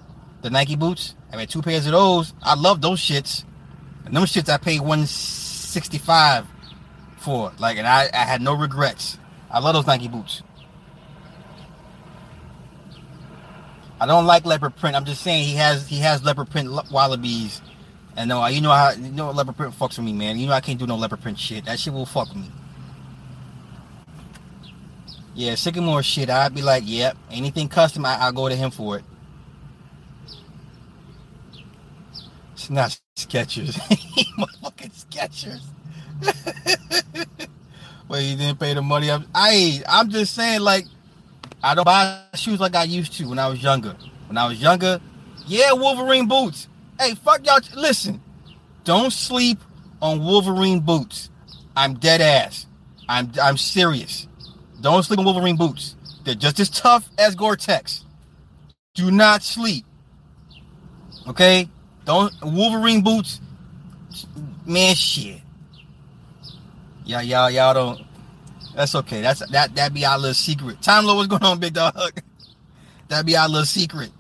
the 0.41 0.49
Nike 0.49 0.75
boots. 0.75 1.15
I 1.31 1.37
had 1.39 1.51
two 1.51 1.61
pairs 1.61 1.85
of 1.85 1.93
those. 1.93 2.33
I 2.43 2.55
love 2.55 2.81
those 2.81 2.99
shits. 2.99 3.45
And 4.07 4.17
those 4.17 4.33
shits 4.33 4.49
I 4.49 4.57
paid 4.57 4.81
165 4.81 6.47
for. 7.19 7.53
Like, 7.59 7.77
and 7.77 7.87
I, 7.87 8.09
I 8.11 8.25
had 8.25 8.41
no 8.41 8.55
regrets. 8.55 9.19
I 9.51 9.59
love 9.59 9.75
those 9.75 9.87
Nike 9.87 10.09
boots. 10.09 10.43
I 14.01 14.07
don't 14.07 14.25
like 14.25 14.47
leopard 14.47 14.75
print. 14.77 14.97
I'm 14.97 15.05
just 15.05 15.21
saying 15.21 15.45
he 15.45 15.57
has 15.57 15.87
he 15.87 15.99
has 15.99 16.25
leopard 16.25 16.49
print 16.49 16.71
wallabies. 16.91 17.61
And 18.17 18.31
no, 18.31 18.47
you 18.47 18.63
know 18.63 18.73
how 18.73 18.93
you 18.93 19.11
know 19.11 19.31
leopard 19.31 19.59
print 19.59 19.79
fucks 19.79 19.99
with 19.99 20.07
me, 20.07 20.15
man. 20.15 20.39
You 20.39 20.47
know 20.47 20.55
I 20.55 20.63
can't 20.63 20.79
do 20.79 20.87
no 20.87 20.97
leopard 20.97 21.21
print 21.21 21.39
shit. 21.39 21.67
That 21.67 21.79
shit 21.79 21.93
will 21.93 22.07
fuck 22.07 22.35
me. 22.35 22.51
Yeah, 25.35 25.55
Sycamore 25.55 26.03
shit. 26.03 26.29
I'd 26.31 26.55
be 26.55 26.63
like, 26.63 26.83
yep. 26.87 27.17
Anything 27.31 27.69
custom, 27.69 28.05
I, 28.05 28.27
will 28.27 28.33
go 28.33 28.49
to 28.49 28.55
him 28.55 28.71
for 28.71 28.99
it. 28.99 29.05
It's 32.53 32.69
not 32.71 32.99
Skechers. 33.17 33.75
Motherfucking 34.39 35.07
Skechers. 35.11 35.63
well, 38.09 38.21
you 38.21 38.37
didn't 38.37 38.61
pay 38.61 38.75
the 38.75 38.83
money. 38.83 39.11
I'm, 39.11 39.27
I, 39.35 39.83
I'm 39.89 40.11
just 40.11 40.35
saying, 40.35 40.61
like, 40.61 40.85
I 41.63 41.75
don't 41.75 41.85
buy 41.85 42.23
shoes 42.35 42.61
like 42.61 42.75
I 42.75 42.85
used 42.85 43.15
to 43.15 43.29
when 43.29 43.39
I 43.39 43.49
was 43.49 43.63
younger. 43.63 43.97
When 44.29 44.37
I 44.37 44.47
was 44.47 44.61
younger, 44.61 45.01
yeah, 45.47 45.73
Wolverine 45.73 46.29
boots. 46.29 46.69
Hey, 47.01 47.15
fuck 47.15 47.47
y'all. 47.47 47.61
Listen, 47.75 48.21
don't 48.85 49.13
sleep 49.13 49.59
on 50.01 50.25
Wolverine 50.25 50.81
boots. 50.81 51.31
I'm 51.75 51.95
dead 51.95 52.21
ass. 52.21 52.67
I'm 53.09 53.33
I'm 53.41 53.57
serious. 53.57 54.29
Don't 54.83 55.03
sleep 55.05 55.21
on 55.21 55.25
Wolverine 55.25 55.57
boots. 55.57 55.95
They're 56.25 56.35
just 56.35 56.61
as 56.61 56.69
tough 56.69 57.09
as 57.17 57.35
Gore-Tex. 57.35 58.05
Do 58.95 59.11
not 59.11 59.43
sleep. 59.43 59.87
Okay? 61.27 61.69
Don't 62.05 62.33
Wolverine 62.43 63.03
boots. 63.03 63.41
Man, 64.67 64.95
shit. 64.95 65.41
Y'all, 67.05 67.23
y'all, 67.23 67.51
y'all 67.51 67.75
don't. 67.75 68.07
That's 68.75 68.95
okay. 68.95 69.21
That's 69.23 69.49
that. 69.51 69.75
That 69.75 69.95
be 69.95 70.05
our 70.05 70.19
little 70.19 70.35
secret. 70.35 70.83
Time 70.83 71.05
Lord, 71.05 71.17
what's 71.17 71.29
going 71.29 71.43
on, 71.43 71.59
big 71.59 71.75
dog? 71.75 71.95
That 73.09 73.27
be 73.27 73.37
our 73.37 73.47
little 73.47 73.67
secret. 73.67 74.11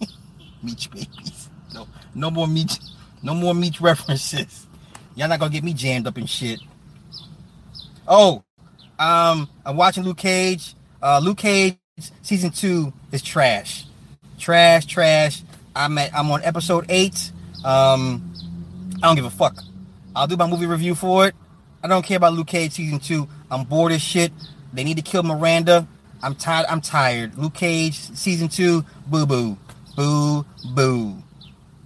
meat 0.64 0.88
babies. 0.90 1.48
No, 1.72 1.86
no 2.12 2.28
more 2.28 2.48
meat. 2.48 2.76
No 3.22 3.34
more 3.34 3.54
meat 3.54 3.80
references. 3.80 4.66
Y'all 5.14 5.28
not 5.28 5.38
gonna 5.38 5.52
get 5.52 5.62
me 5.62 5.72
jammed 5.72 6.08
up 6.08 6.18
in 6.18 6.26
shit. 6.26 6.58
Oh, 8.08 8.42
um, 9.02 9.48
I'm 9.66 9.76
watching 9.76 10.04
Luke 10.04 10.18
Cage. 10.18 10.74
Uh, 11.02 11.20
Luke 11.22 11.38
Cage 11.38 11.76
season 12.22 12.50
two 12.50 12.92
is 13.10 13.20
trash, 13.20 13.84
trash, 14.38 14.86
trash. 14.86 15.42
I'm 15.74 15.98
at. 15.98 16.14
I'm 16.14 16.30
on 16.30 16.42
episode 16.44 16.86
eight. 16.88 17.32
Um, 17.64 18.32
I 19.02 19.08
don't 19.08 19.16
give 19.16 19.24
a 19.24 19.30
fuck. 19.30 19.56
I'll 20.14 20.28
do 20.28 20.36
my 20.36 20.46
movie 20.46 20.66
review 20.66 20.94
for 20.94 21.26
it. 21.26 21.34
I 21.82 21.88
don't 21.88 22.04
care 22.04 22.16
about 22.16 22.34
Luke 22.34 22.46
Cage 22.46 22.72
season 22.72 23.00
two. 23.00 23.28
I'm 23.50 23.64
bored 23.64 23.90
as 23.90 24.00
shit. 24.00 24.30
They 24.72 24.84
need 24.84 24.98
to 24.98 25.02
kill 25.02 25.24
Miranda. 25.24 25.88
I'm 26.22 26.36
tired. 26.36 26.66
I'm 26.68 26.80
tired. 26.80 27.36
Luke 27.36 27.54
Cage 27.54 27.96
season 27.96 28.48
two. 28.48 28.84
Boo 29.08 29.26
boo, 29.26 29.58
boo 29.96 30.46
boo. 30.74 31.16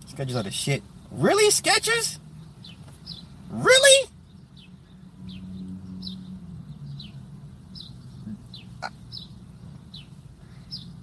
Skechers 0.06 0.36
are 0.36 0.42
the 0.42 0.50
shit. 0.50 0.82
Really, 1.10 1.50
Skechers? 1.50 2.18
Really? 3.50 4.10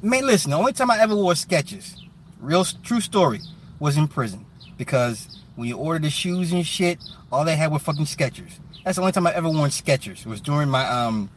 Man, 0.04 0.28
listen, 0.28 0.52
the 0.52 0.58
only 0.58 0.74
time 0.74 0.92
I 0.92 1.00
ever 1.00 1.16
wore 1.16 1.34
Skechers, 1.34 1.96
real 2.40 2.64
true 2.66 3.02
story, 3.02 3.40
was 3.80 3.98
in 3.98 4.08
prison 4.08 4.46
because 4.78 5.40
when 5.56 5.68
you 5.68 5.78
ordered 5.78 6.04
the 6.04 6.10
shoes 6.10 6.52
and 6.52 6.66
shit, 6.66 7.00
all 7.32 7.46
they 7.46 7.56
had 7.56 7.72
were 7.72 7.80
fucking 7.80 8.06
Skechers. 8.06 8.60
That's 8.84 8.98
the 8.98 9.02
only 9.02 9.14
time 9.14 9.26
I 9.26 9.34
ever 9.34 9.50
worn 9.50 9.70
Skechers. 9.70 10.20
It 10.20 10.26
was 10.26 10.42
during 10.42 10.70
my 10.70 10.88
um 10.88 11.30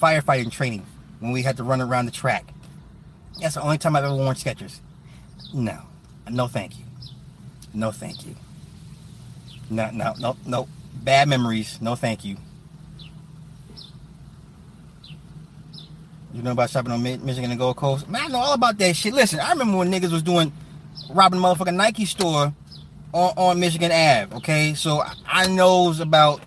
firefighting 0.00 0.50
training 0.50 0.86
when 1.18 1.32
we 1.32 1.42
had 1.42 1.56
to 1.58 1.64
run 1.64 1.80
around 1.80 2.06
the 2.06 2.12
track. 2.12 2.54
That's 3.40 3.56
the 3.56 3.62
only 3.62 3.78
time 3.78 3.96
I've 3.96 4.04
ever 4.04 4.14
worn 4.14 4.36
Skechers. 4.36 4.78
No, 5.52 5.80
no, 6.30 6.46
thank 6.46 6.78
you. 6.78 6.84
No, 7.74 7.90
thank 7.90 8.24
you. 8.24 8.36
No, 9.68 9.90
no, 9.90 10.14
no, 10.18 10.36
no. 10.46 10.68
Bad 11.02 11.28
memories. 11.28 11.78
No, 11.80 11.94
thank 11.96 12.24
you. 12.24 12.36
You 16.32 16.42
know 16.42 16.52
about 16.52 16.70
shopping 16.70 16.92
on 16.92 17.02
Michigan 17.02 17.50
and 17.50 17.58
Gold 17.58 17.76
Coast? 17.76 18.08
Man, 18.08 18.22
I 18.22 18.28
know 18.28 18.38
all 18.38 18.54
about 18.54 18.78
that 18.78 18.94
shit. 18.94 19.12
Listen, 19.12 19.40
I 19.40 19.50
remember 19.50 19.78
when 19.78 19.90
niggas 19.90 20.12
was 20.12 20.22
doing 20.22 20.52
robbing 21.12 21.40
the 21.40 21.46
motherfucking 21.46 21.74
Nike 21.74 22.04
store 22.04 22.54
on, 23.12 23.32
on 23.36 23.60
Michigan 23.60 23.90
Ave. 23.90 24.36
Okay, 24.36 24.74
so 24.74 25.02
I 25.26 25.48
knows 25.48 25.98
about 26.00 26.40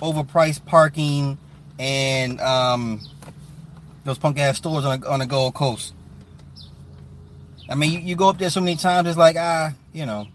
overpriced 0.00 0.64
parking 0.66 1.38
and 1.78 2.40
um, 2.40 3.00
those 4.04 4.18
punk 4.18 4.38
ass 4.38 4.58
stores 4.58 4.84
on 4.84 5.02
on 5.04 5.20
the 5.20 5.26
Gold 5.26 5.54
Coast. 5.54 5.94
I 7.70 7.74
mean, 7.74 7.92
you, 7.92 7.98
you 8.00 8.16
go 8.16 8.28
up 8.28 8.38
there 8.38 8.50
so 8.50 8.60
many 8.60 8.76
times, 8.76 9.08
it's 9.08 9.18
like 9.18 9.36
ah, 9.36 9.72
you 9.92 10.04
know, 10.04 10.28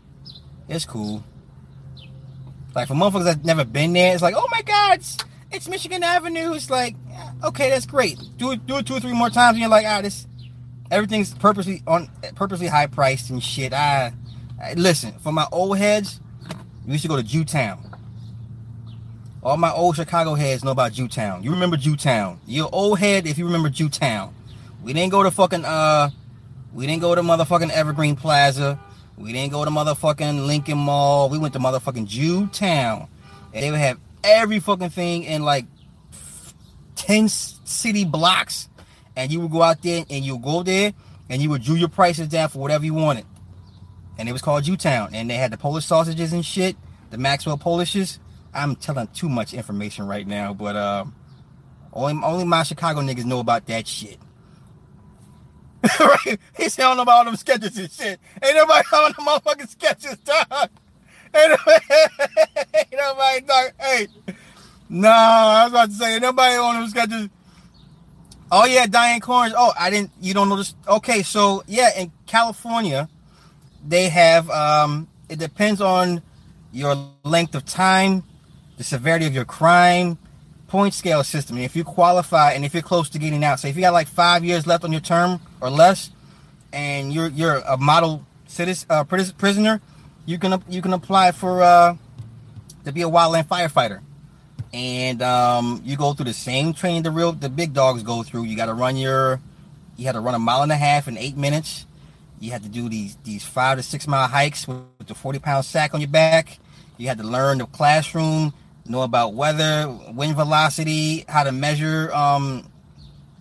it's 0.67 0.85
cool. 0.85 1.23
Like 2.75 2.87
for 2.87 2.95
motherfuckers 2.95 3.25
that's 3.25 3.45
never 3.45 3.65
been 3.65 3.93
there, 3.93 4.13
it's 4.13 4.23
like, 4.23 4.35
oh 4.35 4.47
my 4.51 4.61
god, 4.63 4.99
it's, 5.53 5.67
Michigan 5.67 6.03
Avenue. 6.03 6.53
It's 6.53 6.69
like, 6.69 6.95
okay, 7.43 7.69
that's 7.69 7.85
great. 7.85 8.19
Do 8.37 8.51
it, 8.51 8.65
do 8.65 8.77
it 8.77 8.85
two 8.85 8.95
or 8.95 8.99
three 8.99 9.13
more 9.13 9.29
times, 9.29 9.55
and 9.55 9.59
you're 9.59 9.69
like, 9.69 9.85
ah, 9.87 10.01
this 10.01 10.27
everything's 10.91 11.33
purposely 11.33 11.81
on 11.87 12.09
purposely 12.35 12.67
high 12.67 12.87
priced 12.87 13.29
and 13.29 13.43
shit. 13.43 13.73
I, 13.73 14.13
I 14.61 14.73
listen 14.73 15.13
for 15.19 15.31
my 15.31 15.47
old 15.51 15.77
heads. 15.77 16.19
We 16.85 16.93
used 16.93 17.03
to 17.03 17.07
go 17.07 17.17
to 17.17 17.23
Jewtown. 17.23 17.89
All 19.41 19.57
my 19.57 19.71
old 19.71 19.95
Chicago 19.95 20.35
heads 20.35 20.63
know 20.63 20.71
about 20.71 20.93
Jewtown. 20.93 21.43
You 21.43 21.51
remember 21.51 21.75
Jewtown. 21.77 22.39
You're 22.45 22.69
old 22.71 22.99
head 22.99 23.27
if 23.27 23.37
you 23.37 23.45
remember 23.45 23.69
Jewtown. 23.69 24.33
We 24.83 24.93
didn't 24.93 25.11
go 25.11 25.23
to 25.23 25.31
fucking 25.31 25.65
uh, 25.65 26.11
we 26.73 26.87
didn't 26.87 27.01
go 27.01 27.15
to 27.15 27.21
motherfucking 27.21 27.71
Evergreen 27.71 28.15
Plaza. 28.15 28.79
We 29.17 29.31
didn't 29.33 29.51
go 29.51 29.63
to 29.63 29.71
motherfucking 29.71 30.47
Lincoln 30.47 30.77
Mall. 30.77 31.29
We 31.29 31.37
went 31.37 31.53
to 31.53 31.59
motherfucking 31.59 32.07
Jewtown, 32.07 33.07
and 33.53 33.63
they 33.63 33.71
would 33.71 33.79
have 33.79 33.99
every 34.23 34.59
fucking 34.59 34.89
thing 34.89 35.23
in 35.23 35.43
like 35.43 35.65
10 36.95 37.27
city 37.29 38.05
blocks 38.05 38.69
and 39.15 39.31
you 39.31 39.39
would 39.41 39.51
go 39.51 39.61
out 39.61 39.81
there 39.81 40.05
and 40.09 40.23
you 40.23 40.35
would 40.35 40.43
go 40.43 40.63
there 40.63 40.93
and 41.29 41.41
you 41.41 41.49
would 41.49 41.63
drew 41.63 41.75
your 41.75 41.89
prices 41.89 42.27
down 42.27 42.49
for 42.49 42.59
whatever 42.59 42.85
you 42.85 42.93
wanted. 42.93 43.25
And 44.17 44.29
it 44.29 44.31
was 44.31 44.41
called 44.41 44.63
Jewtown. 44.63 45.13
And 45.13 45.29
they 45.29 45.35
had 45.35 45.51
the 45.51 45.57
Polish 45.57 45.85
sausages 45.85 46.33
and 46.33 46.45
shit, 46.45 46.75
the 47.09 47.17
Maxwell 47.17 47.57
Polishes. 47.57 48.19
I'm 48.53 48.75
telling 48.75 49.07
too 49.07 49.29
much 49.29 49.53
information 49.53 50.05
right 50.07 50.27
now, 50.27 50.53
but 50.53 50.75
uh, 50.75 51.05
only 51.91 52.23
only 52.23 52.45
my 52.45 52.61
Chicago 52.61 53.01
niggas 53.01 53.25
know 53.25 53.39
about 53.39 53.65
that 53.65 53.87
shit. 53.87 54.19
right? 55.99 56.39
He 56.55 56.69
said, 56.69 56.83
I 56.83 56.89
don't 56.89 56.97
know 56.97 57.03
about 57.03 57.17
all 57.17 57.25
them 57.25 57.35
Skechers 57.35 57.77
and 57.77 57.91
shit. 57.91 58.19
Ain't 58.43 58.55
nobody 58.55 58.87
on 58.93 59.11
the 59.11 59.21
motherfucking 59.23 59.75
Skechers, 59.75 60.23
dog. 60.23 60.69
Ain't 61.33 61.51
nobody. 62.91 63.43
Hey, 63.79 64.07
no, 64.89 65.09
I 65.09 65.63
was 65.63 65.71
about 65.71 65.89
to 65.89 65.95
say, 65.95 66.19
nobody 66.19 66.55
on 66.55 66.75
them 66.75 66.89
Skechers. 66.91 67.29
Oh 68.51 68.65
yeah, 68.65 68.85
Diane 68.85 69.19
Corns. 69.19 69.53
Oh, 69.57 69.73
I 69.77 69.89
didn't. 69.89 70.11
You 70.21 70.33
don't 70.33 70.47
know 70.49 70.57
this. 70.57 70.75
Okay, 70.87 71.23
so 71.23 71.63
yeah, 71.67 71.89
in 71.97 72.11
California, 72.27 73.09
they 73.87 74.09
have. 74.09 74.49
Um, 74.49 75.07
it 75.29 75.39
depends 75.39 75.81
on 75.81 76.21
your 76.71 76.95
length 77.23 77.55
of 77.55 77.65
time, 77.65 78.23
the 78.77 78.83
severity 78.83 79.25
of 79.25 79.33
your 79.33 79.45
crime, 79.45 80.17
point 80.67 80.93
scale 80.93 81.23
system. 81.23 81.57
if 81.57 81.75
you 81.75 81.83
qualify 81.83 82.53
and 82.53 82.63
if 82.65 82.73
you're 82.73 82.83
close 82.83 83.09
to 83.09 83.19
getting 83.19 83.43
out, 83.43 83.59
so 83.59 83.67
if 83.67 83.75
you 83.75 83.81
got 83.81 83.93
like 83.93 84.07
five 84.07 84.43
years 84.43 84.67
left 84.67 84.83
on 84.83 84.91
your 84.91 85.01
term 85.01 85.39
or 85.61 85.71
less, 85.71 86.11
and 86.71 87.11
you're 87.11 87.29
you're 87.29 87.57
a 87.57 87.77
model 87.77 88.23
citizen 88.45 88.85
uh, 88.91 89.03
prisoner, 89.03 89.81
you 90.25 90.37
can 90.37 90.63
you 90.69 90.81
can 90.81 90.93
apply 90.93 91.31
for 91.31 91.61
uh, 91.61 91.95
to 92.85 92.91
be 92.91 93.01
a 93.01 93.09
wildland 93.09 93.47
firefighter 93.47 94.01
and 94.73 95.21
um, 95.21 95.81
you 95.85 95.95
go 95.95 96.13
through 96.13 96.25
the 96.25 96.33
same 96.33 96.73
training 96.73 97.03
the 97.03 97.11
real 97.11 97.31
the 97.31 97.49
big 97.49 97.73
dogs 97.73 98.01
go 98.03 98.23
through. 98.23 98.43
You 98.43 98.57
got 98.57 98.65
to 98.65 98.73
run 98.73 98.97
your, 98.97 99.39
you 99.95 100.05
had 100.05 100.13
to 100.13 100.19
run 100.19 100.33
a 100.33 100.39
mile 100.39 100.63
and 100.63 100.71
a 100.71 100.75
half 100.75 101.07
in 101.07 101.17
eight 101.17 101.37
minutes. 101.37 101.85
You 102.39 102.51
had 102.51 102.63
to 102.63 102.69
do 102.69 102.89
these 102.89 103.15
these 103.23 103.45
five 103.45 103.77
to 103.77 103.83
six 103.83 104.07
mile 104.07 104.27
hikes 104.27 104.67
with 104.67 105.07
the 105.07 105.13
forty 105.13 105.39
pound 105.39 105.65
sack 105.65 105.93
on 105.93 106.01
your 106.01 106.09
back. 106.09 106.57
You 106.97 107.07
had 107.07 107.19
to 107.19 107.23
learn 107.23 107.59
the 107.59 107.67
classroom, 107.67 108.53
know 108.85 109.03
about 109.03 109.33
weather, 109.33 109.95
wind 110.11 110.35
velocity, 110.35 111.25
how 111.29 111.43
to 111.43 111.51
measure 111.51 112.11
um, 112.13 112.69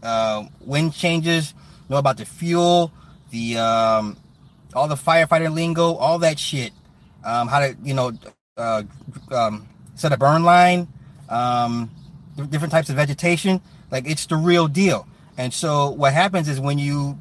uh, 0.02 0.44
wind 0.60 0.92
changes, 0.92 1.54
know 1.88 1.96
about 1.96 2.18
the 2.18 2.26
fuel, 2.26 2.92
the 3.30 3.58
um, 3.58 4.16
all 4.74 4.88
the 4.88 4.94
firefighter 4.94 5.52
lingo, 5.52 5.94
all 5.94 6.18
that 6.20 6.38
shit. 6.38 6.72
Um, 7.24 7.48
how 7.48 7.60
to 7.60 7.76
you 7.82 7.94
know 7.94 8.12
uh, 8.56 8.82
um, 9.30 9.68
set 9.94 10.12
a 10.12 10.16
burn 10.16 10.42
line 10.42 10.88
um, 11.32 11.90
different 12.50 12.70
types 12.70 12.90
of 12.90 12.96
vegetation. 12.96 13.60
Like 13.90 14.06
it's 14.06 14.26
the 14.26 14.36
real 14.36 14.68
deal. 14.68 15.06
And 15.36 15.52
so 15.52 15.90
what 15.90 16.12
happens 16.12 16.48
is 16.48 16.60
when 16.60 16.78
you 16.78 17.18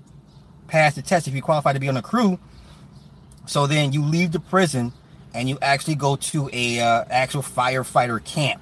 pass 0.68 0.96
the 0.96 1.02
test, 1.02 1.28
if 1.28 1.34
you 1.34 1.42
qualify 1.42 1.74
to 1.74 1.80
be 1.80 1.90
on 1.90 1.98
a 1.98 2.02
crew, 2.02 2.40
so 3.46 3.68
then 3.68 3.94
you 3.94 4.04
leave 4.04 4.32
the 4.32 4.40
prison 4.40 4.94
and 5.34 5.50
you 5.50 5.58
actually 5.62 5.96
go 5.96 6.18
to 6.18 6.50
a 6.52 6.80
uh, 6.80 7.06
actual 7.10 7.42
firefighter 7.42 8.24
camp. 8.24 8.62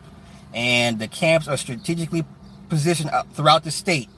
And 0.53 0.99
the 0.99 1.07
camps 1.07 1.47
are 1.47 1.57
strategically 1.57 2.25
positioned 2.69 3.11
throughout 3.33 3.63
the 3.63 3.71
state. 3.71 4.09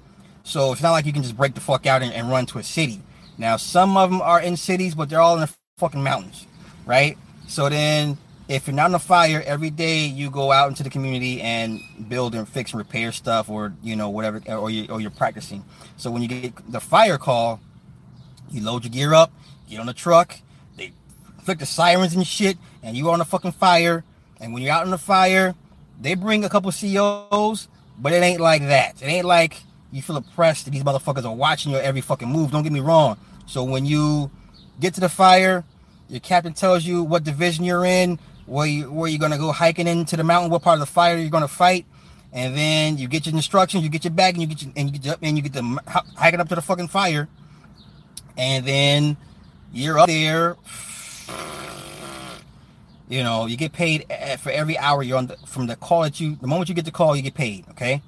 So 0.44 0.72
it's 0.72 0.82
not 0.82 0.92
like 0.92 1.06
you 1.06 1.14
can 1.14 1.24
just 1.24 1.38
break 1.38 1.54
the 1.54 1.62
fuck 1.62 1.86
out 1.86 2.02
and, 2.02 2.14
and 2.14 2.30
run 2.30 2.46
to 2.48 2.60
a 2.60 2.64
city. 2.64 3.02
Now, 3.42 3.58
some 3.58 3.98
of 3.98 4.12
them 4.12 4.22
are 4.22 4.40
in 4.40 4.56
cities, 4.56 4.94
but 4.94 5.10
they're 5.10 5.20
all 5.20 5.34
in 5.34 5.42
the 5.42 5.50
fucking 5.78 6.04
mountains, 6.04 6.46
right? 6.86 7.18
So 7.48 7.70
then 7.70 8.20
if 8.48 8.68
you're 8.68 8.76
not 8.76 8.86
on 8.86 8.94
a 8.94 9.00
fire 9.00 9.42
every 9.44 9.72
day 9.72 10.06
you 10.06 10.30
go 10.30 10.52
out 10.52 10.70
into 10.70 10.84
the 10.84 10.92
community 10.92 11.42
and 11.42 11.82
build 12.08 12.36
and 12.36 12.48
fix 12.48 12.72
and 12.72 12.78
repair 12.78 13.12
stuff 13.12 13.50
or 13.50 13.74
you 13.82 13.96
know 13.96 14.10
whatever 14.10 14.44
or 14.48 14.70
you 14.70 14.86
or 14.92 15.02
you're 15.02 15.10
practicing. 15.10 15.66
So 15.98 16.12
when 16.12 16.22
you 16.22 16.28
get 16.28 16.72
the 16.72 16.80
fire 16.80 17.18
call 17.18 17.60
you 18.52 18.62
load 18.62 18.84
your 18.84 18.92
gear 18.92 19.16
up 19.16 19.32
get 19.68 19.80
on 19.80 19.88
the 19.88 19.94
truck 19.94 20.38
they 20.78 20.92
flick 21.44 21.58
the 21.58 21.66
sirens 21.66 22.14
and 22.14 22.28
shit 22.28 22.60
and 22.84 22.96
you 22.96 23.10
are 23.10 23.14
on 23.14 23.22
a 23.22 23.26
fucking 23.26 23.54
fire. 23.54 24.04
And 24.40 24.54
when 24.54 24.62
you're 24.62 24.72
out 24.74 24.86
in 24.86 24.92
the 24.92 25.00
fire 25.00 25.56
they 26.00 26.14
bring 26.14 26.46
a 26.46 26.50
couple 26.50 26.72
COs 26.72 27.68
but 27.98 28.14
it 28.14 28.22
ain't 28.22 28.40
like 28.40 28.62
that. 28.68 29.02
It 29.02 29.08
ain't 29.08 29.26
like 29.26 29.64
you 29.92 30.04
feel 30.04 30.18
oppressed 30.18 30.66
that 30.66 30.72
these 30.72 30.84
motherfuckers 30.84 31.26
are 31.26 31.34
watching 31.34 31.72
your 31.72 31.82
every 31.82 32.02
fucking 32.02 32.30
move. 32.30 32.52
Don't 32.52 32.64
get 32.64 32.72
me 32.72 32.80
wrong 32.82 33.18
so 33.46 33.64
when 33.64 33.86
you 33.86 34.32
get 34.80 34.94
to 34.94 35.02
the 35.02 35.10
fire 35.10 35.64
your 36.10 36.20
captain 36.20 36.54
tells 36.54 36.86
you 36.86 37.04
what 37.04 37.24
division 37.24 37.64
you're 37.64 37.86
in 37.86 38.20
where 38.52 38.68
you 38.68 38.92
where 38.92 39.10
you're 39.10 39.20
gonna 39.20 39.38
go 39.38 39.52
hiking 39.52 39.88
into 39.88 40.18
the 40.18 40.24
mountain, 40.24 40.52
what 40.52 40.62
part 40.62 40.76
of 40.76 40.82
the 40.82 40.86
fire 40.86 41.18
you're 41.18 41.30
gonna 41.30 41.48
fight, 41.48 41.86
and 42.34 42.56
then 42.56 42.98
you 42.98 43.08
get 43.08 43.26
your 43.26 43.34
instructions, 43.34 43.84
you 43.84 43.90
get 43.90 44.04
your 44.04 44.12
bag, 44.12 44.36
and 44.36 44.42
you 44.42 44.48
get 44.48 44.62
your, 44.62 44.72
and 44.76 44.94
you 44.94 45.00
get 45.00 45.18
and 45.22 45.38
you 45.38 45.44
get 45.44 45.54
the 45.54 45.80
hiking 46.16 46.40
up 46.40 46.50
to 46.50 46.56
the 46.56 46.62
fucking 46.62 46.90
fire, 46.90 47.30
and 48.38 48.66
then 48.66 49.16
you're 49.72 49.98
up 49.98 50.08
there. 50.08 50.58
You 53.08 53.24
know, 53.24 53.46
you 53.46 53.58
get 53.58 53.74
paid 53.74 54.06
eh, 54.10 54.16
eh, 54.20 54.36
for 54.38 54.52
every 54.52 54.78
hour 54.78 55.04
you're 55.04 55.18
on 55.18 55.28
the, 55.28 55.38
from 55.46 55.68
the 55.68 55.76
call 55.76 56.04
that 56.04 56.20
you. 56.20 56.36
The 56.36 56.48
moment 56.48 56.70
you 56.70 56.76
get 56.76 56.86
the 56.86 56.92
call, 56.92 57.16
you 57.16 57.22
get 57.22 57.34
paid. 57.34 57.66
Okay, 57.72 58.02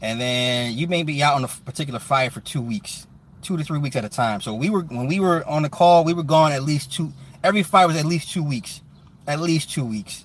and 0.00 0.18
then 0.18 0.76
you 0.76 0.86
may 0.86 1.02
be 1.02 1.22
out 1.22 1.34
on 1.34 1.44
a 1.44 1.48
particular 1.48 1.98
fire 1.98 2.30
for 2.30 2.40
two 2.40 2.62
weeks, 2.62 3.06
two 3.44 3.56
to 3.56 3.64
three 3.64 3.78
weeks 3.78 3.96
at 3.96 4.04
a 4.04 4.08
time. 4.08 4.40
So 4.40 4.54
we 4.54 4.70
were 4.70 4.82
when 4.82 5.06
we 5.06 5.20
were 5.20 5.46
on 5.46 5.62
the 5.62 5.68
call, 5.68 6.04
we 6.04 6.14
were 6.14 6.22
gone 6.22 6.52
at 6.52 6.62
least 6.62 6.92
two. 6.92 7.12
Every 7.42 7.62
fire 7.62 7.86
was 7.86 7.96
at 7.96 8.06
least 8.06 8.32
two 8.32 8.42
weeks 8.42 8.80
at 9.26 9.40
least 9.40 9.70
two 9.70 9.84
weeks. 9.84 10.24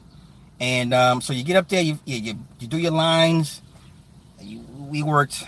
And 0.60 0.94
um, 0.94 1.22
so 1.22 1.34
you 1.34 1.44
get 1.44 1.56
up 1.56 1.70
there, 1.70 1.82
you, 1.82 2.00
you, 2.06 2.36
you 2.60 2.68
do 2.68 2.78
your 2.78 2.92
lines. 2.92 3.62
You, 4.42 4.60
we 4.60 5.04
worked 5.04 5.46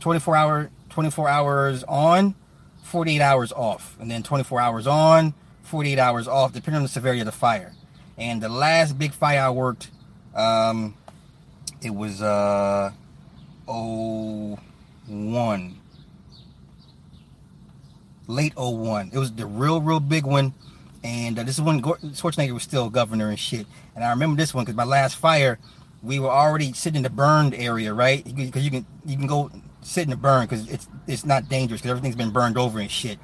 24 0.00 0.36
hour 0.36 0.70
24 0.90 1.28
hours 1.28 1.84
on, 1.84 2.34
48 2.82 3.20
hours 3.20 3.52
off, 3.52 3.96
and 4.00 4.10
then 4.10 4.22
24 4.22 4.60
hours 4.60 4.86
on, 4.86 5.34
48 5.62 5.98
hours 5.98 6.26
off, 6.26 6.52
depending 6.52 6.78
on 6.78 6.82
the 6.82 6.88
severity 6.88 7.20
of 7.20 7.26
the 7.26 7.32
fire. 7.32 7.72
And 8.16 8.42
the 8.42 8.48
last 8.48 8.98
big 8.98 9.12
fire 9.12 9.40
I 9.40 9.50
worked, 9.50 9.90
um, 10.34 10.96
it 11.82 11.94
was 11.94 12.22
uh, 12.22 12.90
01. 13.66 15.77
Late 18.28 18.54
01. 18.56 19.10
It 19.12 19.18
was 19.18 19.32
the 19.32 19.46
real, 19.46 19.80
real 19.80 20.00
big 20.00 20.24
one 20.24 20.54
and 21.04 21.38
uh, 21.38 21.42
this 21.42 21.56
is 21.56 21.62
when 21.62 21.80
Schwarzenegger 21.80 22.52
was 22.52 22.62
still 22.62 22.90
governor 22.90 23.28
and 23.28 23.38
shit. 23.38 23.66
And 23.94 24.04
I 24.04 24.10
remember 24.10 24.36
this 24.36 24.52
one 24.52 24.64
because 24.64 24.76
my 24.76 24.84
last 24.84 25.16
fire, 25.16 25.58
we 26.02 26.18
were 26.18 26.30
already 26.30 26.72
sitting 26.72 26.98
in 26.98 27.02
the 27.02 27.10
burned 27.10 27.54
area, 27.54 27.94
right? 27.94 28.24
Because 28.24 28.64
you 28.64 28.70
can 28.70 28.86
you 29.04 29.16
can 29.16 29.26
go 29.26 29.50
sitting 29.82 30.10
to 30.10 30.16
burn 30.16 30.46
because 30.46 30.68
it's 30.68 30.88
it's 31.06 31.24
not 31.24 31.48
dangerous 31.48 31.80
because 31.80 31.90
everything's 31.90 32.16
been 32.16 32.30
burned 32.30 32.58
over 32.58 32.78
and 32.78 32.90
shit. 32.90 33.18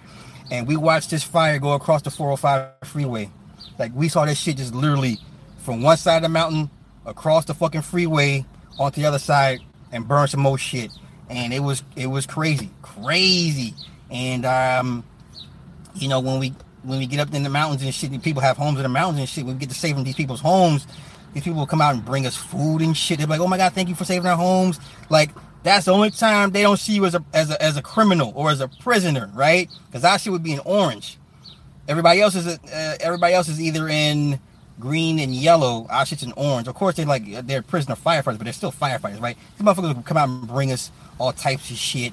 And 0.50 0.66
we 0.68 0.76
watched 0.76 1.10
this 1.10 1.22
fire 1.24 1.58
go 1.58 1.72
across 1.72 2.02
the 2.02 2.10
405 2.10 2.88
freeway. 2.88 3.30
Like 3.78 3.92
we 3.94 4.08
saw 4.08 4.24
this 4.24 4.38
shit 4.38 4.58
just 4.58 4.74
literally 4.74 5.18
from 5.58 5.82
one 5.82 5.96
side 5.96 6.16
of 6.18 6.22
the 6.22 6.28
mountain 6.28 6.70
across 7.06 7.44
the 7.44 7.54
fucking 7.54 7.82
freeway 7.82 8.44
onto 8.78 9.00
the 9.00 9.06
other 9.06 9.18
side 9.18 9.60
and 9.90 10.06
burn 10.06 10.28
some 10.28 10.40
more 10.40 10.58
shit. 10.58 10.92
And 11.28 11.52
it 11.52 11.60
was 11.60 11.82
it 11.96 12.06
was 12.06 12.24
crazy, 12.24 12.70
crazy. 12.82 13.74
And 14.14 14.46
um, 14.46 15.04
you 15.94 16.08
know 16.08 16.20
when 16.20 16.38
we 16.38 16.54
when 16.84 16.98
we 16.98 17.06
get 17.06 17.20
up 17.20 17.34
in 17.34 17.42
the 17.42 17.50
mountains 17.50 17.82
and 17.82 17.92
shit, 17.92 18.12
and 18.12 18.22
people 18.22 18.40
have 18.40 18.56
homes 18.56 18.78
in 18.78 18.84
the 18.84 18.88
mountains 18.88 19.18
and 19.18 19.28
shit. 19.28 19.44
We 19.44 19.54
get 19.54 19.68
to 19.70 19.74
saving 19.74 20.04
these 20.04 20.14
people's 20.14 20.40
homes, 20.40 20.86
these 21.34 21.42
people 21.42 21.58
will 21.58 21.66
come 21.66 21.80
out 21.80 21.94
and 21.94 22.04
bring 22.04 22.26
us 22.26 22.36
food 22.36 22.80
and 22.80 22.96
shit. 22.96 23.18
They're 23.18 23.26
like, 23.26 23.40
"Oh 23.40 23.48
my 23.48 23.58
god, 23.58 23.72
thank 23.72 23.88
you 23.88 23.96
for 23.96 24.04
saving 24.04 24.26
our 24.26 24.36
homes." 24.36 24.78
Like 25.10 25.30
that's 25.64 25.86
the 25.86 25.92
only 25.92 26.10
time 26.10 26.52
they 26.52 26.62
don't 26.62 26.78
see 26.78 26.92
you 26.92 27.04
as 27.06 27.14
a 27.14 27.24
as 27.34 27.50
a, 27.50 27.60
as 27.60 27.76
a 27.76 27.82
criminal 27.82 28.32
or 28.36 28.50
as 28.50 28.60
a 28.60 28.68
prisoner, 28.68 29.30
right? 29.34 29.68
Because 29.86 30.04
our 30.04 30.18
shit 30.18 30.32
would 30.32 30.44
be 30.44 30.52
in 30.52 30.60
orange. 30.60 31.18
Everybody 31.88 32.20
else 32.20 32.36
is 32.36 32.46
uh, 32.46 32.96
everybody 33.00 33.34
else 33.34 33.48
is 33.48 33.60
either 33.60 33.88
in 33.88 34.38
green 34.78 35.18
and 35.18 35.34
yellow. 35.34 35.86
Our 35.90 36.06
shit's 36.06 36.22
in 36.22 36.32
orange. 36.36 36.68
Of 36.68 36.74
course, 36.74 36.94
they 36.94 37.04
like 37.04 37.46
they're 37.46 37.62
prisoner 37.62 37.96
firefighters, 37.96 38.38
but 38.38 38.44
they're 38.44 38.52
still 38.52 38.72
firefighters, 38.72 39.20
right? 39.20 39.36
These 39.58 39.66
motherfuckers 39.66 39.94
will 39.96 40.02
come 40.02 40.16
out 40.16 40.28
and 40.28 40.46
bring 40.46 40.70
us 40.70 40.92
all 41.18 41.32
types 41.32 41.70
of 41.70 41.76
shit, 41.76 42.12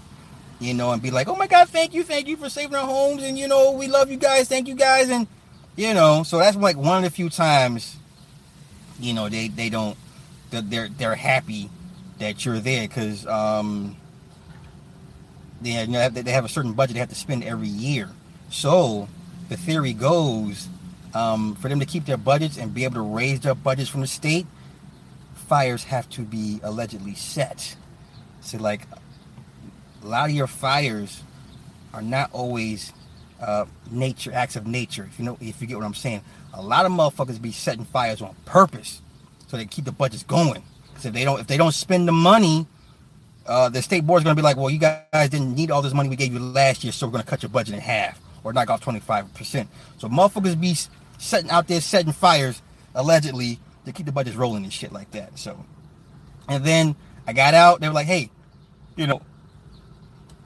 you 0.61 0.73
know, 0.73 0.91
and 0.91 1.01
be 1.01 1.11
like, 1.11 1.27
"Oh 1.27 1.35
my 1.35 1.47
god, 1.47 1.67
thank 1.67 1.93
you, 1.93 2.03
thank 2.03 2.27
you 2.27 2.37
for 2.37 2.49
saving 2.49 2.75
our 2.75 2.85
homes, 2.85 3.23
and 3.23 3.37
you 3.37 3.47
know, 3.47 3.71
we 3.71 3.87
love 3.87 4.09
you 4.09 4.17
guys, 4.17 4.47
thank 4.47 4.67
you 4.67 4.75
guys," 4.75 5.09
and 5.09 5.27
you 5.75 5.93
know, 5.93 6.23
so 6.23 6.37
that's 6.37 6.55
like 6.55 6.77
one 6.77 6.97
of 6.99 7.03
the 7.03 7.09
few 7.09 7.29
times, 7.29 7.97
you 8.99 9.13
know, 9.13 9.27
they 9.27 9.49
they 9.49 9.69
don't 9.69 9.97
they're 10.51 10.87
they're 10.87 11.15
happy 11.15 11.69
that 12.19 12.45
you're 12.45 12.59
there 12.59 12.87
because 12.87 13.25
um 13.25 13.97
they 15.61 15.71
have, 15.71 15.87
you 15.87 15.93
know, 15.93 16.09
they 16.09 16.31
have 16.31 16.45
a 16.45 16.49
certain 16.49 16.73
budget 16.73 16.93
they 16.95 16.99
have 16.99 17.09
to 17.09 17.15
spend 17.15 17.43
every 17.43 17.67
year. 17.67 18.09
So 18.49 19.07
the 19.49 19.57
theory 19.57 19.93
goes 19.93 20.67
um, 21.13 21.55
for 21.55 21.69
them 21.69 21.79
to 21.79 21.85
keep 21.85 22.05
their 22.05 22.17
budgets 22.17 22.57
and 22.57 22.73
be 22.73 22.83
able 22.83 22.95
to 22.95 23.01
raise 23.01 23.41
their 23.41 23.55
budgets 23.55 23.89
from 23.89 24.01
the 24.01 24.07
state, 24.07 24.47
fires 25.47 25.83
have 25.85 26.09
to 26.11 26.21
be 26.21 26.59
allegedly 26.63 27.15
set. 27.15 27.75
So 28.41 28.57
like 28.57 28.87
a 30.03 30.07
lot 30.07 30.29
of 30.29 30.35
your 30.35 30.47
fires 30.47 31.23
are 31.93 32.01
not 32.01 32.31
always 32.33 32.93
uh, 33.39 33.65
nature 33.89 34.31
acts 34.33 34.55
of 34.55 34.67
nature. 34.67 35.07
If 35.11 35.19
you 35.19 35.25
know, 35.25 35.37
if 35.41 35.61
you 35.61 35.67
get 35.67 35.77
what 35.77 35.85
I'm 35.85 35.93
saying, 35.93 36.21
a 36.53 36.61
lot 36.61 36.85
of 36.85 36.91
motherfuckers 36.91 37.41
be 37.41 37.51
setting 37.51 37.85
fires 37.85 38.21
on 38.21 38.35
purpose 38.45 39.01
so 39.47 39.57
they 39.57 39.65
keep 39.65 39.85
the 39.85 39.91
budgets 39.91 40.23
going. 40.23 40.63
Because 40.87 41.05
if 41.05 41.13
they 41.13 41.25
don't, 41.25 41.39
if 41.39 41.47
they 41.47 41.57
don't 41.57 41.73
spend 41.73 42.07
the 42.07 42.13
money, 42.13 42.67
uh, 43.45 43.69
the 43.69 43.81
state 43.81 44.05
board 44.05 44.21
is 44.21 44.25
to 44.25 44.35
be 44.35 44.41
like, 44.41 44.57
well, 44.57 44.69
you 44.69 44.79
guys 44.79 45.29
didn't 45.29 45.55
need 45.55 45.71
all 45.71 45.81
this 45.81 45.93
money 45.93 46.09
we 46.09 46.15
gave 46.15 46.33
you 46.33 46.39
last 46.39 46.83
year, 46.83 46.93
so 46.93 47.07
we're 47.07 47.19
to 47.19 47.25
cut 47.25 47.43
your 47.43 47.49
budget 47.49 47.75
in 47.75 47.81
half 47.81 48.19
or 48.43 48.53
knock 48.53 48.69
off 48.69 48.83
25%. 48.83 49.67
So 49.97 50.07
motherfuckers 50.07 50.59
be 50.59 50.75
setting 51.17 51.49
out 51.49 51.67
there 51.67 51.81
setting 51.81 52.13
fires 52.13 52.61
allegedly 52.95 53.59
to 53.85 53.91
keep 53.91 54.05
the 54.05 54.11
budgets 54.11 54.37
rolling 54.37 54.63
and 54.63 54.71
shit 54.71 54.91
like 54.91 55.11
that. 55.11 55.37
So, 55.37 55.65
and 56.47 56.63
then 56.63 56.95
I 57.27 57.33
got 57.33 57.53
out. 57.53 57.81
They 57.81 57.87
were 57.87 57.93
like, 57.93 58.07
hey, 58.07 58.29
you 58.95 59.07
know, 59.07 59.21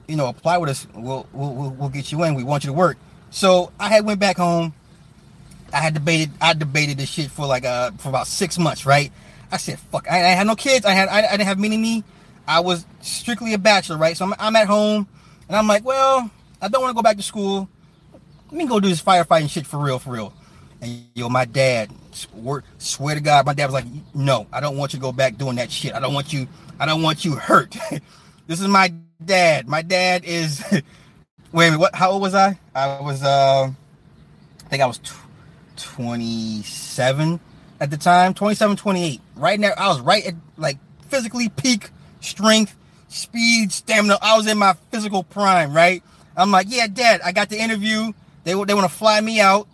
you 0.08 0.16
know, 0.16 0.26
apply 0.26 0.58
with 0.58 0.70
us. 0.70 0.86
We'll, 0.94 1.26
we'll, 1.32 1.70
we'll 1.70 1.88
get 1.88 2.12
you 2.12 2.22
in. 2.24 2.34
We 2.34 2.44
want 2.44 2.64
you 2.64 2.68
to 2.68 2.74
work. 2.74 2.98
So 3.30 3.72
I 3.78 3.88
had 3.88 4.04
went 4.04 4.20
back 4.20 4.36
home. 4.36 4.74
I 5.72 5.78
had 5.78 5.94
debated, 5.94 6.30
I 6.40 6.54
debated 6.54 6.98
this 6.98 7.08
shit 7.08 7.30
for 7.30 7.46
like, 7.46 7.64
uh, 7.64 7.90
for 7.92 8.08
about 8.08 8.26
six 8.26 8.58
months, 8.58 8.86
right? 8.86 9.12
I 9.50 9.56
said, 9.56 9.78
fuck, 9.78 10.10
I, 10.10 10.18
I 10.18 10.28
had 10.28 10.46
no 10.46 10.56
kids. 10.56 10.86
I 10.86 10.92
had, 10.92 11.08
I, 11.08 11.26
I 11.26 11.30
didn't 11.32 11.46
have 11.48 11.58
many 11.58 11.76
me. 11.76 12.04
I 12.46 12.60
was 12.60 12.86
strictly 13.00 13.52
a 13.54 13.58
bachelor, 13.58 13.96
right? 13.96 14.16
So 14.16 14.24
I'm, 14.24 14.34
I'm 14.38 14.56
at 14.56 14.68
home 14.68 15.08
and 15.48 15.56
I'm 15.56 15.66
like, 15.66 15.84
well, 15.84 16.30
I 16.62 16.68
don't 16.68 16.82
want 16.82 16.92
to 16.92 16.94
go 16.94 17.02
back 17.02 17.16
to 17.16 17.22
school. 17.22 17.68
Let 18.50 18.56
me 18.56 18.66
go 18.66 18.78
do 18.78 18.88
this 18.88 19.02
firefighting 19.02 19.50
shit 19.50 19.66
for 19.66 19.78
real, 19.78 19.98
for 19.98 20.10
real. 20.10 20.32
And 20.80 21.04
yo, 21.14 21.28
my 21.28 21.44
dad, 21.44 21.90
swear, 22.12 22.62
swear 22.78 23.14
to 23.16 23.20
God, 23.20 23.46
my 23.46 23.54
dad 23.54 23.66
was 23.66 23.74
like, 23.74 23.86
no, 24.14 24.46
I 24.52 24.60
don't 24.60 24.76
want 24.76 24.92
you 24.92 24.98
to 24.98 25.02
go 25.02 25.12
back 25.12 25.36
doing 25.36 25.56
that 25.56 25.70
shit. 25.70 25.94
I 25.94 26.00
don't 26.00 26.14
want 26.14 26.32
you, 26.32 26.46
I 26.78 26.86
don't 26.86 27.02
want 27.02 27.24
you 27.24 27.34
hurt. 27.34 27.76
this 28.46 28.60
is 28.60 28.68
my 28.68 28.92
dad. 29.24 29.68
My 29.68 29.82
dad 29.82 30.24
is, 30.24 30.64
wait 31.52 31.76
what, 31.76 31.94
how 31.94 32.12
old 32.12 32.22
was 32.22 32.34
I? 32.34 32.58
I 32.74 33.00
was, 33.00 33.22
uh, 33.22 33.70
I 34.64 34.68
think 34.68 34.82
I 34.82 34.86
was 34.86 35.00
27 35.76 37.40
at 37.80 37.90
the 37.90 37.96
time, 37.96 38.34
27, 38.34 38.76
28. 38.76 39.20
Right 39.36 39.60
now, 39.60 39.72
I 39.76 39.88
was 39.88 40.00
right 40.00 40.26
at 40.26 40.34
like 40.56 40.78
physically 41.08 41.48
peak 41.48 41.90
strength, 42.20 42.74
speed, 43.08 43.72
stamina. 43.72 44.18
I 44.20 44.36
was 44.36 44.46
in 44.46 44.58
my 44.58 44.74
physical 44.90 45.22
prime, 45.22 45.74
right? 45.74 46.02
I'm 46.36 46.50
like, 46.50 46.66
yeah, 46.68 46.86
dad, 46.86 47.20
I 47.24 47.32
got 47.32 47.48
the 47.48 47.58
interview. 47.58 48.12
They, 48.44 48.52
they 48.52 48.74
want 48.74 48.88
to 48.88 48.88
fly 48.88 49.20
me 49.20 49.40
out 49.40 49.68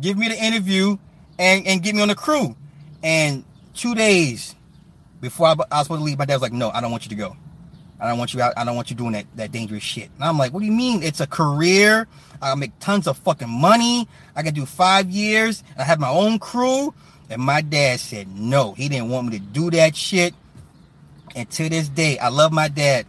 give 0.00 0.16
me 0.16 0.28
the 0.28 0.42
interview, 0.42 0.98
and, 1.38 1.66
and 1.66 1.82
get 1.82 1.94
me 1.94 2.02
on 2.02 2.08
the 2.08 2.14
crew. 2.14 2.56
And 3.02 3.44
two 3.74 3.94
days 3.94 4.54
before 5.20 5.48
I, 5.48 5.50
I 5.70 5.78
was 5.78 5.86
supposed 5.86 6.00
to 6.00 6.04
leave, 6.04 6.18
my 6.18 6.24
dad 6.24 6.34
was 6.34 6.42
like, 6.42 6.52
no, 6.52 6.70
I 6.70 6.80
don't 6.80 6.90
want 6.90 7.04
you 7.04 7.10
to 7.10 7.14
go. 7.16 7.36
I 8.00 8.08
don't 8.08 8.18
want 8.18 8.34
you 8.34 8.42
out. 8.42 8.54
I 8.56 8.64
don't 8.64 8.76
want 8.76 8.90
you 8.90 8.96
doing 8.96 9.12
that, 9.12 9.26
that 9.36 9.52
dangerous 9.52 9.82
shit. 9.82 10.10
And 10.16 10.24
I'm 10.24 10.36
like, 10.38 10.52
what 10.52 10.60
do 10.60 10.66
you 10.66 10.72
mean? 10.72 11.02
It's 11.02 11.20
a 11.20 11.26
career. 11.26 12.06
I 12.42 12.54
make 12.54 12.78
tons 12.80 13.06
of 13.06 13.16
fucking 13.18 13.48
money. 13.48 14.08
I 14.36 14.42
can 14.42 14.52
do 14.52 14.66
five 14.66 15.10
years. 15.10 15.62
I 15.78 15.84
have 15.84 16.00
my 16.00 16.10
own 16.10 16.38
crew. 16.38 16.92
And 17.30 17.40
my 17.40 17.62
dad 17.62 18.00
said 18.00 18.28
no. 18.36 18.72
He 18.72 18.88
didn't 18.88 19.08
want 19.08 19.28
me 19.28 19.38
to 19.38 19.44
do 19.44 19.70
that 19.70 19.96
shit. 19.96 20.34
And 21.34 21.48
to 21.50 21.68
this 21.68 21.88
day, 21.88 22.18
I 22.18 22.28
love 22.28 22.52
my 22.52 22.68
dad. 22.68 23.06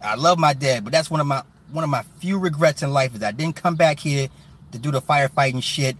I 0.00 0.14
love 0.14 0.38
my 0.38 0.52
dad, 0.52 0.84
but 0.84 0.92
that's 0.92 1.10
one 1.10 1.20
of 1.20 1.26
my 1.26 1.42
one 1.72 1.84
of 1.84 1.90
my 1.90 2.02
few 2.20 2.38
regrets 2.38 2.82
in 2.82 2.92
life 2.92 3.14
is 3.14 3.22
I 3.22 3.32
didn't 3.32 3.56
come 3.56 3.76
back 3.76 3.98
here 3.98 4.28
to 4.72 4.78
do 4.78 4.90
the 4.90 5.02
firefighting 5.02 5.62
shit 5.62 5.96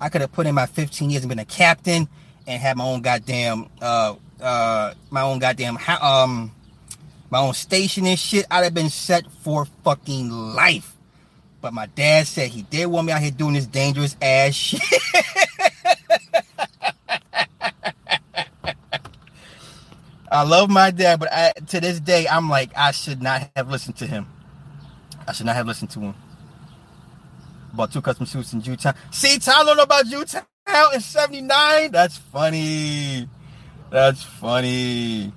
I 0.00 0.08
could 0.08 0.20
have 0.20 0.32
put 0.32 0.46
in 0.46 0.54
my 0.54 0.66
15 0.66 1.10
years 1.10 1.22
and 1.22 1.28
been 1.28 1.38
a 1.38 1.44
captain 1.44 2.08
and 2.46 2.60
had 2.60 2.76
my 2.76 2.84
own 2.84 3.02
goddamn 3.02 3.68
uh 3.80 4.16
uh 4.40 4.94
my 5.10 5.22
own 5.22 5.38
goddamn 5.38 5.78
um 6.00 6.52
my 7.32 7.38
own 7.38 7.54
station 7.54 8.06
and 8.06 8.18
shit. 8.18 8.44
I'd 8.50 8.64
have 8.64 8.74
been 8.74 8.90
set 8.90 9.24
for 9.40 9.64
fucking 9.84 10.28
life. 10.30 10.94
But 11.62 11.72
my 11.72 11.86
dad 11.86 12.26
said 12.26 12.50
he 12.50 12.60
did 12.60 12.84
want 12.86 13.06
me 13.06 13.12
out 13.14 13.22
here 13.22 13.30
doing 13.30 13.54
this 13.54 13.64
dangerous 13.64 14.18
ass 14.20 14.52
shit. 14.52 14.82
I 20.30 20.42
love 20.44 20.68
my 20.68 20.90
dad, 20.90 21.20
but 21.20 21.32
I, 21.32 21.52
to 21.68 21.80
this 21.80 22.00
day, 22.00 22.28
I'm 22.28 22.50
like, 22.50 22.70
I 22.76 22.90
should 22.90 23.22
not 23.22 23.50
have 23.56 23.70
listened 23.70 23.96
to 23.96 24.06
him. 24.06 24.26
I 25.26 25.32
should 25.32 25.46
not 25.46 25.56
have 25.56 25.66
listened 25.66 25.90
to 25.92 26.00
him. 26.00 26.14
Bought 27.72 27.92
two 27.92 28.02
custom 28.02 28.26
suits 28.26 28.52
in 28.52 28.60
Jewtown. 28.60 28.94
See, 29.10 29.38
Tom 29.38 29.64
don't 29.64 29.78
know 29.78 29.84
about 29.84 30.04
Jewtown 30.04 30.44
in 30.92 31.00
79? 31.00 31.92
That's 31.92 32.18
funny. 32.18 33.26
That's 33.90 34.22
funny. 34.22 35.32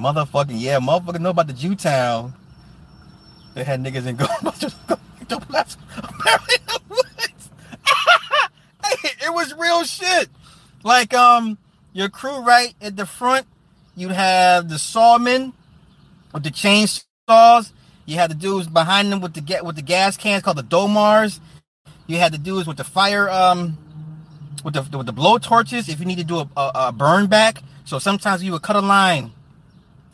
Motherfucking, 0.00 0.58
yeah, 0.60 0.80
motherfucker 0.80 1.20
know 1.20 1.30
about 1.30 1.46
the 1.46 1.52
Jewtown. 1.52 2.34
They 3.54 3.64
had 3.64 3.82
niggas 3.82 4.06
in 4.06 4.16
gold. 4.18 4.30
it 9.04 9.34
was 9.34 9.54
real 9.58 9.84
shit. 9.84 10.28
Like, 10.82 11.12
um, 11.14 11.58
your 11.92 12.08
crew 12.08 12.40
right 12.40 12.74
at 12.80 12.96
the 12.96 13.04
front, 13.06 13.46
you'd 13.94 14.12
have 14.12 14.68
the 14.68 14.76
sawmen 14.76 15.52
with 16.32 16.44
the 16.44 16.50
chainsaws 16.50 17.72
you 18.10 18.16
had 18.16 18.28
the 18.28 18.34
dudes 18.34 18.66
behind 18.66 19.12
them 19.12 19.20
with 19.20 19.34
the 19.34 19.40
get 19.40 19.64
with 19.64 19.76
the 19.76 19.82
gas 19.82 20.16
cans 20.16 20.42
called 20.42 20.56
the 20.56 20.64
domars. 20.64 21.38
You 22.08 22.16
had 22.16 22.32
the 22.32 22.38
dudes 22.38 22.66
with 22.66 22.76
the 22.76 22.82
fire 22.82 23.30
um 23.30 23.78
with 24.64 24.74
the 24.74 24.98
with 24.98 25.06
the 25.06 25.12
blow 25.12 25.38
torches 25.38 25.88
if 25.88 26.00
you 26.00 26.06
need 26.06 26.18
to 26.18 26.24
do 26.24 26.38
a, 26.38 26.48
a, 26.56 26.72
a 26.74 26.92
burn 26.92 27.28
back. 27.28 27.62
So 27.84 28.00
sometimes 28.00 28.42
you 28.42 28.50
would 28.50 28.62
cut 28.62 28.74
a 28.74 28.80
line. 28.80 29.30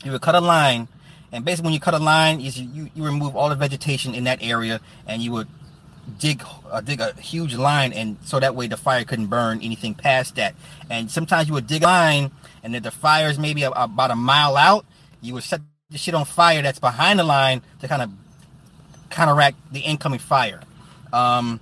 You 0.07 0.13
would 0.13 0.21
cut 0.21 0.35
a 0.35 0.39
line, 0.39 0.87
and 1.33 1.43
basically 1.43 1.65
when 1.65 1.73
you 1.73 1.81
cut 1.81 1.93
a 1.93 1.99
line, 1.99 2.39
is 2.39 2.57
you, 2.57 2.69
you, 2.71 2.89
you 2.95 3.03
remove 3.03 3.35
all 3.35 3.49
the 3.49 3.55
vegetation 3.55 4.15
in 4.15 4.23
that 4.23 4.41
area, 4.41 4.79
and 5.05 5.21
you 5.21 5.33
would 5.33 5.49
dig 6.17 6.41
uh, 6.71 6.79
dig 6.79 7.01
a 7.01 7.11
huge 7.15 7.55
line, 7.55 7.91
and 7.91 8.15
so 8.23 8.39
that 8.39 8.55
way 8.55 8.67
the 8.67 8.77
fire 8.77 9.03
couldn't 9.03 9.27
burn 9.27 9.59
anything 9.61 9.93
past 9.93 10.35
that. 10.35 10.55
And 10.89 11.11
sometimes 11.11 11.49
you 11.49 11.53
would 11.55 11.67
dig 11.67 11.83
a 11.83 11.87
line, 11.87 12.31
and 12.63 12.73
if 12.73 12.83
the 12.83 12.91
fire 12.91 13.27
is 13.27 13.37
maybe 13.37 13.63
a, 13.63 13.71
about 13.71 14.09
a 14.09 14.15
mile 14.15 14.55
out, 14.55 14.85
you 15.19 15.33
would 15.33 15.43
set 15.43 15.59
the 15.89 15.97
shit 15.97 16.15
on 16.15 16.23
fire 16.23 16.61
that's 16.61 16.79
behind 16.79 17.19
the 17.19 17.25
line 17.25 17.61
to 17.81 17.89
kind 17.89 18.01
of 18.01 18.09
counteract 19.09 19.57
the 19.73 19.81
incoming 19.81 20.19
fire. 20.19 20.61
Um, 21.11 21.59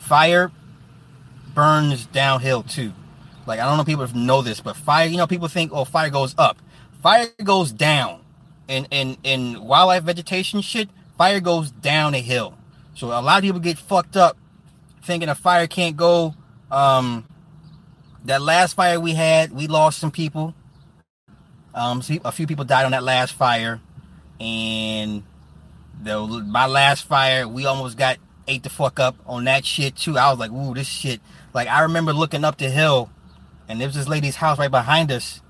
fire 0.00 0.50
burns 1.54 2.06
downhill 2.06 2.64
too. 2.64 2.92
Like 3.46 3.60
I 3.60 3.64
don't 3.64 3.76
know 3.76 3.82
if 3.82 3.86
people 3.86 4.08
know 4.18 4.42
this, 4.42 4.60
but 4.60 4.74
fire, 4.74 5.06
you 5.06 5.18
know, 5.18 5.28
people 5.28 5.46
think, 5.46 5.70
oh, 5.72 5.84
fire 5.84 6.10
goes 6.10 6.34
up. 6.36 6.58
Fire 7.06 7.28
goes 7.44 7.70
down. 7.70 8.24
In 8.66 8.88
in 8.90 9.16
in 9.22 9.62
wildlife 9.62 10.02
vegetation 10.02 10.60
shit, 10.60 10.88
fire 11.16 11.38
goes 11.38 11.70
down 11.70 12.16
a 12.16 12.20
hill. 12.20 12.58
So 12.94 13.10
a 13.10 13.22
lot 13.22 13.38
of 13.38 13.42
people 13.42 13.60
get 13.60 13.78
fucked 13.78 14.16
up 14.16 14.36
thinking 15.04 15.28
a 15.28 15.36
fire 15.36 15.68
can't 15.68 15.96
go. 15.96 16.34
Um, 16.68 17.24
that 18.24 18.42
last 18.42 18.74
fire 18.74 18.98
we 18.98 19.14
had, 19.14 19.52
we 19.52 19.68
lost 19.68 20.00
some 20.00 20.10
people. 20.10 20.52
Um, 21.76 22.02
so 22.02 22.16
a 22.24 22.32
few 22.32 22.48
people 22.48 22.64
died 22.64 22.84
on 22.84 22.90
that 22.90 23.04
last 23.04 23.34
fire. 23.34 23.80
and 24.40 25.22
the 26.02 26.26
my 26.26 26.66
last 26.66 27.04
fire, 27.04 27.46
we 27.46 27.66
almost 27.66 27.96
got 27.96 28.18
ate 28.48 28.64
the 28.64 28.68
fuck 28.68 28.98
up 28.98 29.14
on 29.26 29.44
that 29.44 29.64
shit 29.64 29.94
too. 29.94 30.18
I 30.18 30.28
was 30.30 30.40
like, 30.40 30.50
ooh, 30.50 30.74
this 30.74 30.88
shit. 30.88 31.20
Like 31.54 31.68
I 31.68 31.82
remember 31.82 32.12
looking 32.12 32.44
up 32.44 32.58
the 32.58 32.68
hill, 32.68 33.10
and 33.68 33.80
there 33.80 33.86
was 33.86 33.94
this 33.94 34.08
lady's 34.08 34.34
house 34.34 34.58
right 34.58 34.72
behind 34.72 35.12
us, 35.12 35.40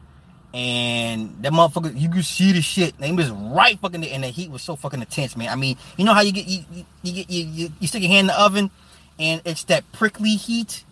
and 0.57 1.37
that 1.43 1.53
motherfucker, 1.53 2.01
you 2.01 2.09
could 2.09 2.25
see 2.25 2.53
the 2.53 2.63
shit. 2.63 2.99
Name 2.99 3.17
was 3.17 3.31
right 3.31 3.79
fucking 3.79 4.03
and 4.03 4.25
the 4.25 4.29
heat 4.29 4.51
was 4.51 4.63
so 4.63 4.75
fucking 4.75 5.01
intense, 5.01 5.37
man. 5.37 5.51
I 5.51 5.55
mean, 5.55 5.77
you 5.99 6.05
know 6.07 6.15
how 6.15 6.23
you 6.23 6.33
get 6.33 6.47
you 6.47 6.65
you 7.03 7.13
get 7.13 7.29
you, 7.29 7.45
you, 7.45 7.73
you 7.79 7.87
stick 7.87 8.01
your 8.01 8.11
hand 8.11 8.21
in 8.21 8.27
the 8.29 8.41
oven, 8.41 8.71
and 9.19 9.43
it's 9.45 9.65
that 9.65 9.85
prickly 9.93 10.31
heat. 10.31 10.83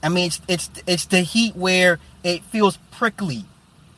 I 0.00 0.10
mean, 0.10 0.26
it's 0.26 0.40
it's 0.46 0.70
it's 0.86 1.06
the 1.06 1.22
heat 1.22 1.56
where 1.56 1.98
it 2.22 2.44
feels 2.44 2.76
prickly. 2.92 3.44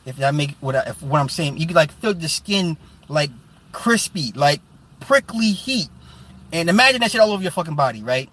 If 0.06 0.16
that 0.16 0.34
make 0.34 0.52
what 0.60 0.74
I, 0.74 0.84
if 0.86 1.02
what 1.02 1.20
I'm 1.20 1.28
saying, 1.28 1.58
you 1.58 1.66
can 1.66 1.76
like 1.76 1.92
feel 1.92 2.14
the 2.14 2.30
skin 2.30 2.78
like 3.06 3.30
crispy, 3.72 4.32
like 4.34 4.62
prickly 5.00 5.50
heat. 5.50 5.88
And 6.52 6.70
imagine 6.70 7.02
that 7.02 7.10
shit 7.10 7.20
all 7.20 7.32
over 7.32 7.42
your 7.42 7.52
fucking 7.52 7.74
body, 7.74 8.02
right? 8.02 8.30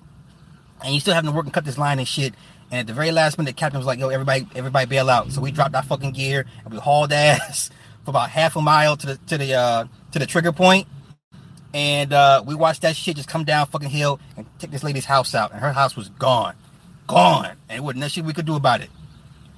And 0.82 0.93
you 0.93 1.01
still 1.01 1.14
having 1.14 1.30
to 1.30 1.36
work 1.36 1.43
and 1.43 1.53
cut 1.53 1.66
this 1.66 1.78
line 1.78 1.99
and 1.99 2.07
shit. 2.07 2.34
And 2.74 2.80
at 2.80 2.88
the 2.88 2.93
very 2.93 3.11
last 3.11 3.38
minute, 3.38 3.51
the 3.51 3.59
captain 3.59 3.78
was 3.78 3.86
like, 3.86 3.99
"Yo, 3.99 4.09
everybody, 4.09 4.47
everybody 4.55 4.88
bail 4.88 5.07
out." 5.07 5.32
So 5.32 5.41
we 5.41 5.51
dropped 5.51 5.76
our 5.76 5.84
fucking 5.84 6.13
gear 6.13 6.47
and 6.65 6.74
we 6.74 6.80
hauled 6.80 7.13
ass 7.13 7.69
for 8.03 8.09
about 8.09 8.32
half 8.32 8.55
a 8.55 8.63
mile 8.63 8.97
to 8.97 9.05
the 9.05 9.17
to 9.28 9.38
the 9.38 9.53
uh, 9.53 9.86
to 10.11 10.17
the 10.17 10.26
trigger 10.26 10.51
point, 10.51 10.88
and 11.71 12.11
uh, 12.11 12.43
we 12.43 12.55
watched 12.55 12.82
that 12.82 12.95
shit 12.95 13.15
just 13.15 13.30
come 13.30 13.43
down 13.43 13.67
fucking 13.67 13.91
hill 13.91 14.19
and 14.38 14.47
take 14.57 14.71
this 14.71 14.84
lady's 14.84 15.05
house 15.05 15.36
out, 15.36 15.51
and 15.51 15.61
her 15.61 15.71
house 15.71 15.95
was 15.95 16.09
gone, 16.09 16.55
gone, 17.05 17.51
and 17.69 17.78
it 17.78 17.82
wasn't 17.82 18.09
shit 18.09 18.26
we 18.26 18.34
could 18.34 18.47
do 18.47 18.55
about 18.55 18.82
it. 18.82 18.89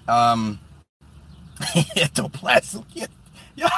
Um, 0.10 0.60
ectoplasm, 1.96 2.84
yeah, 2.94 3.08
yeah, 3.56 3.70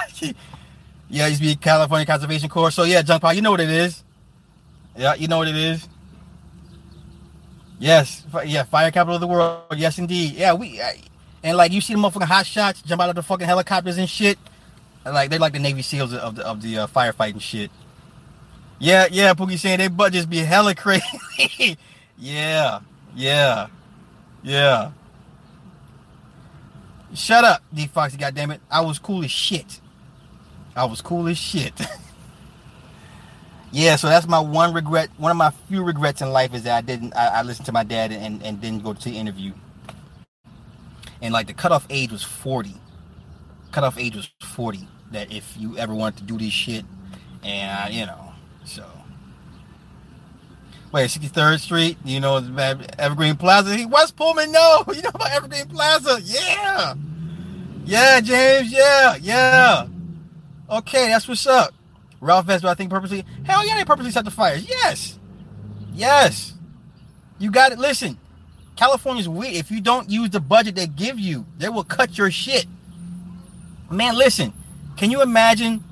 yeah, 1.09 1.27
used 1.27 1.41
to 1.43 1.47
be 1.47 1.55
California 1.55 2.07
Conservation 2.07 2.49
Corps. 2.49 2.71
So 2.71 2.85
yeah, 2.85 3.03
junk 3.03 3.21
pile, 3.21 3.35
you 3.35 3.43
know 3.43 3.51
what 3.51 3.61
it 3.61 3.69
is. 3.69 4.03
Yeah, 4.95 5.13
you 5.13 5.27
know 5.27 5.37
what 5.37 5.47
it 5.47 5.55
is. 5.55 5.87
Yes, 7.79 8.25
yeah, 8.45 8.63
fire 8.63 8.91
capital 8.91 9.15
of 9.15 9.21
the 9.21 9.27
world. 9.27 9.61
Yes, 9.75 9.99
indeed. 9.99 10.33
Yeah, 10.33 10.53
we 10.53 10.81
and 11.43 11.57
like 11.57 11.71
you 11.71 11.81
see 11.81 11.93
the 11.93 11.99
motherfucking 11.99 12.23
hot 12.23 12.45
shots 12.45 12.81
jump 12.81 13.01
out 13.01 13.09
of 13.09 13.15
the 13.15 13.23
fucking 13.23 13.45
helicopters 13.45 13.97
and 13.97 14.09
shit. 14.09 14.39
Like 15.05 15.29
they're 15.29 15.39
like 15.39 15.53
the 15.53 15.59
Navy 15.59 15.81
SEALs 15.81 16.13
of 16.13 16.35
the 16.35 16.45
of 16.45 16.61
the 16.61 16.79
uh, 16.79 16.87
firefighting 16.87 17.39
shit. 17.39 17.71
Yeah, 18.79 19.07
yeah, 19.11 19.33
Pookie 19.33 19.57
saying 19.57 19.79
they 19.79 19.87
budgets 19.87 20.25
be 20.25 20.37
hella 20.37 20.75
crazy. 20.75 21.05
yeah, 22.17 22.79
yeah, 23.15 23.67
yeah. 24.43 24.91
Shut 27.13 27.43
up, 27.43 27.63
D 27.73 27.87
Foxy, 27.87 28.17
goddammit. 28.17 28.59
I 28.69 28.81
was 28.81 28.99
cool 28.99 29.23
as 29.23 29.31
shit. 29.31 29.79
I 30.75 30.85
was 30.85 31.01
cool 31.01 31.27
as 31.27 31.37
shit. 31.37 31.73
yeah, 33.71 33.95
so 33.97 34.07
that's 34.07 34.27
my 34.27 34.39
one 34.39 34.73
regret. 34.73 35.09
One 35.17 35.31
of 35.31 35.37
my 35.37 35.51
few 35.67 35.83
regrets 35.83 36.21
in 36.21 36.31
life 36.31 36.53
is 36.53 36.63
that 36.63 36.77
I 36.77 36.81
didn't. 36.81 37.15
I, 37.15 37.39
I 37.39 37.41
listened 37.41 37.65
to 37.65 37.71
my 37.71 37.83
dad 37.83 38.11
and, 38.11 38.41
and 38.43 38.61
didn't 38.61 38.83
go 38.83 38.93
to 38.93 39.03
the 39.03 39.17
interview. 39.17 39.53
And 41.21 41.33
like 41.33 41.47
the 41.47 41.53
cutoff 41.53 41.85
age 41.89 42.11
was 42.11 42.23
forty. 42.23 42.75
Cutoff 43.71 43.97
age 43.97 44.15
was 44.15 44.29
forty. 44.41 44.87
That 45.11 45.31
if 45.31 45.55
you 45.57 45.77
ever 45.77 45.93
wanted 45.93 46.17
to 46.17 46.23
do 46.23 46.37
this 46.37 46.53
shit, 46.53 46.85
and 47.43 47.93
you 47.93 48.05
know, 48.05 48.33
so. 48.65 48.85
Wait, 50.89 51.09
63rd 51.09 51.59
Street, 51.59 51.97
you 52.05 52.21
know, 52.21 52.37
Evergreen 52.97 53.35
Plaza. 53.35 53.75
He 53.75 53.85
West 53.85 54.15
Pullman, 54.15 54.53
no, 54.53 54.85
you 54.95 55.01
know 55.01 55.09
about 55.09 55.31
Evergreen 55.31 55.67
Plaza. 55.67 56.19
Yeah. 56.23 56.95
Yeah, 57.83 58.21
James, 58.21 58.71
yeah, 58.71 59.15
yeah. 59.17 59.87
Okay, 60.69 61.07
that's 61.07 61.27
what's 61.27 61.45
up. 61.45 61.73
Ralph 62.19 62.45
Vespa, 62.45 62.67
I 62.67 62.73
think 62.73 62.89
purposely. 62.89 63.25
Hell 63.43 63.65
yeah, 63.65 63.77
they 63.77 63.85
purposely 63.85 64.11
set 64.11 64.25
the 64.25 64.31
fires. 64.31 64.67
Yes. 64.67 65.19
Yes. 65.93 66.53
You 67.39 67.51
got 67.51 67.71
it. 67.71 67.79
Listen, 67.79 68.17
California's 68.75 69.29
weird. 69.29 69.55
If 69.55 69.71
you 69.71 69.81
don't 69.81 70.09
use 70.09 70.29
the 70.29 70.39
budget 70.39 70.75
they 70.75 70.87
give 70.87 71.19
you, 71.19 71.45
they 71.57 71.69
will 71.69 71.83
cut 71.83 72.17
your 72.17 72.31
shit. 72.31 72.65
Man, 73.89 74.15
listen. 74.15 74.53
Can 74.97 75.11
you 75.11 75.21
imagine 75.21 75.83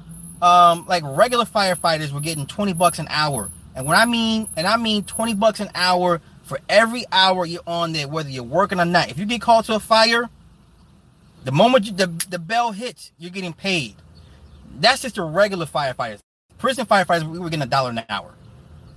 um, 0.41 0.86
like 0.88 1.03
regular 1.05 1.45
firefighters 1.45 2.11
were 2.11 2.19
getting 2.19 2.47
20 2.47 2.73
bucks 2.73 2.99
an 2.99 3.07
hour? 3.09 3.51
And 3.76 3.86
when 3.86 3.97
I 3.97 4.05
mean, 4.05 4.47
and 4.55 4.65
I 4.65 4.78
mean 4.78 5.03
20 5.03 5.36
bucks 5.36 5.59
an 5.59 5.69
hour 5.76 6.21
for 6.43 6.59
every 6.69 7.03
hour 7.11 7.45
you're 7.45 7.61
on 7.67 7.93
there, 7.93 8.07
whether 8.07 8.30
you're 8.30 8.43
working 8.43 8.80
or 8.80 8.86
not. 8.86 9.09
If 9.09 9.19
you 9.19 9.26
get 9.26 9.41
called 9.41 9.65
to 9.65 9.76
a 9.76 9.80
fire, 9.80 10.30
the 11.43 11.51
moment 11.51 11.86
you, 11.86 11.91
the, 11.91 12.07
the 12.30 12.39
bell 12.39 12.71
hits, 12.71 13.11
you're 13.17 13.32
getting 13.32 13.53
paid. 13.53 13.95
That's 14.80 15.01
just 15.01 15.16
the 15.16 15.24
regular 15.24 15.66
firefighters. 15.66 16.20
Prison 16.57 16.86
firefighters, 16.86 17.24
we 17.24 17.39
were 17.39 17.49
getting 17.49 17.63
a 17.63 17.68
dollar 17.68 17.91
an 17.91 18.03
hour. 18.09 18.34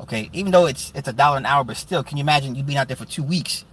Okay, 0.01 0.31
even 0.33 0.53
though 0.53 0.67
it's 0.67 0.93
it's 0.95 1.09
a 1.09 1.13
dollar 1.13 1.39
an 1.39 1.47
hour, 1.47 1.65
but 1.65 1.77
still, 1.77 2.03
can 2.05 2.17
you 2.17 2.23
imagine 2.23 2.55
you 2.55 2.63
being 2.63 2.79
out 2.79 2.89
there 2.89 2.97
for 2.97 3.05
two 3.05 3.23
weeks? 3.23 3.65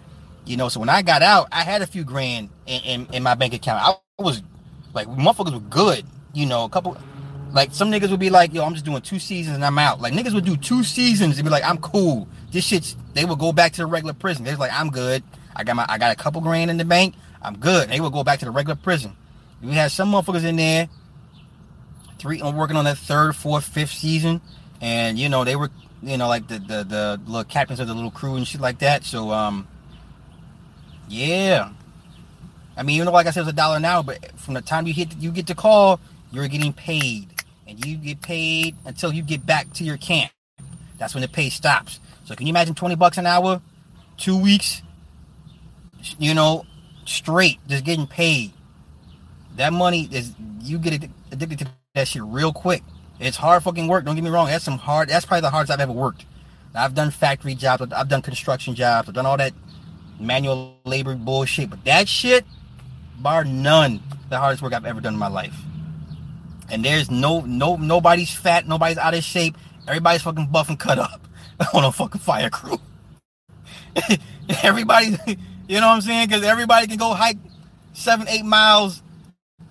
You 0.46 0.58
know, 0.58 0.70
so 0.70 0.80
when 0.80 0.89
I 0.89 1.02
got 1.02 1.22
out, 1.22 1.48
I 1.52 1.64
had 1.64 1.82
a 1.82 1.88
few 1.88 2.04
grand 2.04 2.50
in, 2.68 2.82
in, 2.84 3.08
in 3.14 3.24
my 3.24 3.36
bank 3.36 3.54
account. 3.54 3.82
I 3.84 4.22
was 4.24 4.41
like, 4.93 5.08
motherfuckers 5.08 5.54
were 5.54 5.60
good. 5.60 6.06
You 6.34 6.46
know, 6.46 6.66
a 6.66 6.70
couple, 6.70 6.98
like 7.52 7.74
some 7.74 7.91
niggas 7.91 8.12
would 8.12 8.20
be 8.20 8.30
like, 8.30 8.54
yo, 8.54 8.64
I'm 8.64 8.74
just 8.74 8.86
doing 8.86 9.02
two 9.02 9.20
seasons 9.20 9.56
and 9.56 9.66
I'm 9.66 9.80
out. 9.80 10.02
Like 10.02 10.14
niggas 10.14 10.34
would 10.34 10.46
do 10.46 10.58
two 10.58 10.84
seasons 10.84 11.38
and 11.38 11.46
be 11.46 11.50
like, 11.50 11.64
I'm 11.64 11.78
cool. 11.80 12.28
This 12.52 12.66
shit's. 12.66 12.96
They 13.14 13.26
would 13.26 13.39
go 13.39 13.52
back 13.54 13.74
to 13.74 13.82
the 13.82 13.86
regular 13.88 14.14
prison. 14.14 14.46
They're 14.46 14.58
like, 14.58 14.74
I'm 14.74 14.89
good. 14.89 15.24
I 15.56 15.64
got 15.64 15.76
my, 15.76 15.86
I 15.89 15.98
got 15.98 16.12
a 16.12 16.16
couple 16.16 16.41
grand 16.41 16.70
in 16.72 16.78
the 16.78 16.86
bank. 16.86 17.16
I'm 17.41 17.58
good. 17.58 17.89
They 17.89 18.00
would 18.00 18.14
go 18.14 18.24
back 18.24 18.39
to 18.39 18.46
the 18.46 18.52
regular 18.52 18.76
prison. 18.76 19.16
We 19.62 19.72
had 19.74 19.91
some 19.91 20.12
motherfuckers 20.12 20.43
in 20.43 20.58
there 20.58 20.89
three 22.26 22.41
I'm 22.41 22.55
working 22.55 22.76
on 22.76 22.86
that 22.86 22.97
third, 22.97 23.36
fourth, 23.36 23.65
fifth 23.65 23.91
season, 23.91 24.41
and 24.82 25.19
you 25.19 25.30
know 25.30 25.43
they 25.43 25.55
were 25.55 25.69
you 26.01 26.17
know 26.17 26.28
like 26.28 26.47
the 26.47 26.57
the 26.57 26.84
the 26.84 27.21
little 27.28 27.43
captains 27.43 27.80
of 27.80 27.88
the 27.88 27.93
little 27.93 28.09
crew 28.09 28.36
and 28.36 28.47
shit 28.47 28.59
like 28.59 28.80
that. 28.80 29.03
So 29.03 29.30
um, 29.30 29.67
yeah. 31.07 31.69
I 32.76 32.82
mean, 32.82 32.95
even 32.95 33.05
know, 33.05 33.11
like 33.11 33.28
I 33.28 33.30
said, 33.30 33.41
it 33.41 33.43
was 33.43 33.53
a 33.53 33.55
dollar 33.55 33.78
an 33.78 33.86
hour, 33.86 34.01
but 34.01 34.38
from 34.39 34.55
the 34.55 34.61
time 34.61 34.88
you 34.88 34.93
hit, 34.93 35.15
you 35.17 35.32
get 35.32 35.45
the 35.45 35.53
call, 35.55 35.99
you're 36.32 36.47
getting 36.47 36.73
paid, 36.73 37.28
and 37.67 37.86
you 37.86 37.95
get 37.95 38.21
paid 38.21 38.76
until 38.86 39.13
you 39.13 39.21
get 39.21 39.45
back 39.45 39.71
to 39.73 39.84
your 39.84 39.97
camp. 39.97 40.32
That's 40.97 41.13
when 41.13 41.21
the 41.21 41.28
pay 41.28 41.49
stops. 41.49 41.99
So 42.26 42.34
can 42.36 42.47
you 42.47 42.51
imagine 42.51 42.73
twenty 42.73 42.95
bucks 42.95 43.19
an 43.19 43.28
hour, 43.28 43.61
two 44.17 44.41
weeks, 44.41 44.82
you 46.17 46.34
know, 46.34 46.65
straight, 47.05 47.59
just 47.67 47.86
getting 47.86 48.07
paid? 48.07 48.51
That 49.57 49.73
money 49.73 50.09
is 50.11 50.34
you 50.61 50.80
get 50.80 51.07
addicted 51.32 51.59
to 51.59 51.67
that 51.96 52.08
shit 52.08 52.22
real 52.24 52.54
quick. 52.54 52.84
It's 53.20 53.38
hard 53.38 53.64
fucking 53.64 53.88
work. 53.88 54.06
Don't 54.06 54.16
get 54.16 54.24
me 54.24 54.30
wrong. 54.30 54.48
That's 54.48 54.64
some 54.64 54.78
hard. 54.78 55.10
That's 55.10 55.26
probably 55.26 55.41
the 55.41 55.50
hardest 55.50 55.72
I've 55.72 55.80
ever 55.80 55.91
worked. 55.91 56.26
I've 56.76 56.93
done 56.93 57.10
factory 57.10 57.56
jobs. 57.56 57.91
I've 57.93 58.10
done 58.10 58.22
construction 58.22 58.76
jobs. 58.76 59.08
I've 59.08 59.16
done 59.16 59.26
all 59.26 59.38
that 59.38 59.54
manual 60.20 60.76
labor 60.84 61.16
bullshit. 61.16 61.70
But 61.70 61.84
that 61.86 62.10
shit, 62.10 62.46
bar 63.18 63.46
none, 63.46 64.04
the 64.30 64.38
hardest 64.38 64.62
work 64.62 64.74
I've 64.74 64.86
ever 64.86 65.00
done 65.00 65.14
in 65.14 65.20
my 65.20 65.30
life. 65.30 65.56
And 66.70 66.84
there's 66.84 67.10
no 67.10 67.41
no 67.41 67.78
nobody's 67.78 68.34
fat. 68.34 68.68
Nobody's 68.68 68.98
out 68.98 69.14
of 69.14 69.24
shape. 69.24 69.58
Everybody's 69.88 70.24
fucking 70.24 70.48
buff 70.48 70.68
and 70.68 70.80
cut 70.80 71.00
up 71.00 71.22
on 71.74 71.86
a 71.86 71.91
fucking 71.91 72.20
fire 72.20 72.50
crew. 72.50 72.80
everybody, 74.64 75.18
you 75.70 75.80
know 75.80 75.88
what 75.88 75.96
I'm 75.96 76.02
saying? 76.02 76.28
Because 76.28 76.43
everybody 76.43 76.88
can 76.88 76.98
go 76.98 77.14
hike 77.14 77.38
seven, 77.93 78.28
eight 78.28 78.43
miles, 78.43 79.02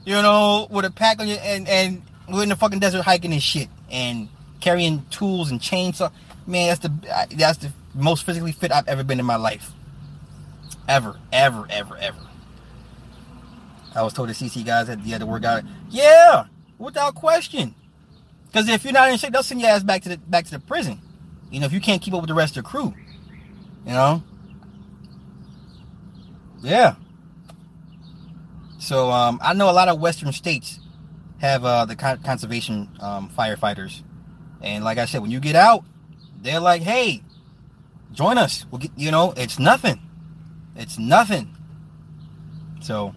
you 0.06 0.14
know, 0.14 0.66
with 0.70 0.86
a 0.86 0.90
pack 0.90 1.20
on 1.20 1.28
you 1.28 1.34
and 1.34 1.68
and 1.68 2.02
we're 2.28 2.42
in 2.42 2.48
the 2.48 2.56
fucking 2.56 2.78
desert 2.78 3.02
hiking 3.02 3.32
and 3.32 3.42
shit 3.42 3.68
and 3.90 4.28
carrying 4.60 5.04
tools 5.10 5.50
and 5.50 5.60
chainsaw. 5.60 6.10
Man, 6.46 6.68
that's 6.68 6.80
the 6.80 7.36
that's 7.36 7.58
the 7.58 7.72
most 7.94 8.24
physically 8.24 8.52
fit 8.52 8.72
I've 8.72 8.88
ever 8.88 9.04
been 9.04 9.20
in 9.20 9.26
my 9.26 9.36
life. 9.36 9.72
Ever, 10.88 11.18
ever, 11.32 11.66
ever, 11.70 11.96
ever. 11.96 12.18
I 13.94 14.02
was 14.02 14.12
told 14.12 14.28
the 14.28 14.32
CC 14.32 14.64
guys 14.64 14.88
that 14.88 14.98
had 15.00 15.20
to 15.20 15.26
work 15.26 15.44
out. 15.44 15.62
Yeah, 15.88 16.46
without 16.78 17.14
question. 17.14 17.74
Because 18.46 18.68
if 18.68 18.84
you're 18.84 18.92
not 18.92 19.10
in 19.10 19.16
shape, 19.18 19.32
they'll 19.32 19.42
send 19.42 19.60
your 19.60 19.70
ass 19.70 19.82
back 19.82 20.02
to 20.02 20.10
the 20.10 20.16
back 20.16 20.44
to 20.46 20.50
the 20.50 20.58
prison. 20.58 21.00
You 21.50 21.60
know, 21.60 21.66
if 21.66 21.72
you 21.72 21.80
can't 21.80 22.02
keep 22.02 22.14
up 22.14 22.20
with 22.20 22.28
the 22.28 22.34
rest 22.34 22.56
of 22.56 22.64
the 22.64 22.68
crew. 22.68 22.94
You 23.86 23.92
know? 23.92 24.22
Yeah. 26.62 26.94
So 28.78 29.10
um, 29.10 29.38
I 29.42 29.52
know 29.54 29.70
a 29.70 29.72
lot 29.72 29.88
of 29.88 30.00
Western 30.00 30.32
states 30.32 30.80
have 31.40 31.64
uh, 31.64 31.84
the 31.84 31.96
conservation 31.96 32.88
um, 33.00 33.30
firefighters. 33.30 34.02
And 34.62 34.84
like 34.84 34.98
I 34.98 35.04
said, 35.04 35.22
when 35.22 35.30
you 35.30 35.40
get 35.40 35.56
out, 35.56 35.84
they're 36.40 36.60
like, 36.60 36.82
"Hey, 36.82 37.22
join 38.12 38.38
us." 38.38 38.66
We'll 38.70 38.80
get, 38.80 38.92
you 38.96 39.10
know, 39.10 39.34
it's 39.36 39.58
nothing. 39.58 40.00
It's 40.76 40.98
nothing. 40.98 41.54
So, 42.80 43.14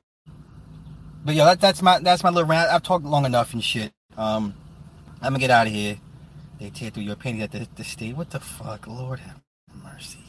but 1.26 1.36
yeah, 1.36 1.45
that, 1.45 1.61
that's 1.61 1.82
my 1.82 1.99
that's 1.99 2.24
my 2.24 2.30
little 2.30 2.47
rant. 2.47 2.72
I've 2.72 2.84
talked 2.84 3.05
long 3.05 3.26
enough 3.26 3.53
and 3.53 3.63
shit. 3.63 3.91
Um, 4.18 4.53
I'm 5.22 5.34
gonna 5.34 5.39
get 5.39 5.51
out 5.51 5.68
of 5.68 5.74
here. 5.74 5.97
They 6.59 6.70
tear 6.70 6.89
through 6.89 7.03
your 7.03 7.15
panties 7.15 7.43
at 7.43 7.51
the, 7.51 7.68
the 7.76 7.84
state. 7.84 8.15
What 8.15 8.32
the 8.32 8.39
fuck, 8.39 8.88
Lord 8.88 9.20
have 9.20 9.39
mercy. 9.84 10.20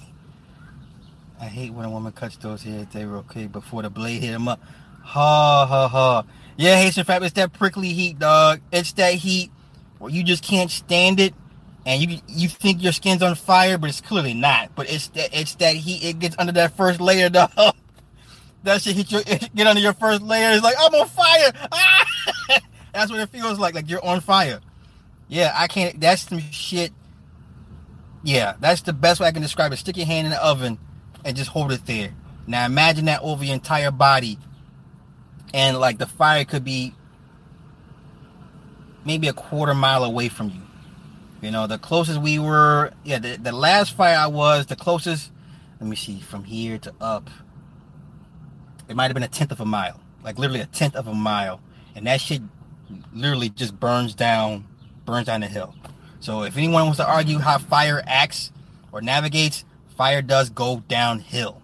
I 1.40 1.46
hate 1.46 1.72
when 1.72 1.84
a 1.84 1.90
woman 1.90 2.12
cuts 2.12 2.36
those 2.36 2.62
hair. 2.62 2.86
They 2.92 3.06
were 3.06 3.18
okay 3.18 3.46
before 3.46 3.82
the 3.82 3.90
blade 3.90 4.22
hit 4.22 4.32
them 4.32 4.48
up. 4.48 4.60
Ha 5.02 5.66
ha 5.66 5.88
ha. 5.88 6.24
Yeah, 6.58 6.74
Haitian 6.74 7.04
Fab, 7.04 7.22
it's 7.22 7.34
that 7.34 7.52
prickly 7.52 7.90
heat, 7.90 8.18
dog. 8.18 8.60
It's 8.72 8.92
that 8.94 9.14
heat 9.14 9.52
or 10.00 10.10
you 10.10 10.24
just 10.24 10.42
can't 10.42 10.70
stand 10.70 11.20
it 11.20 11.32
and 11.86 12.02
you 12.02 12.18
you 12.26 12.48
think 12.48 12.82
your 12.82 12.92
skin's 12.92 13.22
on 13.22 13.34
fire, 13.36 13.78
but 13.78 13.88
it's 13.88 14.00
clearly 14.00 14.34
not. 14.34 14.74
But 14.74 14.90
it's 14.92 15.06
that 15.08 15.30
it's 15.32 15.54
that 15.54 15.74
heat. 15.76 16.04
It 16.04 16.18
gets 16.18 16.36
under 16.36 16.52
that 16.52 16.76
first 16.76 17.00
layer, 17.00 17.28
dog. 17.30 17.50
that 18.64 18.82
shit 18.82 18.96
hit 18.96 19.12
your 19.12 19.22
get 19.22 19.66
under 19.66 19.80
your 19.80 19.94
first 19.94 20.20
layer. 20.20 20.50
It's 20.52 20.64
like 20.64 20.74
I'm 20.78 20.92
on 20.94 21.08
fire. 21.08 21.52
Ah! 21.70 22.06
that's 22.92 23.10
what 23.10 23.20
it 23.20 23.28
feels 23.30 23.58
like. 23.58 23.74
Like 23.74 23.88
you're 23.88 24.04
on 24.04 24.20
fire. 24.20 24.60
Yeah, 25.28 25.54
I 25.56 25.68
can't. 25.68 26.00
That's 26.00 26.28
some 26.28 26.40
shit. 26.40 26.92
Yeah, 28.24 28.54
that's 28.58 28.82
the 28.82 28.92
best 28.92 29.20
way 29.20 29.28
I 29.28 29.32
can 29.32 29.42
describe 29.42 29.72
it. 29.72 29.76
Stick 29.76 29.96
your 29.96 30.06
hand 30.06 30.26
in 30.26 30.32
the 30.32 30.44
oven 30.44 30.76
and 31.24 31.36
just 31.36 31.50
hold 31.50 31.70
it 31.70 31.86
there. 31.86 32.10
Now 32.46 32.66
imagine 32.66 33.04
that 33.04 33.22
over 33.22 33.44
your 33.44 33.54
entire 33.54 33.90
body, 33.92 34.38
and 35.54 35.78
like 35.78 35.98
the 35.98 36.06
fire 36.06 36.44
could 36.44 36.64
be 36.64 36.94
maybe 39.04 39.28
a 39.28 39.32
quarter 39.32 39.74
mile 39.74 40.04
away 40.04 40.28
from 40.28 40.50
you. 40.50 40.62
You 41.40 41.50
know, 41.50 41.66
the 41.66 41.78
closest 41.78 42.20
we 42.20 42.38
were, 42.38 42.92
yeah, 43.04 43.18
the, 43.18 43.36
the 43.36 43.52
last 43.52 43.96
fire 43.96 44.16
I 44.16 44.26
was, 44.26 44.66
the 44.66 44.76
closest, 44.76 45.30
let 45.80 45.88
me 45.88 45.96
see, 45.96 46.20
from 46.20 46.44
here 46.44 46.78
to 46.78 46.92
up, 47.00 47.30
it 48.88 48.96
might 48.96 49.04
have 49.04 49.14
been 49.14 49.22
a 49.22 49.28
tenth 49.28 49.52
of 49.52 49.60
a 49.60 49.64
mile, 49.64 50.00
like 50.24 50.38
literally 50.38 50.60
a 50.60 50.66
tenth 50.66 50.96
of 50.96 51.06
a 51.06 51.14
mile. 51.14 51.60
And 51.94 52.06
that 52.06 52.20
shit 52.20 52.42
literally 53.12 53.50
just 53.50 53.78
burns 53.78 54.14
down, 54.14 54.66
burns 55.04 55.26
down 55.26 55.40
the 55.40 55.46
hill. 55.46 55.74
So 56.20 56.42
if 56.42 56.56
anyone 56.56 56.84
wants 56.84 56.98
to 56.98 57.08
argue 57.08 57.38
how 57.38 57.58
fire 57.58 58.02
acts 58.06 58.50
or 58.90 59.00
navigates, 59.00 59.64
fire 59.96 60.22
does 60.22 60.50
go 60.50 60.82
downhill. 60.88 61.62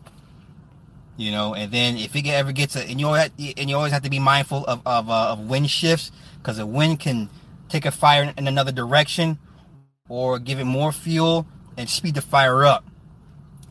You 1.16 1.30
know, 1.30 1.54
and 1.54 1.70
then 1.70 1.96
if 1.96 2.16
it 2.16 2.26
ever 2.26 2.50
gets 2.50 2.74
a, 2.74 2.82
and 2.82 2.98
you 2.98 3.06
always, 3.06 3.30
and 3.56 3.70
you 3.70 3.76
always 3.76 3.92
have 3.92 4.02
to 4.02 4.10
be 4.10 4.18
mindful 4.18 4.64
of 4.66 4.82
of, 4.84 5.08
uh, 5.08 5.32
of 5.32 5.40
wind 5.48 5.70
shifts 5.70 6.10
because 6.38 6.56
the 6.56 6.66
wind 6.66 6.98
can 6.98 7.30
take 7.68 7.86
a 7.86 7.92
fire 7.92 8.32
in 8.36 8.48
another 8.48 8.72
direction 8.72 9.38
or 10.08 10.38
give 10.38 10.58
it 10.58 10.64
more 10.64 10.92
fuel 10.92 11.46
and 11.76 11.88
speed 11.88 12.14
the 12.16 12.20
fire 12.20 12.64
up. 12.64 12.84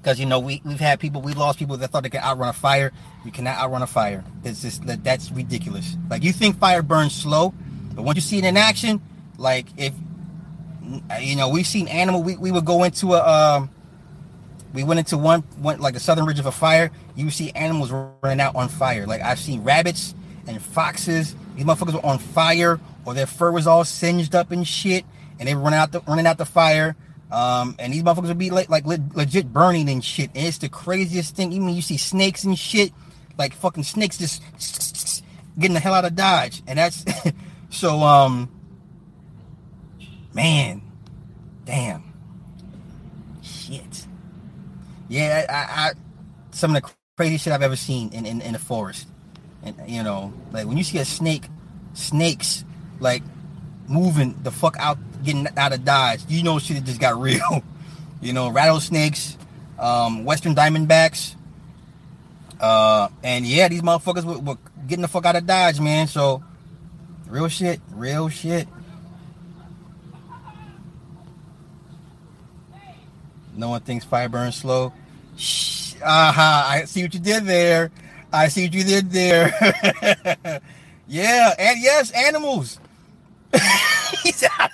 Because 0.02 0.20
you 0.20 0.26
know 0.26 0.40
we 0.40 0.62
we've 0.64 0.80
had 0.80 1.02
people 1.02 1.22
we 1.22 1.34
lost 1.34 1.60
people 1.60 1.76
that 1.78 1.90
thought 1.90 2.04
they 2.04 2.10
could 2.10 2.22
outrun 2.22 2.50
a 2.50 2.54
fire. 2.54 2.92
You 3.26 3.32
cannot 3.32 3.58
outrun 3.58 3.82
a 3.82 3.88
fire. 3.88 4.24
It's 4.46 4.62
just 4.62 4.86
that 4.88 5.04
that's 5.04 5.30
ridiculous. 5.32 5.98
Like 6.10 6.24
you 6.24 6.32
think 6.32 6.60
fire 6.60 6.82
burns 6.82 7.14
slow, 7.14 7.54
but 7.94 8.04
once 8.04 8.16
you 8.16 8.22
see 8.22 8.38
it 8.38 8.46
in 8.46 8.56
action, 8.56 9.02
like 9.38 9.68
if 9.78 9.94
you 11.22 11.36
know 11.36 11.50
we've 11.50 11.68
seen 11.68 11.88
animal, 11.90 12.24
we, 12.24 12.38
we 12.38 12.52
would 12.52 12.66
go 12.66 12.84
into 12.84 13.14
a 13.14 13.58
um, 13.58 13.70
we 14.74 14.84
went 14.84 15.00
into 15.00 15.18
one 15.18 15.44
went 15.60 15.80
like 15.80 15.94
the 15.94 16.00
southern 16.00 16.26
ridge 16.26 16.40
of 16.40 16.46
a 16.46 16.52
fire. 16.52 16.92
You 17.16 17.30
see 17.30 17.52
animals 17.52 17.92
running 17.92 18.42
out 18.42 18.56
on 18.56 18.70
fire. 18.70 19.06
Like 19.06 19.22
I've 19.22 19.40
seen 19.40 19.64
rabbits 19.64 20.16
and 20.48 20.62
foxes. 20.62 21.36
These 21.56 21.66
motherfuckers 21.66 21.94
were 21.94 22.06
on 22.06 22.18
fire, 22.18 22.80
or 23.06 23.14
their 23.14 23.28
fur 23.28 23.52
was 23.52 23.68
all 23.68 23.86
singed 23.86 24.34
up 24.34 24.52
and 24.52 24.68
shit 24.68 25.06
and 25.40 25.48
they 25.48 25.56
were 25.56 25.62
running 25.62 25.80
out 25.80 25.92
the 25.92 26.02
running 26.02 26.26
out 26.26 26.38
the 26.38 26.46
fire. 26.46 26.96
Um, 27.32 27.76
and 27.80 27.92
these 27.92 28.04
motherfuckers 28.04 28.28
would 28.28 28.38
be 28.38 28.52
like, 28.52 28.70
like 28.70 28.86
legit 28.86 29.52
burning 29.52 29.90
and 29.90 30.06
shit. 30.06 30.30
And 30.36 30.46
it's 30.46 30.60
the 30.60 30.70
craziest 30.70 31.36
thing. 31.36 31.52
Even 31.52 31.70
you 31.70 31.82
see 31.82 31.98
snakes 31.98 32.44
and 32.44 32.58
shit, 32.58 32.94
like 33.38 33.54
fucking 33.54 33.84
snakes 33.84 34.18
just 34.18 35.24
getting 35.58 35.74
the 35.74 35.80
hell 35.80 35.96
out 35.96 36.06
of 36.06 36.16
Dodge. 36.16 36.62
And 36.68 36.78
that's 36.78 37.04
so, 37.70 38.02
um, 38.02 38.50
man, 40.34 40.82
damn, 41.66 42.04
shit. 43.42 44.06
Yeah, 45.14 45.46
I, 45.48 45.90
I, 45.90 45.92
some 46.50 46.76
of 46.76 46.82
the 46.82 46.90
crazy 47.18 47.38
shit 47.38 47.54
I've 47.54 47.62
ever 47.62 47.76
seen 47.76 48.12
in, 48.14 48.26
in, 48.26 48.42
in 48.42 48.54
the 48.54 48.60
forest. 48.60 49.08
And, 49.62 49.76
you 49.86 50.02
know, 50.02 50.34
like 50.52 50.66
when 50.66 50.76
you 50.76 50.84
see 50.84 50.98
a 50.98 51.06
snake, 51.06 51.44
snakes, 51.94 52.66
like 53.00 53.22
moving 53.88 54.36
the 54.42 54.50
fuck 54.50 54.76
out 54.80 54.98
getting 55.24 55.48
out 55.56 55.72
of 55.72 55.86
Dodge, 55.86 56.22
you 56.30 56.42
know 56.42 56.58
shit 56.58 56.84
just 56.84 57.00
got 57.00 57.16
real. 57.22 57.64
you 58.22 58.34
know, 58.34 58.50
rattlesnakes, 58.50 59.38
um, 59.78 60.26
Western 60.26 60.56
Diamondbacks. 60.56 61.36
Uh, 62.60 63.10
and 63.22 63.46
yeah, 63.46 63.68
these 63.68 63.84
motherfuckers 63.84 64.24
were, 64.24 64.40
were 64.40 64.58
getting 64.88 65.04
the 65.04 65.08
fuck 65.08 65.28
out 65.28 65.36
of 65.36 65.46
Dodge, 65.46 65.80
man. 65.80 66.08
So, 66.08 66.44
real 67.28 67.50
shit, 67.50 67.80
real 67.92 68.30
shit. 68.30 68.68
No 73.56 73.70
one 73.70 73.82
thinks 73.82 74.06
fire 74.06 74.28
burns 74.28 74.56
slow. 74.56 74.92
Shh, 75.38 75.96
aha, 76.04 76.68
I 76.70 76.86
see 76.86 77.04
what 77.04 77.14
you 77.14 77.20
did 77.20 77.46
there. 77.46 77.92
I 78.34 78.48
see 78.50 78.66
what 78.66 78.74
you 78.74 78.84
did 78.84 79.12
there. 79.12 79.54
yeah, 81.08 81.54
and 81.60 81.80
yes, 81.82 82.12
animals. 82.12 82.80
He's 84.24 84.44
out. 84.60 84.72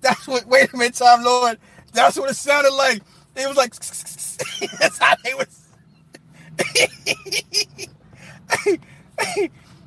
That's 0.00 0.26
what. 0.28 0.46
Wait 0.46 0.72
a 0.72 0.76
minute, 0.76 0.94
Tom 0.94 1.24
Lord. 1.24 1.58
That's 1.92 2.18
what 2.18 2.30
it 2.30 2.34
sounded 2.36 2.72
like. 2.74 3.02
It 3.36 3.48
was 3.48 3.56
like. 3.56 3.74
That's 4.80 4.98
how 4.98 5.14
they 5.24 5.34
was. 5.34 5.62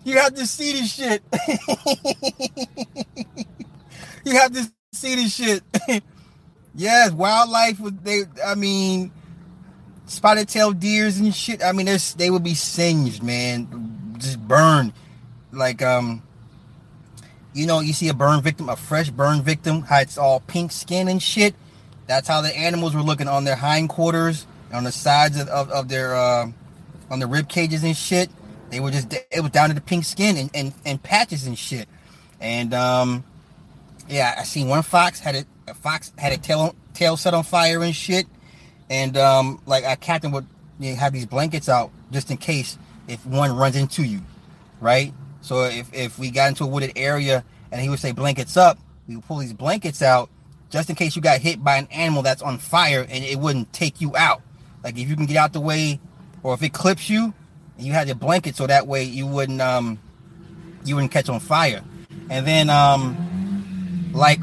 you 0.05 0.17
have 0.17 0.33
to 0.35 0.47
see 0.47 0.73
this 0.73 0.93
shit. 0.93 1.23
you 4.25 4.33
have 4.37 4.53
to 4.53 4.71
see 4.93 5.15
this 5.15 5.35
shit. 5.35 5.63
Yes, 6.79 7.11
wildlife 7.11 7.77
they 8.03 8.23
I 8.45 8.55
mean 8.55 9.11
spotted 10.05 10.47
tail 10.47 10.71
deers 10.71 11.19
and 11.19 11.35
shit. 11.35 11.63
I 11.63 11.71
mean 11.73 11.87
they 12.17 12.29
would 12.29 12.43
be 12.43 12.55
singed, 12.55 13.21
man. 13.21 14.15
Just 14.17 14.39
burned. 14.47 14.93
Like 15.51 15.81
um 15.81 16.23
you 17.53 17.65
know, 17.65 17.79
you 17.79 17.93
see 17.93 18.07
a 18.09 18.13
burn 18.13 18.41
victim, 18.41 18.69
a 18.69 18.75
fresh 18.75 19.09
burn 19.09 19.41
victim, 19.41 19.81
how 19.81 19.99
it's 19.99 20.17
all 20.17 20.39
pink 20.41 20.71
skin 20.71 21.07
and 21.07 21.21
shit. 21.21 21.55
That's 22.07 22.27
how 22.27 22.41
the 22.41 22.55
animals 22.55 22.95
were 22.95 23.01
looking 23.01 23.27
on 23.27 23.43
their 23.43 23.55
hindquarters, 23.55 24.47
on 24.71 24.83
the 24.83 24.91
sides 24.91 25.39
of, 25.39 25.47
of, 25.49 25.69
of 25.69 25.89
their, 25.89 26.15
uh, 26.15 26.47
on 27.09 27.19
the 27.19 27.27
rib 27.27 27.49
cages 27.49 27.83
and 27.83 27.97
shit. 27.97 28.29
They 28.69 28.79
were 28.79 28.91
just, 28.91 29.13
it 29.13 29.41
was 29.41 29.51
down 29.51 29.69
to 29.69 29.75
the 29.75 29.81
pink 29.81 30.05
skin 30.05 30.37
and, 30.37 30.49
and, 30.53 30.73
and 30.85 31.01
patches 31.01 31.47
and 31.47 31.57
shit. 31.57 31.89
And, 32.39 32.73
um, 32.73 33.23
yeah, 34.09 34.35
I 34.37 34.43
seen 34.43 34.67
one 34.67 34.83
fox 34.83 35.19
had 35.19 35.35
a, 35.35 35.45
a 35.67 35.73
fox 35.73 36.11
had 36.17 36.33
a 36.33 36.37
tail, 36.37 36.75
tail 36.93 37.15
set 37.15 37.33
on 37.33 37.43
fire 37.43 37.81
and 37.81 37.95
shit. 37.95 38.27
And, 38.89 39.15
um, 39.17 39.61
like 39.65 39.83
a 39.85 39.95
captain 39.95 40.31
would 40.31 40.47
you 40.79 40.91
know, 40.91 40.97
have 40.97 41.13
these 41.13 41.25
blankets 41.25 41.69
out 41.69 41.91
just 42.11 42.31
in 42.31 42.37
case 42.37 42.77
if 43.07 43.25
one 43.25 43.55
runs 43.55 43.75
into 43.75 44.03
you, 44.03 44.21
right? 44.81 45.13
So 45.41 45.63
if, 45.65 45.93
if 45.93 46.17
we 46.17 46.31
got 46.31 46.49
into 46.49 46.63
a 46.63 46.67
wooded 46.67 46.93
area 46.95 47.43
and 47.71 47.81
he 47.81 47.89
would 47.89 47.99
say 47.99 48.11
blankets 48.11 48.57
up, 48.57 48.79
we 49.07 49.15
would 49.15 49.25
pull 49.25 49.37
these 49.37 49.53
blankets 49.53 50.01
out 50.01 50.29
just 50.69 50.89
in 50.89 50.95
case 50.95 51.15
you 51.15 51.21
got 51.21 51.39
hit 51.39 51.63
by 51.63 51.77
an 51.77 51.87
animal 51.91 52.21
that's 52.21 52.41
on 52.41 52.57
fire 52.57 53.05
and 53.09 53.23
it 53.23 53.37
wouldn't 53.39 53.71
take 53.73 54.01
you 54.01 54.15
out. 54.15 54.41
Like 54.83 54.97
if 54.97 55.09
you 55.09 55.15
can 55.15 55.25
get 55.25 55.37
out 55.37 55.53
the 55.53 55.59
way 55.59 55.99
or 56.43 56.53
if 56.53 56.63
it 56.63 56.73
clips 56.73 57.09
you, 57.09 57.33
you 57.77 57.93
had 57.93 58.07
your 58.07 58.15
blanket 58.15 58.55
so 58.55 58.67
that 58.67 58.87
way 58.87 59.03
you 59.03 59.25
wouldn't 59.25 59.61
um 59.61 59.99
you 60.85 60.95
wouldn't 60.95 61.11
catch 61.11 61.29
on 61.29 61.39
fire. 61.39 61.83
And 62.29 62.45
then 62.45 62.69
um 62.69 63.48
like 64.13 64.39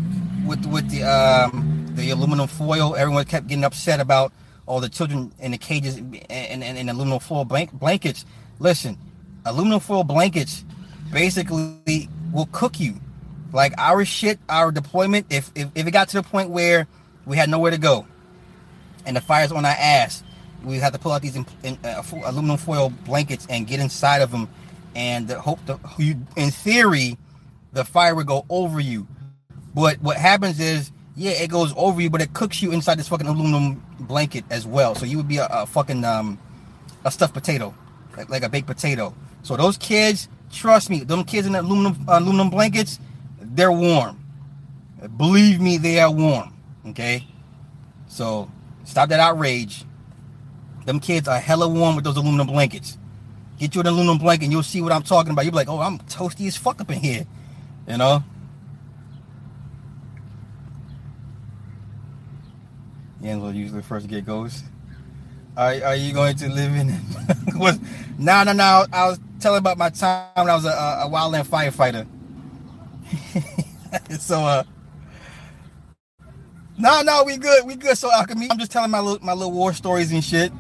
with 0.47 0.65
with 0.67 0.89
the 0.91 1.03
um 1.03 1.87
the 1.95 2.11
aluminum 2.11 2.47
foil, 2.47 2.95
everyone 2.95 3.25
kept 3.25 3.47
getting 3.47 3.65
upset 3.65 4.01
about 4.01 4.33
all 4.67 4.81
the 4.81 4.89
children 4.89 5.33
in 5.39 5.53
the 5.53 5.59
cages 5.59 5.97
and, 5.97 6.15
and, 6.31 6.63
and 6.63 6.91
aluminum 6.91 7.21
foil 7.21 7.45
blank, 7.45 7.73
blankets. 7.73 8.25
Listen, 8.59 8.99
aluminum 9.45 9.81
foil 9.81 10.05
blankets 10.05 10.65
basically 11.13 12.09
will 12.33 12.49
cook 12.53 12.79
you. 12.81 12.95
Like 13.53 13.73
our 13.79 14.05
shit, 14.05 14.39
our 14.49 14.73
deployment, 14.73 15.27
if, 15.31 15.51
if, 15.55 15.69
if 15.75 15.87
it 15.87 15.91
got 15.93 16.09
to 16.11 16.17
the 16.17 16.23
point 16.23 16.51
where 16.51 16.87
we 17.25 17.37
had 17.37 17.49
nowhere 17.49 17.71
to 17.71 17.79
go 17.79 18.07
and 19.07 19.17
the 19.17 19.21
fire's 19.21 19.53
on 19.53 19.65
our 19.65 19.77
ass, 19.79 20.23
we 20.65 20.77
had 20.77 20.93
to 20.93 20.99
pull 20.99 21.13
out 21.13 21.23
these 21.23 21.37
in, 21.37 21.47
in, 21.63 21.79
uh, 21.85 22.03
aluminum 22.25 22.57
foil 22.57 22.91
blankets 23.05 23.47
and 23.49 23.67
get 23.67 23.79
inside 23.79 24.21
of 24.21 24.31
them 24.31 24.49
and 24.95 25.31
hope 25.31 25.65
the, 25.67 25.79
you, 25.97 26.17
in 26.37 26.51
theory, 26.51 27.17
the 27.73 27.85
fire 27.85 28.15
would 28.15 28.27
go 28.27 28.45
over 28.51 28.81
you. 28.81 29.07
But 29.77 30.03
what 30.03 30.17
happens 30.17 30.59
is, 30.59 30.91
yeah, 31.15 31.31
it 31.31 31.51
goes 31.51 31.73
over 31.77 32.01
you, 32.01 32.11
but 32.11 32.21
it 32.21 32.35
cooks 32.35 32.61
you 32.61 32.73
inside 32.73 32.99
this 32.99 33.07
fucking 33.09 33.29
aluminum 33.29 33.81
blanket 34.01 34.45
as 34.51 34.67
well. 34.67 34.97
So 34.97 35.07
you 35.07 35.17
would 35.19 35.29
be 35.29 35.37
a, 35.37 35.47
a 35.47 35.67
fucking 35.67 36.05
um, 36.05 36.41
a 37.05 37.13
stuffed 37.13 37.35
potato, 37.35 37.73
like, 38.17 38.29
like 38.29 38.43
a 38.43 38.49
baked 38.49 38.67
potato. 38.67 39.15
So 39.45 39.57
those 39.57 39.77
kids, 39.77 40.29
Trust 40.53 40.91
me, 40.91 41.01
them 41.01 41.25
kids 41.25 41.47
in 41.47 41.53
the 41.53 41.61
aluminum 41.61 42.05
aluminum 42.09 42.51
blankets, 42.51 42.99
they're 43.41 43.73
warm. 43.73 44.19
Believe 45.17 45.61
me, 45.61 45.77
they 45.77 46.01
are 46.01 46.11
warm. 46.11 46.55
Okay, 46.89 47.27
so 48.07 48.51
stop 48.85 49.09
that 49.09 49.21
outrage. 49.21 49.85
Them 50.85 51.01
kids 51.01 51.27
are 51.27 51.39
hella 51.39 51.69
warm 51.69 51.97
with 51.97 52.05
those 52.05 52.17
aluminum 52.17 52.47
blankets. 52.47 52.97
Get 53.59 53.75
you 53.75 53.81
an 53.81 53.89
aluminum 53.89 54.19
blanket, 54.19 54.45
and 54.45 54.53
you'll 54.53 54.63
see 54.63 54.81
what 54.81 54.93
I'm 54.93 55.03
talking 55.03 55.33
about. 55.33 55.45
You'll 55.45 55.53
be 55.53 55.57
like, 55.57 55.69
"Oh, 55.69 55.81
I'm 55.81 55.99
toasty 55.99 56.47
as 56.47 56.57
fuck 56.57 56.81
up 56.81 56.91
in 56.91 57.01
here," 57.01 57.27
you 57.89 57.97
know. 57.97 58.23
Angelo 63.27 63.51
usually 63.51 63.83
first 63.83 64.07
get 64.09 64.25
ghosts. 64.25 64.63
Are, 65.57 65.75
are 65.85 65.97
you 65.97 66.13
going 66.13 66.37
to 66.37 66.49
live 66.49 66.75
in? 66.75 66.89
was 67.59 67.79
no, 68.19 68.45
no, 68.45 68.53
no. 68.53 68.87
I 68.93 69.09
was 69.09 69.19
telling 69.41 69.59
about 69.59 69.79
my 69.79 69.91
time 69.91 70.29
when 70.37 70.51
I 70.51 70.55
was 70.55 70.65
a, 70.65 70.69
a 70.69 71.09
wildland 71.11 71.47
firefighter. 71.47 72.07
so 74.21 74.41
uh 74.41 74.65
no, 76.79 77.01
no, 77.03 77.25
we 77.25 77.39
good, 77.39 77.67
we 77.67 77.75
good. 77.77 77.97
So 77.97 78.13
alchemy, 78.13 78.49
I'm 78.51 78.59
just 78.59 78.71
telling 78.71 78.91
my 78.91 79.01
little 79.01 79.25
my 79.25 79.33
little 79.33 79.53
war 79.53 79.73
stories 79.73 80.13
and 80.13 80.23
shit. 80.23 80.53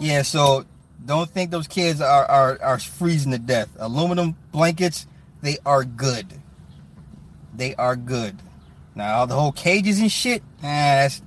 Yeah, 0.00 0.22
so 0.22 0.64
don't 1.04 1.30
think 1.30 1.50
those 1.50 1.68
kids 1.68 2.00
are 2.00 2.24
are, 2.26 2.58
are 2.60 2.78
freezing 2.78 3.32
to 3.32 3.38
death. 3.38 3.68
Aluminum 3.78 4.36
blankets, 4.50 5.06
they 5.40 5.58
are 5.64 5.84
good. 5.84 6.26
They 7.54 7.74
are 7.76 7.94
good. 7.94 8.36
Now 8.96 9.24
the 9.24 9.34
whole 9.34 9.52
cages 9.52 10.00
and 10.00 10.10
shit, 10.10 10.42
nah, 10.62 10.68
that's 10.68 11.22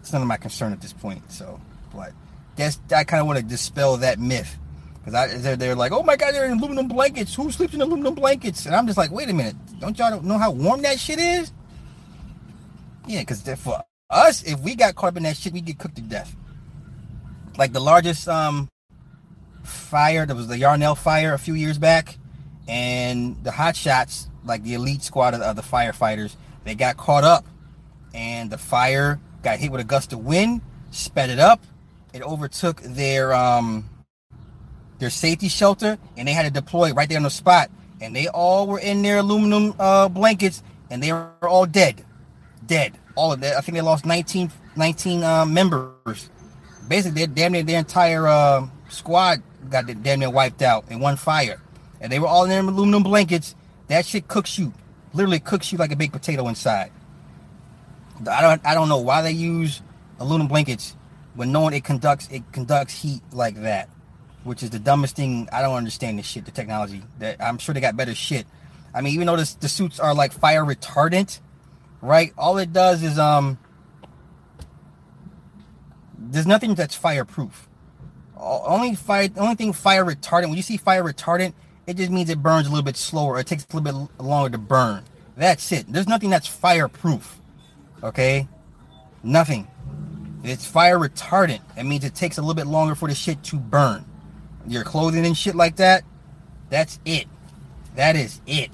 it's 0.00 0.12
none 0.12 0.22
of 0.22 0.28
my 0.28 0.36
concern 0.36 0.72
at 0.72 0.80
this 0.80 0.92
point. 0.92 1.30
So, 1.32 1.60
but 1.94 2.12
that's 2.56 2.78
I 2.94 3.04
kind 3.04 3.20
of 3.20 3.26
want 3.26 3.38
to 3.38 3.44
dispel 3.44 3.96
that 3.98 4.18
myth 4.18 4.56
because 4.98 5.14
I 5.14 5.36
they're, 5.38 5.56
they're 5.56 5.74
like, 5.74 5.92
oh 5.92 6.02
my 6.02 6.16
god, 6.16 6.32
they're 6.32 6.46
in 6.46 6.58
aluminum 6.58 6.88
blankets. 6.88 7.34
Who 7.34 7.50
sleeps 7.50 7.74
in 7.74 7.80
aluminum 7.80 8.14
blankets? 8.14 8.66
And 8.66 8.74
I'm 8.74 8.86
just 8.86 8.98
like, 8.98 9.10
wait 9.10 9.28
a 9.28 9.32
minute, 9.32 9.56
don't 9.80 9.98
y'all 9.98 10.20
know 10.22 10.38
how 10.38 10.50
warm 10.50 10.82
that 10.82 10.98
shit 10.98 11.18
is? 11.18 11.52
Yeah, 13.06 13.20
because 13.20 13.42
for 13.58 13.82
us, 14.10 14.42
if 14.42 14.60
we 14.60 14.74
got 14.74 14.94
caught 14.94 15.08
up 15.08 15.16
in 15.16 15.22
that 15.24 15.36
shit, 15.36 15.52
we 15.52 15.60
get 15.60 15.78
cooked 15.78 15.96
to 15.96 16.02
death. 16.02 16.34
Like 17.56 17.72
the 17.72 17.80
largest 17.80 18.28
um 18.28 18.68
fire, 19.64 20.26
there 20.26 20.36
was 20.36 20.48
the 20.48 20.58
Yarnell 20.58 20.94
fire 20.94 21.34
a 21.34 21.38
few 21.38 21.54
years 21.54 21.78
back, 21.78 22.18
and 22.68 23.42
the 23.44 23.50
hot 23.50 23.76
shots, 23.76 24.28
like 24.44 24.62
the 24.62 24.74
elite 24.74 25.02
squad 25.02 25.34
of, 25.34 25.40
of 25.40 25.56
the 25.56 25.62
firefighters, 25.62 26.36
they 26.64 26.74
got 26.74 26.96
caught 26.96 27.24
up, 27.24 27.44
and 28.16 28.50
the 28.50 28.58
fire 28.58 29.20
got 29.42 29.58
hit 29.58 29.70
with 29.70 29.80
a 29.80 29.84
gust 29.84 30.12
of 30.12 30.24
wind, 30.24 30.62
sped 30.90 31.30
it 31.30 31.38
up, 31.38 31.62
it 32.12 32.22
overtook 32.22 32.80
their 32.82 33.32
um 33.34 33.88
their 34.98 35.10
safety 35.10 35.48
shelter, 35.48 35.98
and 36.16 36.26
they 36.26 36.32
had 36.32 36.44
to 36.44 36.50
deploy 36.50 36.92
right 36.92 37.08
there 37.08 37.18
on 37.18 37.24
the 37.24 37.30
spot, 37.30 37.70
and 38.00 38.16
they 38.16 38.28
all 38.28 38.66
were 38.66 38.80
in 38.80 39.02
their 39.02 39.18
aluminum 39.18 39.74
uh, 39.78 40.08
blankets, 40.08 40.62
and 40.90 41.02
they 41.02 41.12
were 41.12 41.30
all 41.42 41.66
dead 41.66 42.02
dead. 42.66 42.98
All 43.14 43.32
of 43.32 43.40
that. 43.40 43.56
I 43.56 43.60
think 43.60 43.74
they 43.74 43.82
lost 43.82 44.04
19, 44.04 44.50
19 44.76 45.22
uh, 45.22 45.46
members. 45.46 46.30
Basically, 46.88 47.26
damn 47.26 47.52
near 47.52 47.62
their 47.62 47.78
entire 47.78 48.26
uh, 48.26 48.66
squad 48.88 49.42
got 49.70 49.86
damn 50.02 50.20
near 50.20 50.30
wiped 50.30 50.62
out 50.62 50.90
in 50.90 51.00
one 51.00 51.16
fire. 51.16 51.60
And 52.00 52.12
they 52.12 52.18
were 52.18 52.26
all 52.26 52.44
in 52.44 52.50
their 52.50 52.60
aluminum 52.60 53.02
blankets. 53.02 53.54
That 53.88 54.04
shit 54.04 54.28
cooks 54.28 54.58
you. 54.58 54.72
Literally 55.12 55.40
cooks 55.40 55.72
you 55.72 55.78
like 55.78 55.92
a 55.92 55.96
baked 55.96 56.12
potato 56.12 56.46
inside. 56.48 56.92
I 58.28 58.40
don't 58.40 58.66
I 58.66 58.74
don't 58.74 58.88
know 58.88 58.98
why 58.98 59.22
they 59.22 59.32
use 59.32 59.82
aluminum 60.18 60.48
blankets 60.48 60.96
when 61.34 61.52
knowing 61.52 61.74
it 61.74 61.84
conducts 61.84 62.28
it 62.30 62.42
conducts 62.52 63.02
heat 63.02 63.22
like 63.32 63.56
that. 63.62 63.88
Which 64.44 64.62
is 64.62 64.70
the 64.70 64.78
dumbest 64.78 65.16
thing. 65.16 65.48
I 65.52 65.60
don't 65.60 65.74
understand 65.74 66.18
this 66.18 66.26
shit, 66.26 66.44
the 66.44 66.52
technology. 66.52 67.02
That 67.18 67.42
I'm 67.42 67.58
sure 67.58 67.74
they 67.74 67.80
got 67.80 67.96
better 67.96 68.14
shit. 68.14 68.46
I 68.94 69.00
mean, 69.00 69.14
even 69.14 69.26
though 69.26 69.36
this, 69.36 69.54
the 69.54 69.68
suits 69.68 69.98
are 69.98 70.14
like 70.14 70.32
fire 70.32 70.64
retardant, 70.64 71.40
right? 72.00 72.32
All 72.38 72.56
it 72.58 72.72
does 72.72 73.02
is 73.02 73.18
um 73.18 73.58
there's 76.18 76.46
nothing 76.46 76.74
that's 76.74 76.94
fireproof. 76.94 77.68
Only 78.36 78.94
fire 78.94 79.28
only 79.36 79.54
thing 79.54 79.72
fire 79.72 80.04
retardant, 80.04 80.48
when 80.48 80.56
you 80.56 80.62
see 80.62 80.76
fire 80.76 81.02
retardant, 81.02 81.54
it 81.86 81.96
just 81.96 82.10
means 82.10 82.30
it 82.30 82.42
burns 82.42 82.66
a 82.66 82.70
little 82.70 82.84
bit 82.84 82.96
slower. 82.96 83.38
It 83.38 83.46
takes 83.46 83.64
a 83.64 83.76
little 83.76 84.06
bit 84.08 84.22
longer 84.22 84.50
to 84.50 84.58
burn. 84.58 85.04
That's 85.36 85.70
it. 85.72 85.92
There's 85.92 86.08
nothing 86.08 86.30
that's 86.30 86.46
fireproof. 86.46 87.40
Okay? 88.02 88.48
Nothing. 89.22 89.68
It's 90.44 90.66
fire 90.66 90.98
retardant. 90.98 91.60
It 91.76 91.84
means 91.84 92.04
it 92.04 92.14
takes 92.14 92.38
a 92.38 92.40
little 92.40 92.54
bit 92.54 92.66
longer 92.66 92.94
for 92.94 93.08
the 93.08 93.14
shit 93.14 93.42
to 93.44 93.56
burn. 93.56 94.04
Your 94.68 94.84
clothing 94.84 95.26
and 95.26 95.36
shit 95.36 95.54
like 95.54 95.76
that, 95.76 96.04
that's 96.70 96.98
it. 97.04 97.26
That 97.94 98.16
is 98.16 98.40
it. 98.46 98.70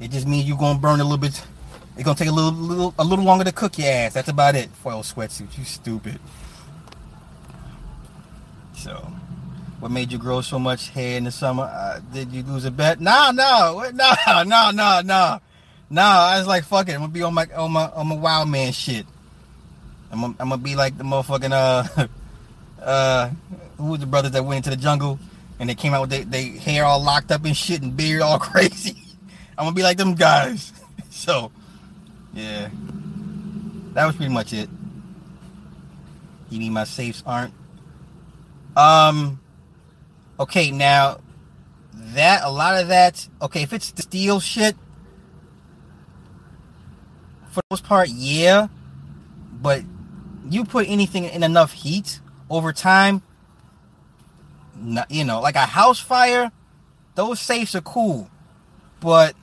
It 0.00 0.10
just 0.10 0.26
means 0.26 0.48
you're 0.48 0.58
gonna 0.58 0.78
burn 0.78 1.00
a 1.00 1.04
little 1.04 1.18
bit 1.18 1.42
it's 2.00 2.04
gonna 2.06 2.16
take 2.16 2.28
a 2.28 2.32
little, 2.32 2.52
little, 2.52 2.94
a 2.98 3.04
little 3.04 3.26
longer 3.26 3.44
to 3.44 3.52
cook 3.52 3.76
your 3.76 3.88
ass. 3.88 4.14
That's 4.14 4.30
about 4.30 4.54
it. 4.54 4.70
Foil 4.70 5.02
sweatsuit. 5.02 5.58
You 5.58 5.64
stupid. 5.64 6.18
So, 8.74 8.94
what 9.80 9.90
made 9.90 10.10
you 10.10 10.16
grow 10.16 10.40
so 10.40 10.58
much 10.58 10.88
hair 10.88 11.18
in 11.18 11.24
the 11.24 11.30
summer? 11.30 11.64
Uh, 11.64 12.00
did 12.12 12.32
you 12.32 12.42
lose 12.42 12.64
a 12.64 12.70
bet? 12.70 13.00
No, 13.00 13.30
no, 13.32 13.90
no, 13.92 14.12
no, 14.44 14.70
no, 14.70 15.00
no, 15.04 15.40
no. 15.90 16.02
I 16.02 16.38
was 16.38 16.46
like, 16.46 16.64
fuck 16.64 16.88
it. 16.88 16.92
I'm 16.92 17.00
gonna 17.00 17.12
be 17.12 17.22
on 17.22 17.34
my, 17.34 17.46
on 17.56 17.72
my, 17.72 17.88
on 17.90 18.06
my 18.08 18.14
wild 18.14 18.48
man 18.48 18.72
shit. 18.72 19.06
I'm 20.10 20.20
gonna, 20.20 20.34
I'm 20.38 20.48
gonna 20.48 20.62
be 20.62 20.76
like 20.76 20.96
the 20.96 21.04
motherfucking 21.04 21.52
uh, 21.52 22.06
uh, 22.82 23.30
who 23.76 23.84
was 23.86 24.00
the 24.00 24.06
brothers 24.06 24.32
that 24.32 24.44
went 24.44 24.58
into 24.58 24.70
the 24.70 24.82
jungle 24.82 25.18
and 25.60 25.68
they 25.68 25.74
came 25.74 25.92
out 25.92 26.00
with 26.00 26.10
their 26.10 26.24
they 26.24 26.48
hair 26.58 26.84
all 26.84 27.00
locked 27.00 27.30
up 27.30 27.44
and 27.44 27.56
shit 27.56 27.82
and 27.82 27.96
beard 27.96 28.22
all 28.22 28.38
crazy. 28.40 28.96
I'm 29.56 29.66
gonna 29.66 29.74
be 29.74 29.82
like 29.82 29.98
them 29.98 30.14
guys. 30.14 30.72
so 31.10 31.52
yeah. 32.32 32.70
That 33.92 34.06
was 34.06 34.16
pretty 34.16 34.32
much 34.32 34.52
it. 34.52 34.70
You 36.48 36.58
mean 36.58 36.72
my 36.72 36.84
safes 36.84 37.22
aren't? 37.26 37.54
Um. 38.76 39.40
Okay, 40.38 40.70
now 40.70 41.18
that 41.94 42.42
a 42.44 42.50
lot 42.50 42.80
of 42.80 42.88
that. 42.88 43.28
Okay, 43.42 43.62
if 43.62 43.72
it's 43.72 43.92
the 43.92 44.02
steel 44.02 44.40
shit, 44.40 44.76
for 47.50 47.60
the 47.60 47.66
most 47.70 47.84
part, 47.84 48.08
yeah. 48.08 48.68
But 49.60 49.82
you 50.48 50.64
put 50.64 50.88
anything 50.88 51.24
in 51.24 51.42
enough 51.42 51.72
heat 51.72 52.20
over 52.48 52.72
time, 52.72 53.22
you 55.08 55.24
know, 55.24 55.40
like 55.40 55.56
a 55.56 55.66
house 55.66 55.98
fire, 55.98 56.50
those 57.14 57.40
safes 57.40 57.74
are 57.74 57.80
cool, 57.80 58.30
but 59.00 59.34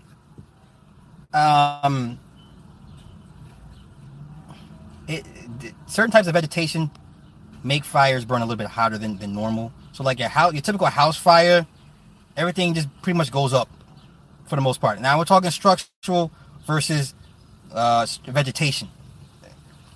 um 1.33 2.19
it, 5.07 5.25
it, 5.61 5.73
certain 5.85 6.11
types 6.11 6.27
of 6.27 6.33
vegetation 6.33 6.89
make 7.63 7.85
fires 7.85 8.25
burn 8.25 8.41
a 8.41 8.45
little 8.45 8.57
bit 8.57 8.67
hotter 8.67 8.97
than, 8.97 9.17
than 9.17 9.33
normal. 9.33 9.71
So 9.91 10.03
like 10.03 10.19
your 10.19 10.29
house, 10.29 10.53
your 10.53 10.61
typical 10.61 10.87
house 10.87 11.17
fire, 11.17 11.65
everything 12.35 12.73
just 12.73 12.89
pretty 13.01 13.17
much 13.17 13.31
goes 13.31 13.53
up 13.53 13.69
for 14.45 14.55
the 14.55 14.61
most 14.61 14.81
part. 14.81 14.99
Now 15.01 15.17
we're 15.17 15.25
talking 15.25 15.49
structural 15.51 16.31
versus 16.65 17.13
uh, 17.73 18.05
vegetation. 18.25 18.89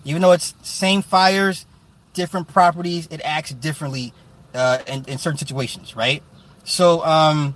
Even 0.04 0.22
though 0.22 0.32
it's 0.32 0.54
same 0.64 1.02
fires, 1.02 1.66
different 2.14 2.48
properties, 2.48 3.08
it 3.12 3.22
acts 3.24 3.52
differently 3.52 4.14
uh, 4.54 4.80
in, 4.88 5.06
in 5.06 5.18
certain 5.18 5.38
situations, 5.38 5.96
right? 5.96 6.24
So, 6.64 7.04
um, 7.06 7.56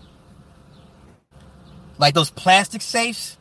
like 1.97 2.13
those 2.13 2.29
plastic 2.29 2.81
safes, 2.81 3.37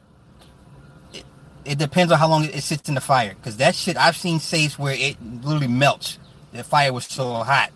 it 1.64 1.78
depends 1.78 2.12
on 2.12 2.18
how 2.18 2.28
long 2.28 2.44
it 2.44 2.62
sits 2.62 2.88
in 2.88 2.94
the 2.94 3.00
fire. 3.00 3.34
Because 3.34 3.56
that 3.58 3.74
shit, 3.74 3.96
I've 3.96 4.16
seen 4.16 4.38
safes 4.38 4.78
where 4.78 4.94
it 4.94 5.16
literally 5.42 5.68
melts. 5.68 6.18
The 6.52 6.64
fire 6.64 6.92
was 6.92 7.06
so 7.06 7.32
hot. 7.34 7.70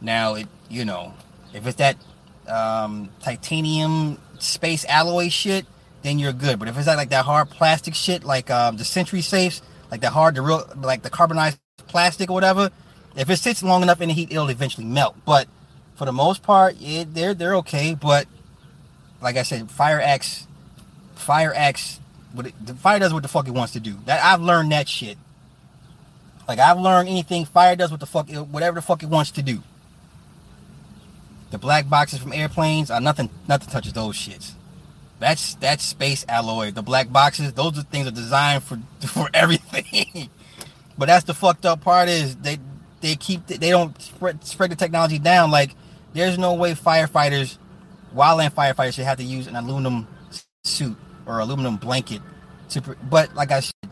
Now 0.00 0.34
it, 0.34 0.48
you 0.68 0.84
know, 0.84 1.14
if 1.54 1.66
it's 1.66 1.76
that 1.76 1.96
um, 2.48 3.10
titanium 3.22 4.18
space 4.38 4.84
alloy 4.86 5.28
shit, 5.28 5.66
then 6.06 6.18
you're 6.18 6.32
good. 6.32 6.58
But 6.58 6.68
if 6.68 6.76
it's 6.76 6.86
that 6.86 6.96
like 6.96 7.10
that 7.10 7.24
hard 7.24 7.50
plastic 7.50 7.94
shit, 7.94 8.22
like 8.22 8.50
um, 8.50 8.76
the 8.76 8.84
Sentry 8.84 9.20
safes, 9.20 9.60
like 9.90 10.00
the 10.00 10.10
hard, 10.10 10.36
the 10.36 10.42
real, 10.42 10.64
like 10.76 11.02
the 11.02 11.10
carbonized 11.10 11.58
plastic 11.88 12.30
or 12.30 12.34
whatever, 12.34 12.70
if 13.16 13.28
it 13.28 13.36
sits 13.38 13.62
long 13.62 13.82
enough 13.82 14.00
in 14.00 14.08
the 14.08 14.14
heat, 14.14 14.30
it'll 14.30 14.48
eventually 14.48 14.86
melt. 14.86 15.16
But 15.24 15.48
for 15.96 16.04
the 16.04 16.12
most 16.12 16.42
part, 16.42 16.76
it, 16.80 17.12
they're 17.14 17.34
they're 17.34 17.56
okay. 17.56 17.94
But 17.94 18.28
like 19.20 19.36
I 19.36 19.42
said, 19.42 19.70
Fire 19.70 20.00
X, 20.00 20.46
Fire 21.16 21.52
X 21.54 21.98
what 22.32 22.46
it, 22.46 22.54
the 22.64 22.74
fire 22.74 22.98
does 22.98 23.12
what 23.12 23.22
the 23.22 23.28
fuck 23.28 23.48
it 23.48 23.52
wants 23.52 23.72
to 23.72 23.80
do. 23.80 23.96
That 24.04 24.22
I've 24.22 24.42
learned 24.42 24.70
that 24.72 24.88
shit. 24.88 25.18
Like 26.46 26.58
I've 26.58 26.78
learned 26.78 27.08
anything 27.08 27.44
fire 27.46 27.74
does 27.74 27.90
what 27.90 28.00
the 28.00 28.06
fuck 28.06 28.30
whatever 28.30 28.76
the 28.76 28.82
fuck 28.82 29.02
it 29.02 29.08
wants 29.08 29.32
to 29.32 29.42
do. 29.42 29.62
The 31.50 31.58
black 31.58 31.88
boxes 31.88 32.20
from 32.20 32.32
airplanes 32.32 32.90
are 32.90 33.00
nothing 33.00 33.30
nothing 33.48 33.70
touches 33.70 33.92
those 33.92 34.16
shits. 34.16 34.52
That's 35.18 35.54
that's 35.54 35.82
space 35.84 36.24
alloy. 36.28 36.72
The 36.72 36.82
black 36.82 37.10
boxes, 37.10 37.52
those 37.54 37.78
are 37.78 37.82
things 37.82 38.06
are 38.06 38.12
designed 38.12 38.62
for 38.62 38.78
for 39.06 39.28
everything. 39.32 40.28
but 40.98 41.06
that's 41.06 41.24
the 41.24 41.34
fucked 41.34 41.66
up 41.66 41.80
part 41.80 42.08
is 42.08 42.36
they 42.36 42.58
they 43.00 43.16
keep 43.16 43.46
they 43.46 43.70
don't 43.70 44.00
spread 44.00 44.44
spread 44.44 44.70
the 44.70 44.76
technology 44.76 45.18
down. 45.18 45.50
Like 45.50 45.74
there's 46.12 46.38
no 46.38 46.54
way 46.54 46.74
firefighters, 46.74 47.58
wildland 48.14 48.52
firefighters 48.52 48.94
should 48.94 49.04
have 49.04 49.18
to 49.18 49.24
use 49.24 49.46
an 49.46 49.56
aluminum 49.56 50.06
suit 50.64 50.96
or 51.26 51.38
aluminum 51.38 51.76
blanket 51.76 52.20
to 52.70 52.80
but 52.80 53.34
like 53.34 53.50
I 53.50 53.60
said 53.60 53.90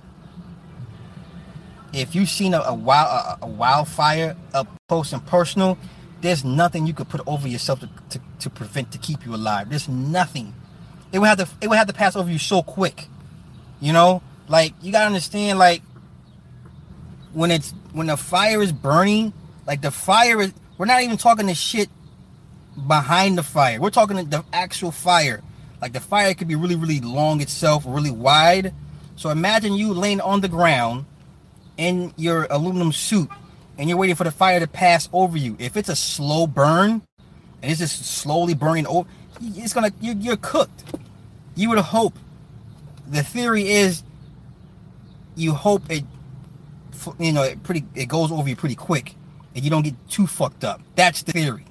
if 1.93 2.15
you've 2.15 2.29
seen 2.29 2.55
a, 2.55 2.61
a 2.61 2.75
wild 2.75 3.39
a, 3.43 3.45
a, 3.45 3.49
wildfire 3.49 4.37
up 4.53 4.67
close 4.89 5.13
and 5.13 5.25
personal 5.27 5.79
there's 6.21 6.45
nothing 6.45 6.87
you 6.87 6.95
could 6.95 7.09
put 7.09 7.21
over 7.27 7.47
yourself 7.47 7.81
to, 7.81 7.89
to, 8.11 8.21
to 8.41 8.51
prevent 8.51 8.91
to 8.93 8.99
keep 8.99 9.25
you 9.25 9.35
alive 9.35 9.69
there's 9.69 9.89
nothing 9.89 10.55
it 11.15 11.19
would 11.19 11.29
have 11.29 11.39
to 11.39 11.49
it 11.63 11.69
would 11.69 11.79
have 11.79 11.87
to 11.87 11.95
pass 11.95 12.17
over 12.17 12.31
you 12.31 12.39
so 12.39 12.63
quick 12.63 13.07
you 13.81 13.95
know 13.95 14.23
like 14.49 14.75
you 14.83 14.93
gotta 14.93 15.07
understand 15.07 15.59
like 15.59 15.81
when 17.33 17.51
it's 17.51 17.73
when 17.93 18.09
the 18.09 18.17
fire 18.17 18.61
is 18.61 18.73
burning 18.73 19.33
like 19.67 19.81
the 19.81 19.91
fire 19.91 20.43
is 20.43 20.53
we're 20.77 20.85
not 20.85 21.01
even 21.03 21.17
talking 21.17 21.47
the 21.47 21.55
shit 21.55 21.89
behind 22.87 23.39
the 23.39 23.43
fire 23.43 23.81
we're 23.81 23.89
talking 23.89 24.17
the 24.29 24.45
actual 24.53 24.91
fire 24.91 25.43
Like 25.85 25.93
the 25.93 26.01
fire 26.01 26.33
could 26.33 26.49
be 26.49 26.55
really, 26.55 26.77
really 26.77 27.01
long 27.01 27.43
itself, 27.43 27.85
really 27.87 28.11
wide. 28.11 28.73
So 29.17 29.29
imagine 29.29 29.75
you 29.75 29.93
laying 29.93 30.23
on 30.23 30.41
the 30.41 30.49
ground 30.49 31.05
in 31.77 32.15
your 32.17 32.47
aluminum 32.49 32.91
suit 32.91 33.29
and 33.77 33.87
you're 33.87 33.99
waiting 33.99 34.17
for 34.17 34.25
the 34.25 34.31
fire 34.31 34.61
to 34.61 34.67
pass 34.67 35.11
over 35.13 35.37
you. 35.37 35.57
If 35.59 35.77
it's 35.77 35.91
a 35.91 35.97
slow 35.97 36.47
burn 36.47 37.03
and 37.61 37.71
it's 37.71 37.81
just 37.81 38.03
slowly 38.03 38.55
burning 38.55 38.87
over, 38.87 39.07
it's 39.41 39.73
gonna 39.73 39.93
you're, 40.01 40.15
you're 40.17 40.37
cooked. 40.37 40.85
You 41.55 41.71
would 41.71 41.79
hope. 41.79 42.19
The 43.09 43.23
theory 43.23 43.69
is 43.69 44.03
you 45.37 45.53
hope 45.53 45.91
it 45.91 46.05
you 47.19 47.33
know 47.33 47.43
it 47.43 47.63
pretty 47.63 47.85
it 47.95 48.07
goes 48.07 48.33
over 48.33 48.49
you 48.49 48.57
pretty 48.57 48.77
quick 48.77 49.15
and 49.55 49.65
you 49.65 49.71
don't 49.71 49.83
get 49.83 49.95
too 50.09 50.27
fucked 50.27 50.65
up. 50.65 50.81
That's 50.97 51.23
the 51.23 51.33
theory. 51.33 51.65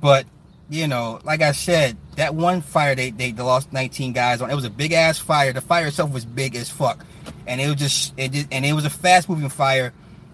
But 0.00 0.26
you 0.68 0.88
know, 0.88 1.20
like 1.24 1.42
I 1.42 1.52
said, 1.52 1.96
that 2.16 2.34
one 2.34 2.62
fire 2.62 2.94
they 2.94 3.10
they 3.10 3.32
lost 3.32 3.72
19 3.72 4.12
guys 4.12 4.40
on. 4.40 4.50
It 4.50 4.54
was 4.54 4.64
a 4.64 4.70
big 4.70 4.92
ass 4.92 5.18
fire. 5.18 5.52
The 5.52 5.60
fire 5.60 5.86
itself 5.86 6.12
was 6.12 6.24
big 6.24 6.54
as 6.56 6.68
fuck, 6.68 7.04
and 7.46 7.60
it 7.60 7.66
was 7.66 7.76
just 7.76 8.14
it 8.16 8.32
just, 8.32 8.48
and 8.50 8.64
it 8.64 8.72
was 8.72 8.84
a 8.84 8.90
fast 8.90 9.28
moving 9.28 9.48
fire, 9.48 9.92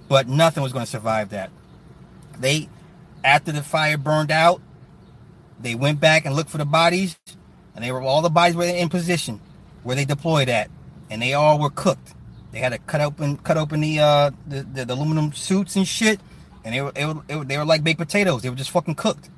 but 0.09 0.29
nothing 0.29 0.63
was 0.63 0.73
going 0.73 0.85
to 0.85 0.91
survive 0.91 1.31
that. 1.31 1.51
They 2.39 2.69
after 3.25 3.53
the 3.53 3.63
fire 3.63 3.99
burned 3.99 4.31
out, 4.31 4.61
they 5.61 5.75
went 5.75 6.01
back 6.01 6.25
and 6.25 6.35
looked 6.35 6.51
for 6.51 6.59
the 6.59 6.65
bodies, 6.65 7.19
and 7.75 7.85
they 7.85 7.93
were 7.93 8.01
all 8.01 8.23
the 8.23 8.31
bodies 8.31 8.57
were 8.57 8.65
in 8.65 8.89
position 8.89 9.41
where 9.83 9.97
they 9.97 10.05
deployed 10.05 10.49
at, 10.49 10.71
and 11.11 11.21
they 11.21 11.35
all 11.35 11.59
were 11.59 11.71
cooked. 11.71 12.15
They 12.53 12.59
had 12.61 12.71
to 12.71 12.79
cut 12.79 13.01
open 13.01 13.37
cut 13.39 13.57
open 13.57 13.81
the 13.81 14.01
uh 14.01 14.31
the, 14.47 14.63
the, 14.63 14.85
the 14.85 14.95
aluminum 14.95 15.33
suits 15.33 15.77
and 15.77 15.87
shit, 15.87 16.21
and 16.65 16.75
they 16.75 16.81
were, 16.81 16.93
it, 16.95 17.17
it, 17.29 17.49
they 17.49 17.59
were 17.59 17.65
like 17.65 17.85
baked 17.85 17.99
potatoes. 17.99 18.43
They 18.43 18.51
were 18.51 18.57
just 18.57 18.71
fucking 18.71 18.95
cooked. 18.95 19.31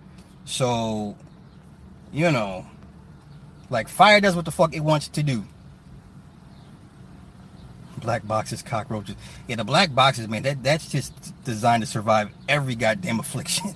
So, 0.44 1.16
you 2.12 2.30
know, 2.30 2.66
like 3.68 3.88
fire 3.88 4.20
does 4.20 4.36
what 4.36 4.44
the 4.44 4.50
fuck 4.50 4.74
it 4.74 4.80
wants 4.80 5.08
to 5.08 5.22
do. 5.22 5.44
Black 7.98 8.26
boxes, 8.26 8.62
cockroaches. 8.62 9.14
Yeah, 9.46 9.56
the 9.56 9.64
black 9.64 9.94
boxes, 9.94 10.26
man, 10.26 10.42
that, 10.42 10.62
that's 10.62 10.88
just 10.90 11.12
designed 11.44 11.82
to 11.82 11.86
survive 11.86 12.30
every 12.48 12.74
goddamn 12.74 13.20
affliction. 13.20 13.74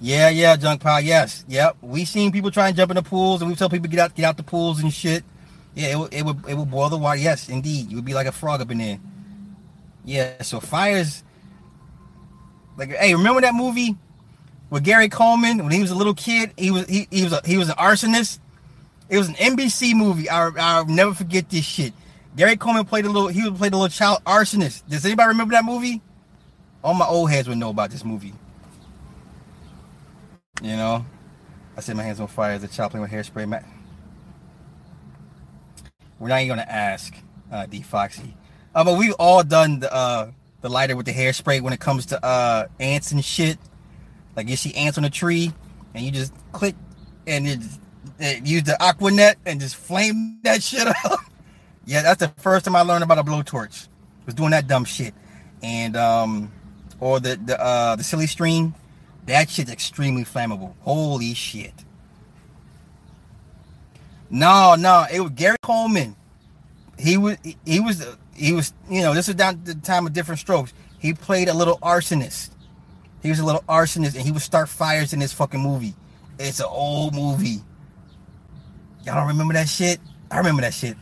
Yeah, 0.00 0.28
yeah, 0.28 0.56
junk 0.56 0.80
pile, 0.80 1.00
yes. 1.00 1.44
Yep. 1.48 1.78
We 1.82 2.04
seen 2.04 2.32
people 2.32 2.50
try 2.50 2.68
and 2.68 2.76
jump 2.76 2.90
in 2.90 2.96
the 2.96 3.02
pools 3.02 3.40
and 3.42 3.50
we 3.50 3.56
tell 3.56 3.68
people 3.68 3.88
get 3.88 4.00
out 4.00 4.14
get 4.14 4.24
out 4.24 4.36
the 4.36 4.42
pools 4.42 4.80
and 4.80 4.92
shit. 4.92 5.24
Yeah, 5.74 5.98
it, 5.98 6.12
it 6.12 6.24
would 6.24 6.48
it 6.48 6.54
would 6.54 6.70
boil 6.70 6.88
the 6.88 6.96
water. 6.96 7.18
Yes, 7.18 7.48
indeed. 7.48 7.90
You 7.90 7.96
would 7.96 8.04
be 8.04 8.14
like 8.14 8.26
a 8.26 8.32
frog 8.32 8.60
up 8.60 8.70
in 8.70 8.78
there. 8.78 8.98
Yeah, 10.04 10.42
so 10.42 10.60
fires 10.60 11.22
like, 12.78 12.90
hey, 12.90 13.14
remember 13.14 13.40
that 13.40 13.54
movie 13.54 13.96
with 14.70 14.84
Gary 14.84 15.08
Coleman 15.08 15.58
when 15.58 15.72
he 15.72 15.80
was 15.80 15.90
a 15.90 15.96
little 15.96 16.14
kid? 16.14 16.52
He 16.56 16.70
was 16.70 16.86
he, 16.86 17.08
he 17.10 17.24
was 17.24 17.32
a, 17.32 17.42
he 17.44 17.58
was 17.58 17.68
an 17.68 17.74
arsonist. 17.74 18.38
It 19.08 19.18
was 19.18 19.28
an 19.28 19.34
NBC 19.34 19.94
movie. 19.94 20.30
I 20.30 20.48
I'll 20.56 20.86
never 20.86 21.12
forget 21.12 21.50
this 21.50 21.64
shit. 21.64 21.92
Gary 22.36 22.56
Coleman 22.56 22.84
played 22.84 23.04
a 23.04 23.10
little. 23.10 23.28
He 23.28 23.42
played 23.50 23.72
a 23.72 23.76
little 23.76 23.88
child 23.88 24.22
arsonist. 24.24 24.86
Does 24.88 25.04
anybody 25.04 25.28
remember 25.28 25.52
that 25.52 25.64
movie? 25.64 26.00
All 26.84 26.94
my 26.94 27.06
old 27.06 27.30
heads 27.30 27.48
would 27.48 27.58
know 27.58 27.70
about 27.70 27.90
this 27.90 28.04
movie. 28.04 28.32
You 30.62 30.76
know, 30.76 31.06
I 31.76 31.80
set 31.80 31.96
my 31.96 32.02
hands 32.02 32.20
on 32.20 32.26
fire 32.26 32.52
as 32.52 32.64
a 32.64 32.68
child 32.68 32.90
playing 32.90 33.02
with 33.02 33.10
hairspray. 33.10 33.48
Matt. 33.48 33.64
We're 36.18 36.28
not 36.28 36.40
even 36.40 36.48
gonna 36.48 36.62
ask 36.68 37.14
uh, 37.52 37.66
D 37.66 37.82
Foxy. 37.82 38.36
Uh, 38.74 38.84
but 38.84 38.98
we've 38.98 39.14
all 39.14 39.44
done 39.44 39.80
the 39.80 39.92
uh, 39.92 40.30
the 40.60 40.68
lighter 40.68 40.96
with 40.96 41.06
the 41.06 41.12
hairspray 41.12 41.60
when 41.60 41.72
it 41.72 41.80
comes 41.80 42.06
to 42.06 42.24
uh 42.24 42.66
ants 42.80 43.12
and 43.12 43.24
shit. 43.24 43.58
Like 44.36 44.48
you 44.48 44.56
see 44.56 44.74
ants 44.74 44.98
on 44.98 45.04
a 45.04 45.10
tree 45.10 45.52
and 45.94 46.04
you 46.04 46.10
just 46.10 46.32
click 46.52 46.74
and 47.26 47.46
you 47.46 47.58
it, 48.18 48.46
use 48.46 48.64
the 48.64 48.80
aqua 48.82 49.10
net 49.10 49.38
and 49.46 49.60
just 49.60 49.76
flame 49.76 50.40
that 50.42 50.62
shit 50.62 50.86
up. 51.04 51.20
yeah, 51.84 52.02
that's 52.02 52.20
the 52.20 52.28
first 52.40 52.64
time 52.64 52.74
I 52.74 52.82
learned 52.82 53.04
about 53.04 53.18
a 53.18 53.24
blowtorch. 53.24 53.88
Was 54.26 54.34
doing 54.34 54.50
that 54.50 54.66
dumb 54.66 54.84
shit. 54.84 55.14
And 55.62 55.96
um 55.96 56.52
or 57.00 57.20
the 57.20 57.36
the 57.36 57.60
uh 57.60 57.96
the 57.96 58.04
silly 58.04 58.26
string, 58.26 58.74
that 59.28 59.50
shit's 59.50 59.70
extremely 59.70 60.24
flammable. 60.24 60.74
Holy 60.80 61.34
shit. 61.34 61.72
No, 64.30 64.74
no, 64.74 65.06
it 65.10 65.20
was 65.20 65.32
Gary 65.32 65.56
Coleman. 65.62 66.16
He 66.98 67.16
was 67.16 67.36
he 67.64 67.80
was 67.80 68.06
he 68.34 68.52
was, 68.52 68.72
you 68.90 69.02
know, 69.02 69.14
this 69.14 69.26
was 69.28 69.36
down 69.36 69.60
the 69.64 69.74
time 69.74 70.06
of 70.06 70.12
Diff'rent 70.12 70.40
Strokes. 70.40 70.72
He 70.98 71.12
played 71.14 71.48
a 71.48 71.54
little 71.54 71.78
arsonist. 71.78 72.50
He 73.22 73.30
was 73.30 73.38
a 73.38 73.44
little 73.44 73.62
arsonist, 73.68 74.14
and 74.14 74.24
he 74.24 74.32
would 74.32 74.42
start 74.42 74.68
fires 74.68 75.12
in 75.12 75.18
this 75.18 75.32
fucking 75.32 75.60
movie. 75.60 75.94
It's 76.38 76.60
an 76.60 76.66
old 76.68 77.14
movie. 77.14 77.62
Y'all 79.04 79.14
don't 79.16 79.28
remember 79.28 79.54
that 79.54 79.68
shit? 79.68 80.00
I 80.30 80.38
remember 80.38 80.62
that 80.62 80.74
shit. 80.74 80.96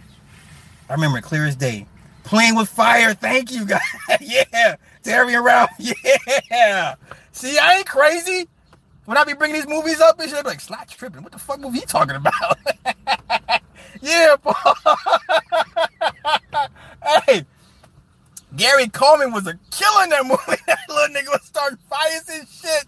I 0.88 0.94
remember 0.94 1.18
it 1.18 1.22
clear 1.22 1.46
as 1.46 1.56
day. 1.56 1.86
Playing 2.24 2.56
with 2.56 2.68
fire. 2.68 3.14
Thank 3.14 3.52
you, 3.52 3.64
guys. 3.66 3.80
yeah. 4.20 4.76
Tearing 5.02 5.34
around. 5.34 5.68
Yeah. 6.50 6.94
See, 7.36 7.58
I 7.58 7.74
ain't 7.74 7.86
crazy. 7.86 8.48
When 9.04 9.18
I 9.18 9.24
be 9.24 9.34
bringing 9.34 9.56
these 9.56 9.68
movies 9.68 10.00
up, 10.00 10.18
and 10.18 10.30
shit, 10.30 10.42
like, 10.46 10.58
Slot's 10.58 10.94
tripping. 10.94 11.22
What 11.22 11.32
the 11.32 11.38
fuck 11.38 11.60
movie 11.60 11.80
you 11.80 11.84
talking 11.84 12.16
about? 12.16 12.58
yeah, 14.00 14.36
hey, 17.26 17.44
Gary 18.56 18.88
Coleman 18.88 19.32
was 19.32 19.46
a 19.46 19.52
killer 19.70 20.04
in 20.04 20.10
that 20.10 20.24
movie. 20.24 20.62
That 20.66 20.78
little 20.88 21.14
nigga 21.14 21.28
was 21.28 21.42
starting 21.44 21.78
fires 21.90 22.26
and 22.32 22.48
shit. 22.48 22.86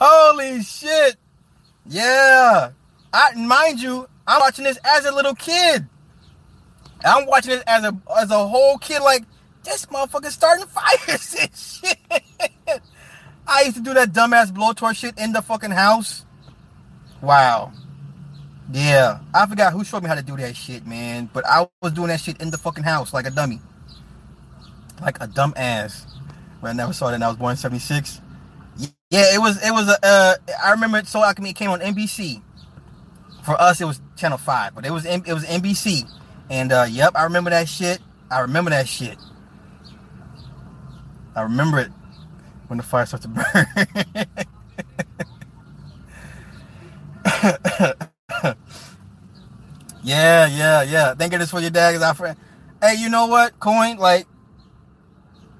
Holy 0.00 0.62
shit. 0.62 1.16
Yeah. 1.86 2.70
I 3.12 3.34
mind 3.36 3.80
you, 3.80 4.08
I'm 4.26 4.40
watching 4.40 4.64
this 4.64 4.78
as 4.84 5.04
a 5.04 5.12
little 5.12 5.34
kid. 5.36 5.86
I'm 7.04 7.24
watching 7.26 7.52
this 7.52 7.62
as 7.68 7.84
a 7.84 7.96
as 8.18 8.32
a 8.32 8.48
whole 8.48 8.78
kid, 8.78 9.00
like 9.00 9.22
this 9.66 9.86
motherfucker 9.88 10.30
starting 10.32 10.66
fires 10.68 11.36
and 11.40 11.56
shit. 11.56 11.98
I 13.48 13.62
used 13.64 13.76
to 13.78 13.82
do 13.82 13.94
that 13.94 14.12
dumbass 14.12 14.52
blowtorch 14.52 14.96
shit 14.98 15.18
in 15.18 15.32
the 15.34 15.42
fucking 15.42 15.72
house. 15.72 16.26
Wow. 17.22 17.72
Yeah, 18.72 19.20
I 19.34 19.46
forgot 19.46 19.72
who 19.72 19.84
showed 19.84 20.02
me 20.02 20.08
how 20.10 20.16
to 20.16 20.22
do 20.22 20.36
that 20.38 20.56
shit, 20.56 20.86
man. 20.86 21.30
But 21.32 21.46
I 21.46 21.68
was 21.82 21.92
doing 21.92 22.08
that 22.08 22.20
shit 22.20 22.40
in 22.42 22.50
the 22.50 22.58
fucking 22.58 22.84
house 22.84 23.14
like 23.14 23.26
a 23.26 23.30
dummy, 23.30 23.60
like 25.02 25.18
a 25.20 25.26
dumb 25.28 25.54
ass. 25.56 26.06
When 26.60 26.70
I 26.70 26.74
never 26.74 26.92
saw 26.92 27.10
that, 27.10 27.22
I 27.22 27.28
was 27.28 27.36
born 27.36 27.52
in 27.52 27.56
'76. 27.58 28.20
Yeah, 29.10 29.34
it 29.34 29.40
was. 29.40 29.64
It 29.64 29.72
was 29.72 29.88
a. 29.88 29.98
Uh, 30.06 30.34
I 30.64 30.72
remember 30.72 31.02
So 31.04 31.24
Alchemy 31.24 31.54
came 31.54 31.70
on 31.70 31.80
NBC. 31.80 32.42
For 33.44 33.60
us, 33.60 33.80
it 33.80 33.86
was 33.86 34.00
Channel 34.16 34.38
Five, 34.38 34.74
but 34.74 34.86
it 34.86 34.92
was 34.92 35.06
it 35.06 35.26
was 35.28 35.44
NBC. 35.46 36.10
And 36.50 36.72
uh, 36.72 36.86
yep, 36.90 37.12
I 37.16 37.24
remember 37.24 37.50
that 37.50 37.68
shit. 37.68 38.00
I 38.30 38.40
remember 38.40 38.70
that 38.70 38.88
shit. 38.88 39.18
I 41.36 41.42
remember 41.42 41.80
it 41.80 41.92
when 42.68 42.78
the 42.78 42.84
fire 42.84 43.06
starts 43.06 43.26
to 43.26 43.30
burn. 43.30 43.66
yeah, 50.04 50.46
yeah, 50.48 50.82
yeah. 50.82 51.14
Thank 51.14 51.32
goodness 51.32 51.50
for 51.50 51.60
your 51.60 51.70
dad 51.70 51.94
is 51.96 52.02
our 52.02 52.14
friend. 52.14 52.38
Hey, 52.82 52.96
you 52.98 53.10
know 53.10 53.26
what, 53.26 53.58
Coin? 53.60 53.98
Like, 53.98 54.26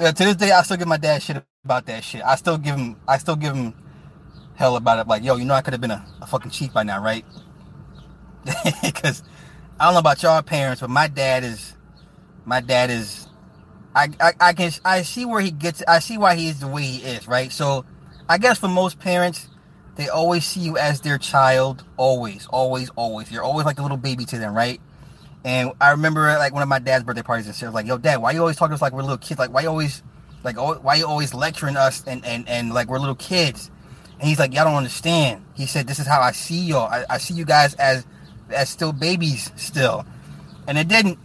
yeah, 0.01 0.13
to 0.13 0.25
this 0.25 0.37
day, 0.37 0.53
I 0.53 0.63
still 0.63 0.79
give 0.79 0.89
my 0.89 0.99
dad 0.99 1.23
shit 1.23 1.45
about 1.65 1.87
that 1.87 2.05
shit. 2.05 2.23
I 2.25 2.37
still 2.37 2.59
give 2.59 2.77
him, 2.77 2.97
I 3.09 3.19
still 3.19 3.37
give 3.37 3.55
him 3.57 3.75
hell 4.57 4.77
about 4.77 5.01
it. 5.01 5.09
Like, 5.09 5.25
yo, 5.25 5.37
you 5.37 5.45
know, 5.47 5.55
I 5.55 5.63
could 5.63 5.75
have 5.75 5.83
been 5.83 5.93
a, 5.93 6.07
a 6.23 6.27
fucking 6.27 6.53
chief 6.53 6.73
by 6.73 6.85
now, 6.85 7.03
right? 7.03 7.25
Because 8.83 9.23
I 9.81 9.87
don't 9.87 9.95
know 9.95 10.01
about 10.01 10.23
y'all 10.23 10.43
parents, 10.43 10.81
but 10.83 10.91
my 10.91 11.09
dad 11.09 11.45
is, 11.45 11.75
my 12.47 12.61
dad 12.61 12.91
is, 12.91 13.26
I, 13.97 14.11
I, 14.21 14.33
I 14.41 14.53
can, 14.53 14.71
I 14.85 15.03
see 15.03 15.25
where 15.25 15.41
he 15.41 15.51
gets, 15.51 15.83
I 15.89 15.99
see 15.99 16.19
why 16.19 16.37
he 16.37 16.49
is 16.49 16.61
the 16.61 16.69
way 16.69 16.83
he 16.83 17.03
is, 17.03 17.27
right? 17.27 17.51
So, 17.51 17.85
I 18.29 18.39
guess 18.39 18.59
for 18.59 18.69
most 18.69 18.99
parents, 18.99 19.49
they 19.97 20.09
always 20.09 20.45
see 20.45 20.61
you 20.61 20.77
as 20.77 21.01
their 21.01 21.19
child. 21.19 21.85
Always, 21.97 22.47
always, 22.49 22.91
always. 22.91 23.33
You're 23.33 23.43
always 23.43 23.65
like 23.65 23.79
a 23.79 23.83
little 23.83 23.97
baby 23.97 24.27
to 24.27 24.39
them, 24.39 24.55
right? 24.55 24.81
And 25.45 25.73
I 25.81 25.93
remember 25.93 26.23
like 26.39 26.53
one 26.53 26.63
of 26.63 26.69
my 26.69 26.81
dad's 26.81 27.05
birthday 27.05 27.23
parties 27.23 27.47
and 27.47 27.55
shit. 27.55 27.67
was 27.67 27.75
like, 27.75 27.87
"Yo, 27.87 27.99
dad, 27.99 28.17
why 28.17 28.33
you 28.33 28.41
always 28.41 28.57
talking 28.57 28.73
to 28.73 28.75
us 28.75 28.83
like 28.83 28.93
we're 28.93 29.03
little 29.03 29.17
kids? 29.17 29.39
Like, 29.39 29.53
why 29.53 29.63
you 29.63 29.69
always, 29.69 30.03
like, 30.43 30.57
why 30.57 30.97
you 30.97 31.07
always 31.07 31.33
lecturing 31.33 31.77
us 31.77 32.03
and 32.07 32.25
and 32.27 32.49
and 32.49 32.75
like 32.75 32.89
we're 32.89 32.99
little 32.99 33.15
kids?" 33.15 33.71
And 34.19 34.29
he's 34.29 34.39
like, 34.39 34.53
"Y'all 34.53 34.65
don't 34.65 34.75
understand." 34.75 35.45
He 35.55 35.67
said, 35.67 35.87
"This 35.87 36.01
is 36.01 36.07
how 36.07 36.21
I 36.21 36.33
see 36.33 36.59
y'all. 36.61 36.89
I, 36.89 37.05
I 37.09 37.19
see 37.19 37.35
you 37.35 37.45
guys 37.45 37.75
as 37.75 38.05
as 38.51 38.69
still 38.69 38.93
babies 38.93 39.53
still." 39.57 40.05
And 40.67 40.77
it 40.77 40.89
didn't. 40.89 41.19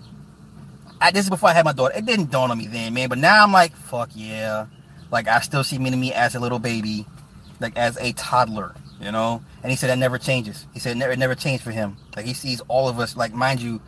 I, 1.02 1.12
this 1.12 1.26
is 1.26 1.30
before 1.30 1.50
I 1.50 1.54
had 1.54 1.66
my 1.66 1.74
daughter. 1.74 1.96
It 1.98 2.06
didn't 2.06 2.32
dawn 2.32 2.52
on 2.52 2.58
me 2.58 2.68
then, 2.68 2.94
man. 2.94 3.10
But 3.10 3.18
now 3.18 3.44
I'm 3.44 3.52
like, 3.52 3.76
fuck 3.76 4.10
yeah. 4.14 4.68
Like 5.12 5.28
I 5.28 5.42
still 5.42 5.64
see 5.64 5.78
me 5.78 5.90
to 5.90 5.98
me 5.98 6.14
as 6.14 6.36
a 6.36 6.40
little 6.40 6.60
baby 6.60 7.06
like 7.62 7.78
as 7.78 7.98
a 7.98 8.12
toddler, 8.14 8.76
you 9.00 9.12
know. 9.12 9.42
And 9.64 9.70
he 9.70 9.78
said 9.78 9.90
that 9.90 9.98
never 9.98 10.18
changes. 10.18 10.66
He 10.74 10.80
said 10.80 10.94
it 10.94 10.96
never, 10.96 11.14
it 11.14 11.20
never 11.20 11.36
changed 11.36 11.64
for 11.64 11.72
him. 11.72 11.98
Like 12.16 12.26
he 12.26 12.34
sees 12.34 12.60
all 12.68 12.90
of 12.90 13.00
us. 13.00 13.16
Like 13.16 13.34
mind 13.34 13.62
you, 13.62 13.80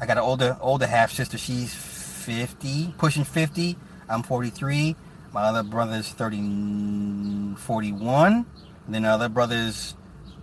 I 0.00 0.06
got 0.06 0.18
an 0.18 0.24
older 0.24 0.58
older 0.60 0.86
half 0.86 1.12
sister. 1.12 1.38
She's 1.38 1.74
50, 1.74 2.94
pushing 2.98 3.24
50. 3.24 3.76
I'm 4.08 4.22
43. 4.22 4.96
My 5.32 5.42
other 5.42 5.62
brother's 5.62 6.08
30, 6.08 7.56
41. 7.56 8.46
And 8.86 8.94
then 8.94 9.02
the 9.02 9.08
other 9.08 9.28
brother's 9.28 9.94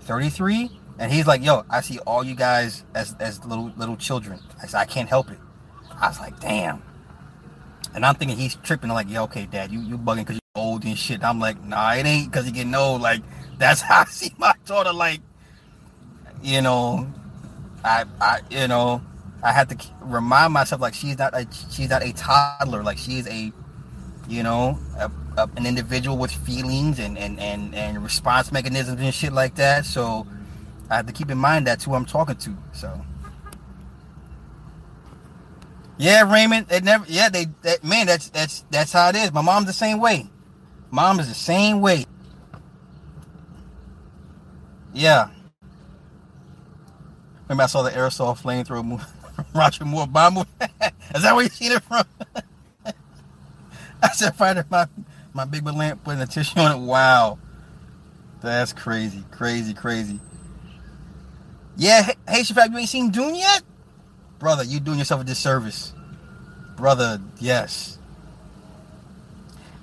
33. 0.02 0.70
And 1.00 1.12
he's 1.12 1.26
like, 1.26 1.44
yo, 1.44 1.66
I 1.70 1.82
see 1.82 1.98
all 2.00 2.24
you 2.24 2.36
guys 2.36 2.84
as, 2.94 3.16
as 3.20 3.44
little 3.46 3.72
little 3.76 3.98
children. 3.98 4.40
I 4.62 4.68
said, 4.68 4.80
I 4.80 4.86
can't 4.86 5.10
help 5.10 5.30
it. 5.30 5.40
I 6.00 6.08
was 6.08 6.20
like, 6.20 6.40
damn. 6.40 6.82
And 7.96 8.06
I'm 8.06 8.16
thinking 8.16 8.38
he's 8.38 8.56
tripping. 8.56 8.90
I'm 8.90 8.96
like, 8.96 9.10
yeah, 9.10 9.22
okay, 9.24 9.46
dad, 9.46 9.72
you, 9.72 9.80
you 9.80 9.98
bugging 9.98 10.20
because 10.20 10.36
you're 10.36 10.64
old 10.64 10.84
and 10.84 10.98
shit. 10.98 11.24
I'm 11.24 11.40
like, 11.40 11.64
nah, 11.64 11.94
it 11.94 12.06
ain't 12.06 12.32
because 12.32 12.46
you're 12.46 12.54
getting 12.54 12.76
old. 12.76 13.02
Like, 13.02 13.22
that's 13.58 13.82
how 13.82 14.02
I 14.02 14.06
see 14.06 14.34
my 14.38 14.54
daughter. 14.66 14.94
Like, 14.94 15.22
you 16.42 16.62
know, 16.62 17.08
I, 17.84 18.06
I, 18.20 18.40
you 18.50 18.68
know, 18.68 19.02
I 19.44 19.52
had 19.52 19.70
to 19.70 19.78
remind 20.02 20.54
myself 20.54 20.82
like 20.82 20.94
she's 20.94 21.18
not 21.18 21.34
a, 21.34 21.48
she's 21.70 21.90
not 21.90 22.04
a 22.04 22.14
toddler. 22.14 22.84
Like 22.84 22.98
she's 22.98 23.28
a, 23.28 23.52
you 24.28 24.42
know, 24.42 24.80
a, 24.98 25.12
a, 25.38 25.50
an 25.56 25.66
individual 25.66 26.18
with 26.18 26.32
feelings 26.32 27.00
and, 27.00 27.18
and, 27.18 27.40
and, 27.40 27.76
and 27.76 28.02
response 28.02 28.52
mechanisms 28.52 29.00
and 29.00 29.14
shit 29.14 29.34
like 29.34 29.56
that. 29.56 29.86
So 29.86 30.26
I 30.90 30.96
have 30.96 31.06
to 31.08 31.14
keep 31.14 31.30
in 31.30 31.38
mind 31.38 31.68
that's 31.68 31.84
who 31.84 31.94
I'm 31.94 32.06
talking 32.06 32.36
to. 32.38 32.58
So. 32.74 33.06
Yeah, 35.98 36.32
Raymond. 36.32 36.68
It 36.72 36.84
never. 36.84 37.06
Yeah, 37.08 37.30
they. 37.30 37.48
That, 37.64 37.84
man, 37.84 38.08
that's 38.08 38.30
that's 38.30 38.66
that's 38.72 38.94
how 38.94 39.10
it 39.10 39.16
is. 39.16 39.34
My 39.34 39.42
mom's 39.42 39.68
the 39.68 39.74
same 39.74 40.00
way. 40.00 40.30
Mom 40.92 41.20
is 41.20 41.28
the 41.28 41.36
same 41.36 41.82
way. 41.82 42.06
Yeah. 44.94 45.30
Remember, 47.48 47.64
I 47.64 47.68
saw 47.68 47.84
the 47.84 47.92
aerosol 47.92 48.38
flamethrower 48.38 48.86
movie, 48.86 49.04
Roger 49.56 49.86
Moore 49.86 50.08
Bond 50.08 50.38
is 51.16 51.24
that 51.24 51.36
where 51.36 51.44
you 51.44 51.50
seen 51.50 51.72
it 51.74 51.84
from? 51.84 52.06
I 54.04 54.10
said, 54.10 54.36
find 54.36 54.64
my 54.70 54.88
my 55.34 55.46
big 55.46 55.66
lamp, 55.66 56.04
putting 56.04 56.22
a 56.22 56.28
tissue 56.28 56.60
on 56.60 56.82
it. 56.84 56.86
Wow, 56.86 57.40
that's 58.42 58.74
crazy, 58.74 59.24
crazy, 59.32 59.74
crazy. 59.74 60.20
Yeah, 61.78 62.04
hey, 62.28 62.42
Shafab, 62.42 62.72
you 62.72 62.78
ain't 62.80 62.90
seen 62.90 63.12
Dune 63.12 63.36
yet? 63.36 63.64
Brother, 64.44 64.66
you 64.66 64.82
doing 64.82 65.00
yourself 65.00 65.22
a 65.22 65.24
disservice. 65.24 65.94
Brother, 66.76 67.22
yes. 67.40 67.98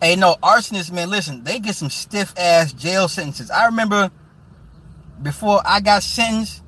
Hey, 0.03 0.17
no, 0.17 0.37
arsonists, 0.43 0.93
man, 0.93 1.09
listen, 1.09 1.45
they 1.45 1.59
get 1.61 1.77
some 1.77 1.89
stiff 1.89 2.35
ass 2.37 2.71
jail 2.75 3.09
sentences. 3.09 3.51
I 3.51 3.65
remember 3.65 4.11
before 5.23 5.63
I 5.65 5.81
got 5.81 6.03
sentenced, 6.03 6.63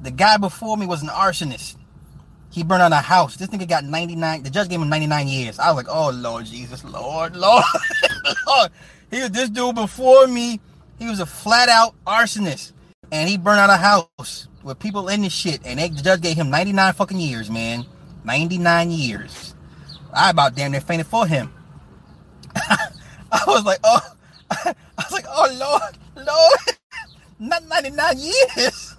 the 0.00 0.10
guy 0.10 0.38
before 0.38 0.78
me 0.78 0.86
was 0.86 1.02
an 1.02 1.08
arsonist. 1.08 1.76
He 2.50 2.62
burned 2.62 2.80
down 2.80 2.94
a 2.94 3.02
house. 3.02 3.36
This 3.36 3.48
nigga 3.48 3.68
got 3.68 3.84
99. 3.84 4.44
The 4.44 4.48
judge 4.48 4.70
gave 4.70 4.80
him 4.80 4.88
99 4.88 5.28
years. 5.28 5.58
I 5.58 5.68
was 5.70 5.84
like, 5.84 5.94
oh 5.94 6.12
Lord 6.12 6.46
Jesus, 6.46 6.82
Lord, 6.82 7.36
Lord, 7.36 7.64
Lord. 8.46 8.70
He 9.10 9.20
was 9.20 9.32
this 9.32 9.50
dude 9.50 9.74
before 9.74 10.28
me. 10.28 10.62
He 10.98 11.08
was 11.08 11.20
a 11.20 11.26
flat 11.26 11.68
out 11.68 11.94
arsonist 12.06 12.72
and 13.12 13.28
he 13.28 13.36
burned 13.36 13.60
out 13.60 13.70
a 13.70 13.76
house 13.76 14.48
with 14.64 14.78
people 14.78 15.08
in 15.08 15.20
the 15.22 15.28
shit, 15.28 15.60
and 15.64 15.78
they, 15.78 15.90
the 15.90 16.02
judge 16.02 16.22
gave 16.22 16.36
him 16.36 16.50
99 16.50 16.94
fucking 16.94 17.20
years, 17.20 17.50
man. 17.50 17.84
99 18.24 18.90
years. 18.90 19.54
I 20.12 20.30
about 20.30 20.54
damn 20.56 20.72
near 20.72 20.80
fainted 20.80 21.06
for 21.06 21.26
him. 21.26 21.52
I 22.56 23.44
was 23.46 23.64
like, 23.64 23.80
oh, 23.84 24.00
I 24.50 24.74
was 24.98 25.12
like, 25.12 25.26
oh 25.28 25.56
Lord, 26.16 26.26
Lord, 26.26 26.78
not 27.38 27.64
99 27.68 28.18
years. 28.18 28.94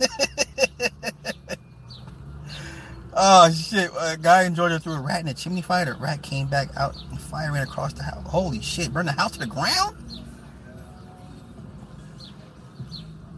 oh 3.13 3.51
shit! 3.51 3.91
A 3.99 4.17
guy 4.17 4.43
in 4.43 4.55
Georgia 4.55 4.79
threw 4.79 4.93
a 4.93 5.01
rat 5.01 5.21
in 5.21 5.27
a 5.27 5.33
chimney 5.33 5.61
fire. 5.61 5.85
The 5.85 5.93
rat 5.95 6.21
came 6.21 6.47
back 6.47 6.69
out 6.77 6.95
and 7.09 7.19
fire 7.19 7.51
ran 7.51 7.63
across 7.63 7.93
the 7.93 8.03
house. 8.03 8.25
Holy 8.27 8.61
shit! 8.61 8.93
Burned 8.93 9.07
the 9.07 9.13
house 9.13 9.31
to 9.33 9.39
the 9.39 9.47
ground. 9.47 9.97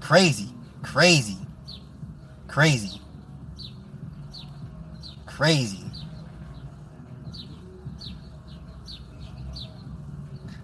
Crazy. 0.01 0.54
Crazy. 0.85 1.37
Crazy. 2.47 3.01
Crazy. 5.25 5.83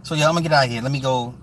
So 0.04 0.16
yeah, 0.16 0.28
I'm 0.28 0.34
gonna 0.34 0.44
get 0.44 0.52
out 0.52 0.66
of 0.66 0.72
here. 0.72 0.82
Let 0.82 0.92
me 0.92 1.00
go. 1.00 1.34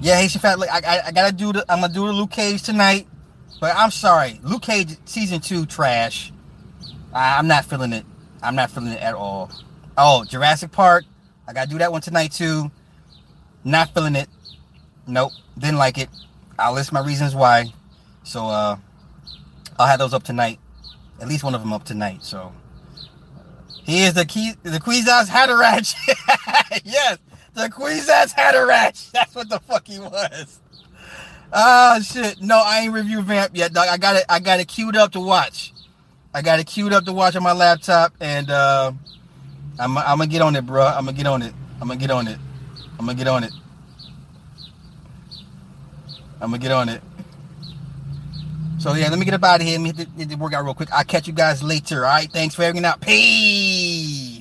Yeah, 0.00 0.16
Haitian 0.16 0.40
Fat. 0.40 0.58
Like, 0.58 0.70
I, 0.70 0.96
I, 0.96 1.06
I 1.06 1.12
gotta 1.12 1.34
do 1.34 1.52
the. 1.52 1.64
I'm 1.68 1.80
gonna 1.80 1.92
do 1.92 2.06
the 2.06 2.12
Luke 2.12 2.30
Cage 2.30 2.62
tonight. 2.62 3.08
But 3.58 3.74
I'm 3.74 3.90
sorry, 3.90 4.38
Luke 4.42 4.62
Cage 4.62 4.96
season 5.06 5.40
two 5.40 5.64
trash. 5.64 6.30
I, 7.12 7.38
I'm 7.38 7.46
not 7.46 7.64
feeling 7.64 7.92
it. 7.92 8.04
I'm 8.42 8.54
not 8.54 8.70
feeling 8.70 8.92
it 8.92 9.00
at 9.00 9.14
all. 9.14 9.50
Oh, 9.96 10.24
Jurassic 10.24 10.72
Park. 10.72 11.04
I 11.48 11.52
gotta 11.54 11.70
do 11.70 11.78
that 11.78 11.90
one 11.90 12.02
tonight 12.02 12.32
too. 12.32 12.70
Not 13.64 13.94
feeling 13.94 14.14
it. 14.14 14.28
Nope. 15.06 15.32
Didn't 15.58 15.78
like 15.78 15.96
it. 15.98 16.10
I'll 16.58 16.74
list 16.74 16.92
my 16.92 17.00
reasons 17.00 17.34
why. 17.34 17.72
So 18.24 18.46
uh, 18.46 18.76
I'll 19.78 19.86
have 19.86 19.98
those 19.98 20.14
up 20.14 20.22
tonight. 20.22 20.58
At 21.20 21.28
least 21.28 21.44
one 21.44 21.54
of 21.54 21.60
them 21.60 21.72
up 21.72 21.84
tonight. 21.84 22.22
So 22.22 22.52
he 23.84 24.04
is 24.04 24.14
the 24.14 24.24
key, 24.24 24.54
the 24.62 24.78
Kwisatz 24.78 25.26
Haderach. 25.26 25.94
yes, 26.84 27.18
the 27.54 27.68
Kwisatz 27.68 28.34
Haderach. 28.34 29.10
That's 29.12 29.34
what 29.34 29.48
the 29.48 29.60
fuck 29.60 29.86
he 29.86 29.98
was. 29.98 30.60
Ah 31.52 31.96
oh, 31.96 32.02
shit. 32.02 32.40
No, 32.40 32.62
I 32.64 32.80
ain't 32.80 32.92
review 32.92 33.20
Vamp 33.22 33.50
yet, 33.54 33.72
dog. 33.72 33.88
I 33.88 33.98
got 33.98 34.16
it. 34.16 34.24
I 34.28 34.40
got 34.40 34.60
it 34.60 34.68
queued 34.68 34.96
up 34.96 35.12
to 35.12 35.20
watch. 35.20 35.72
I 36.34 36.40
got 36.40 36.58
it 36.60 36.66
queued 36.66 36.92
up 36.92 37.04
to 37.04 37.12
watch 37.12 37.36
on 37.36 37.42
my 37.42 37.52
laptop, 37.52 38.14
and 38.20 38.50
uh, 38.50 38.92
I'm, 39.78 39.98
I'm 39.98 40.18
gonna 40.18 40.26
get 40.28 40.40
on 40.40 40.56
it, 40.56 40.64
bro. 40.64 40.86
I'm 40.86 41.04
gonna 41.04 41.16
get 41.16 41.26
on 41.26 41.42
it. 41.42 41.52
I'm 41.80 41.88
gonna 41.88 42.00
get 42.00 42.10
on 42.10 42.26
it. 42.26 42.38
I'm 42.98 43.06
gonna 43.06 43.14
get 43.14 43.26
on 43.26 43.44
it. 43.44 43.52
I'm 46.42 46.50
gonna 46.50 46.58
get 46.58 46.72
on 46.72 46.88
it. 46.88 47.02
So 48.78 48.94
yeah, 48.94 49.08
let 49.10 49.18
me 49.18 49.24
get 49.24 49.34
up 49.34 49.44
out 49.44 49.60
of 49.60 49.66
here. 49.66 49.78
Let 49.78 49.84
me 49.84 49.92
hit 49.96 50.16
the, 50.16 50.18
hit 50.18 50.28
the 50.30 50.36
workout 50.36 50.64
real 50.64 50.74
quick. 50.74 50.92
I'll 50.92 51.04
catch 51.04 51.28
you 51.28 51.32
guys 51.32 51.62
later. 51.62 52.04
All 52.04 52.10
right. 52.12 52.30
Thanks 52.30 52.54
for 52.56 52.62
hanging 52.62 52.84
out. 52.84 53.00
Peace. 53.00 54.31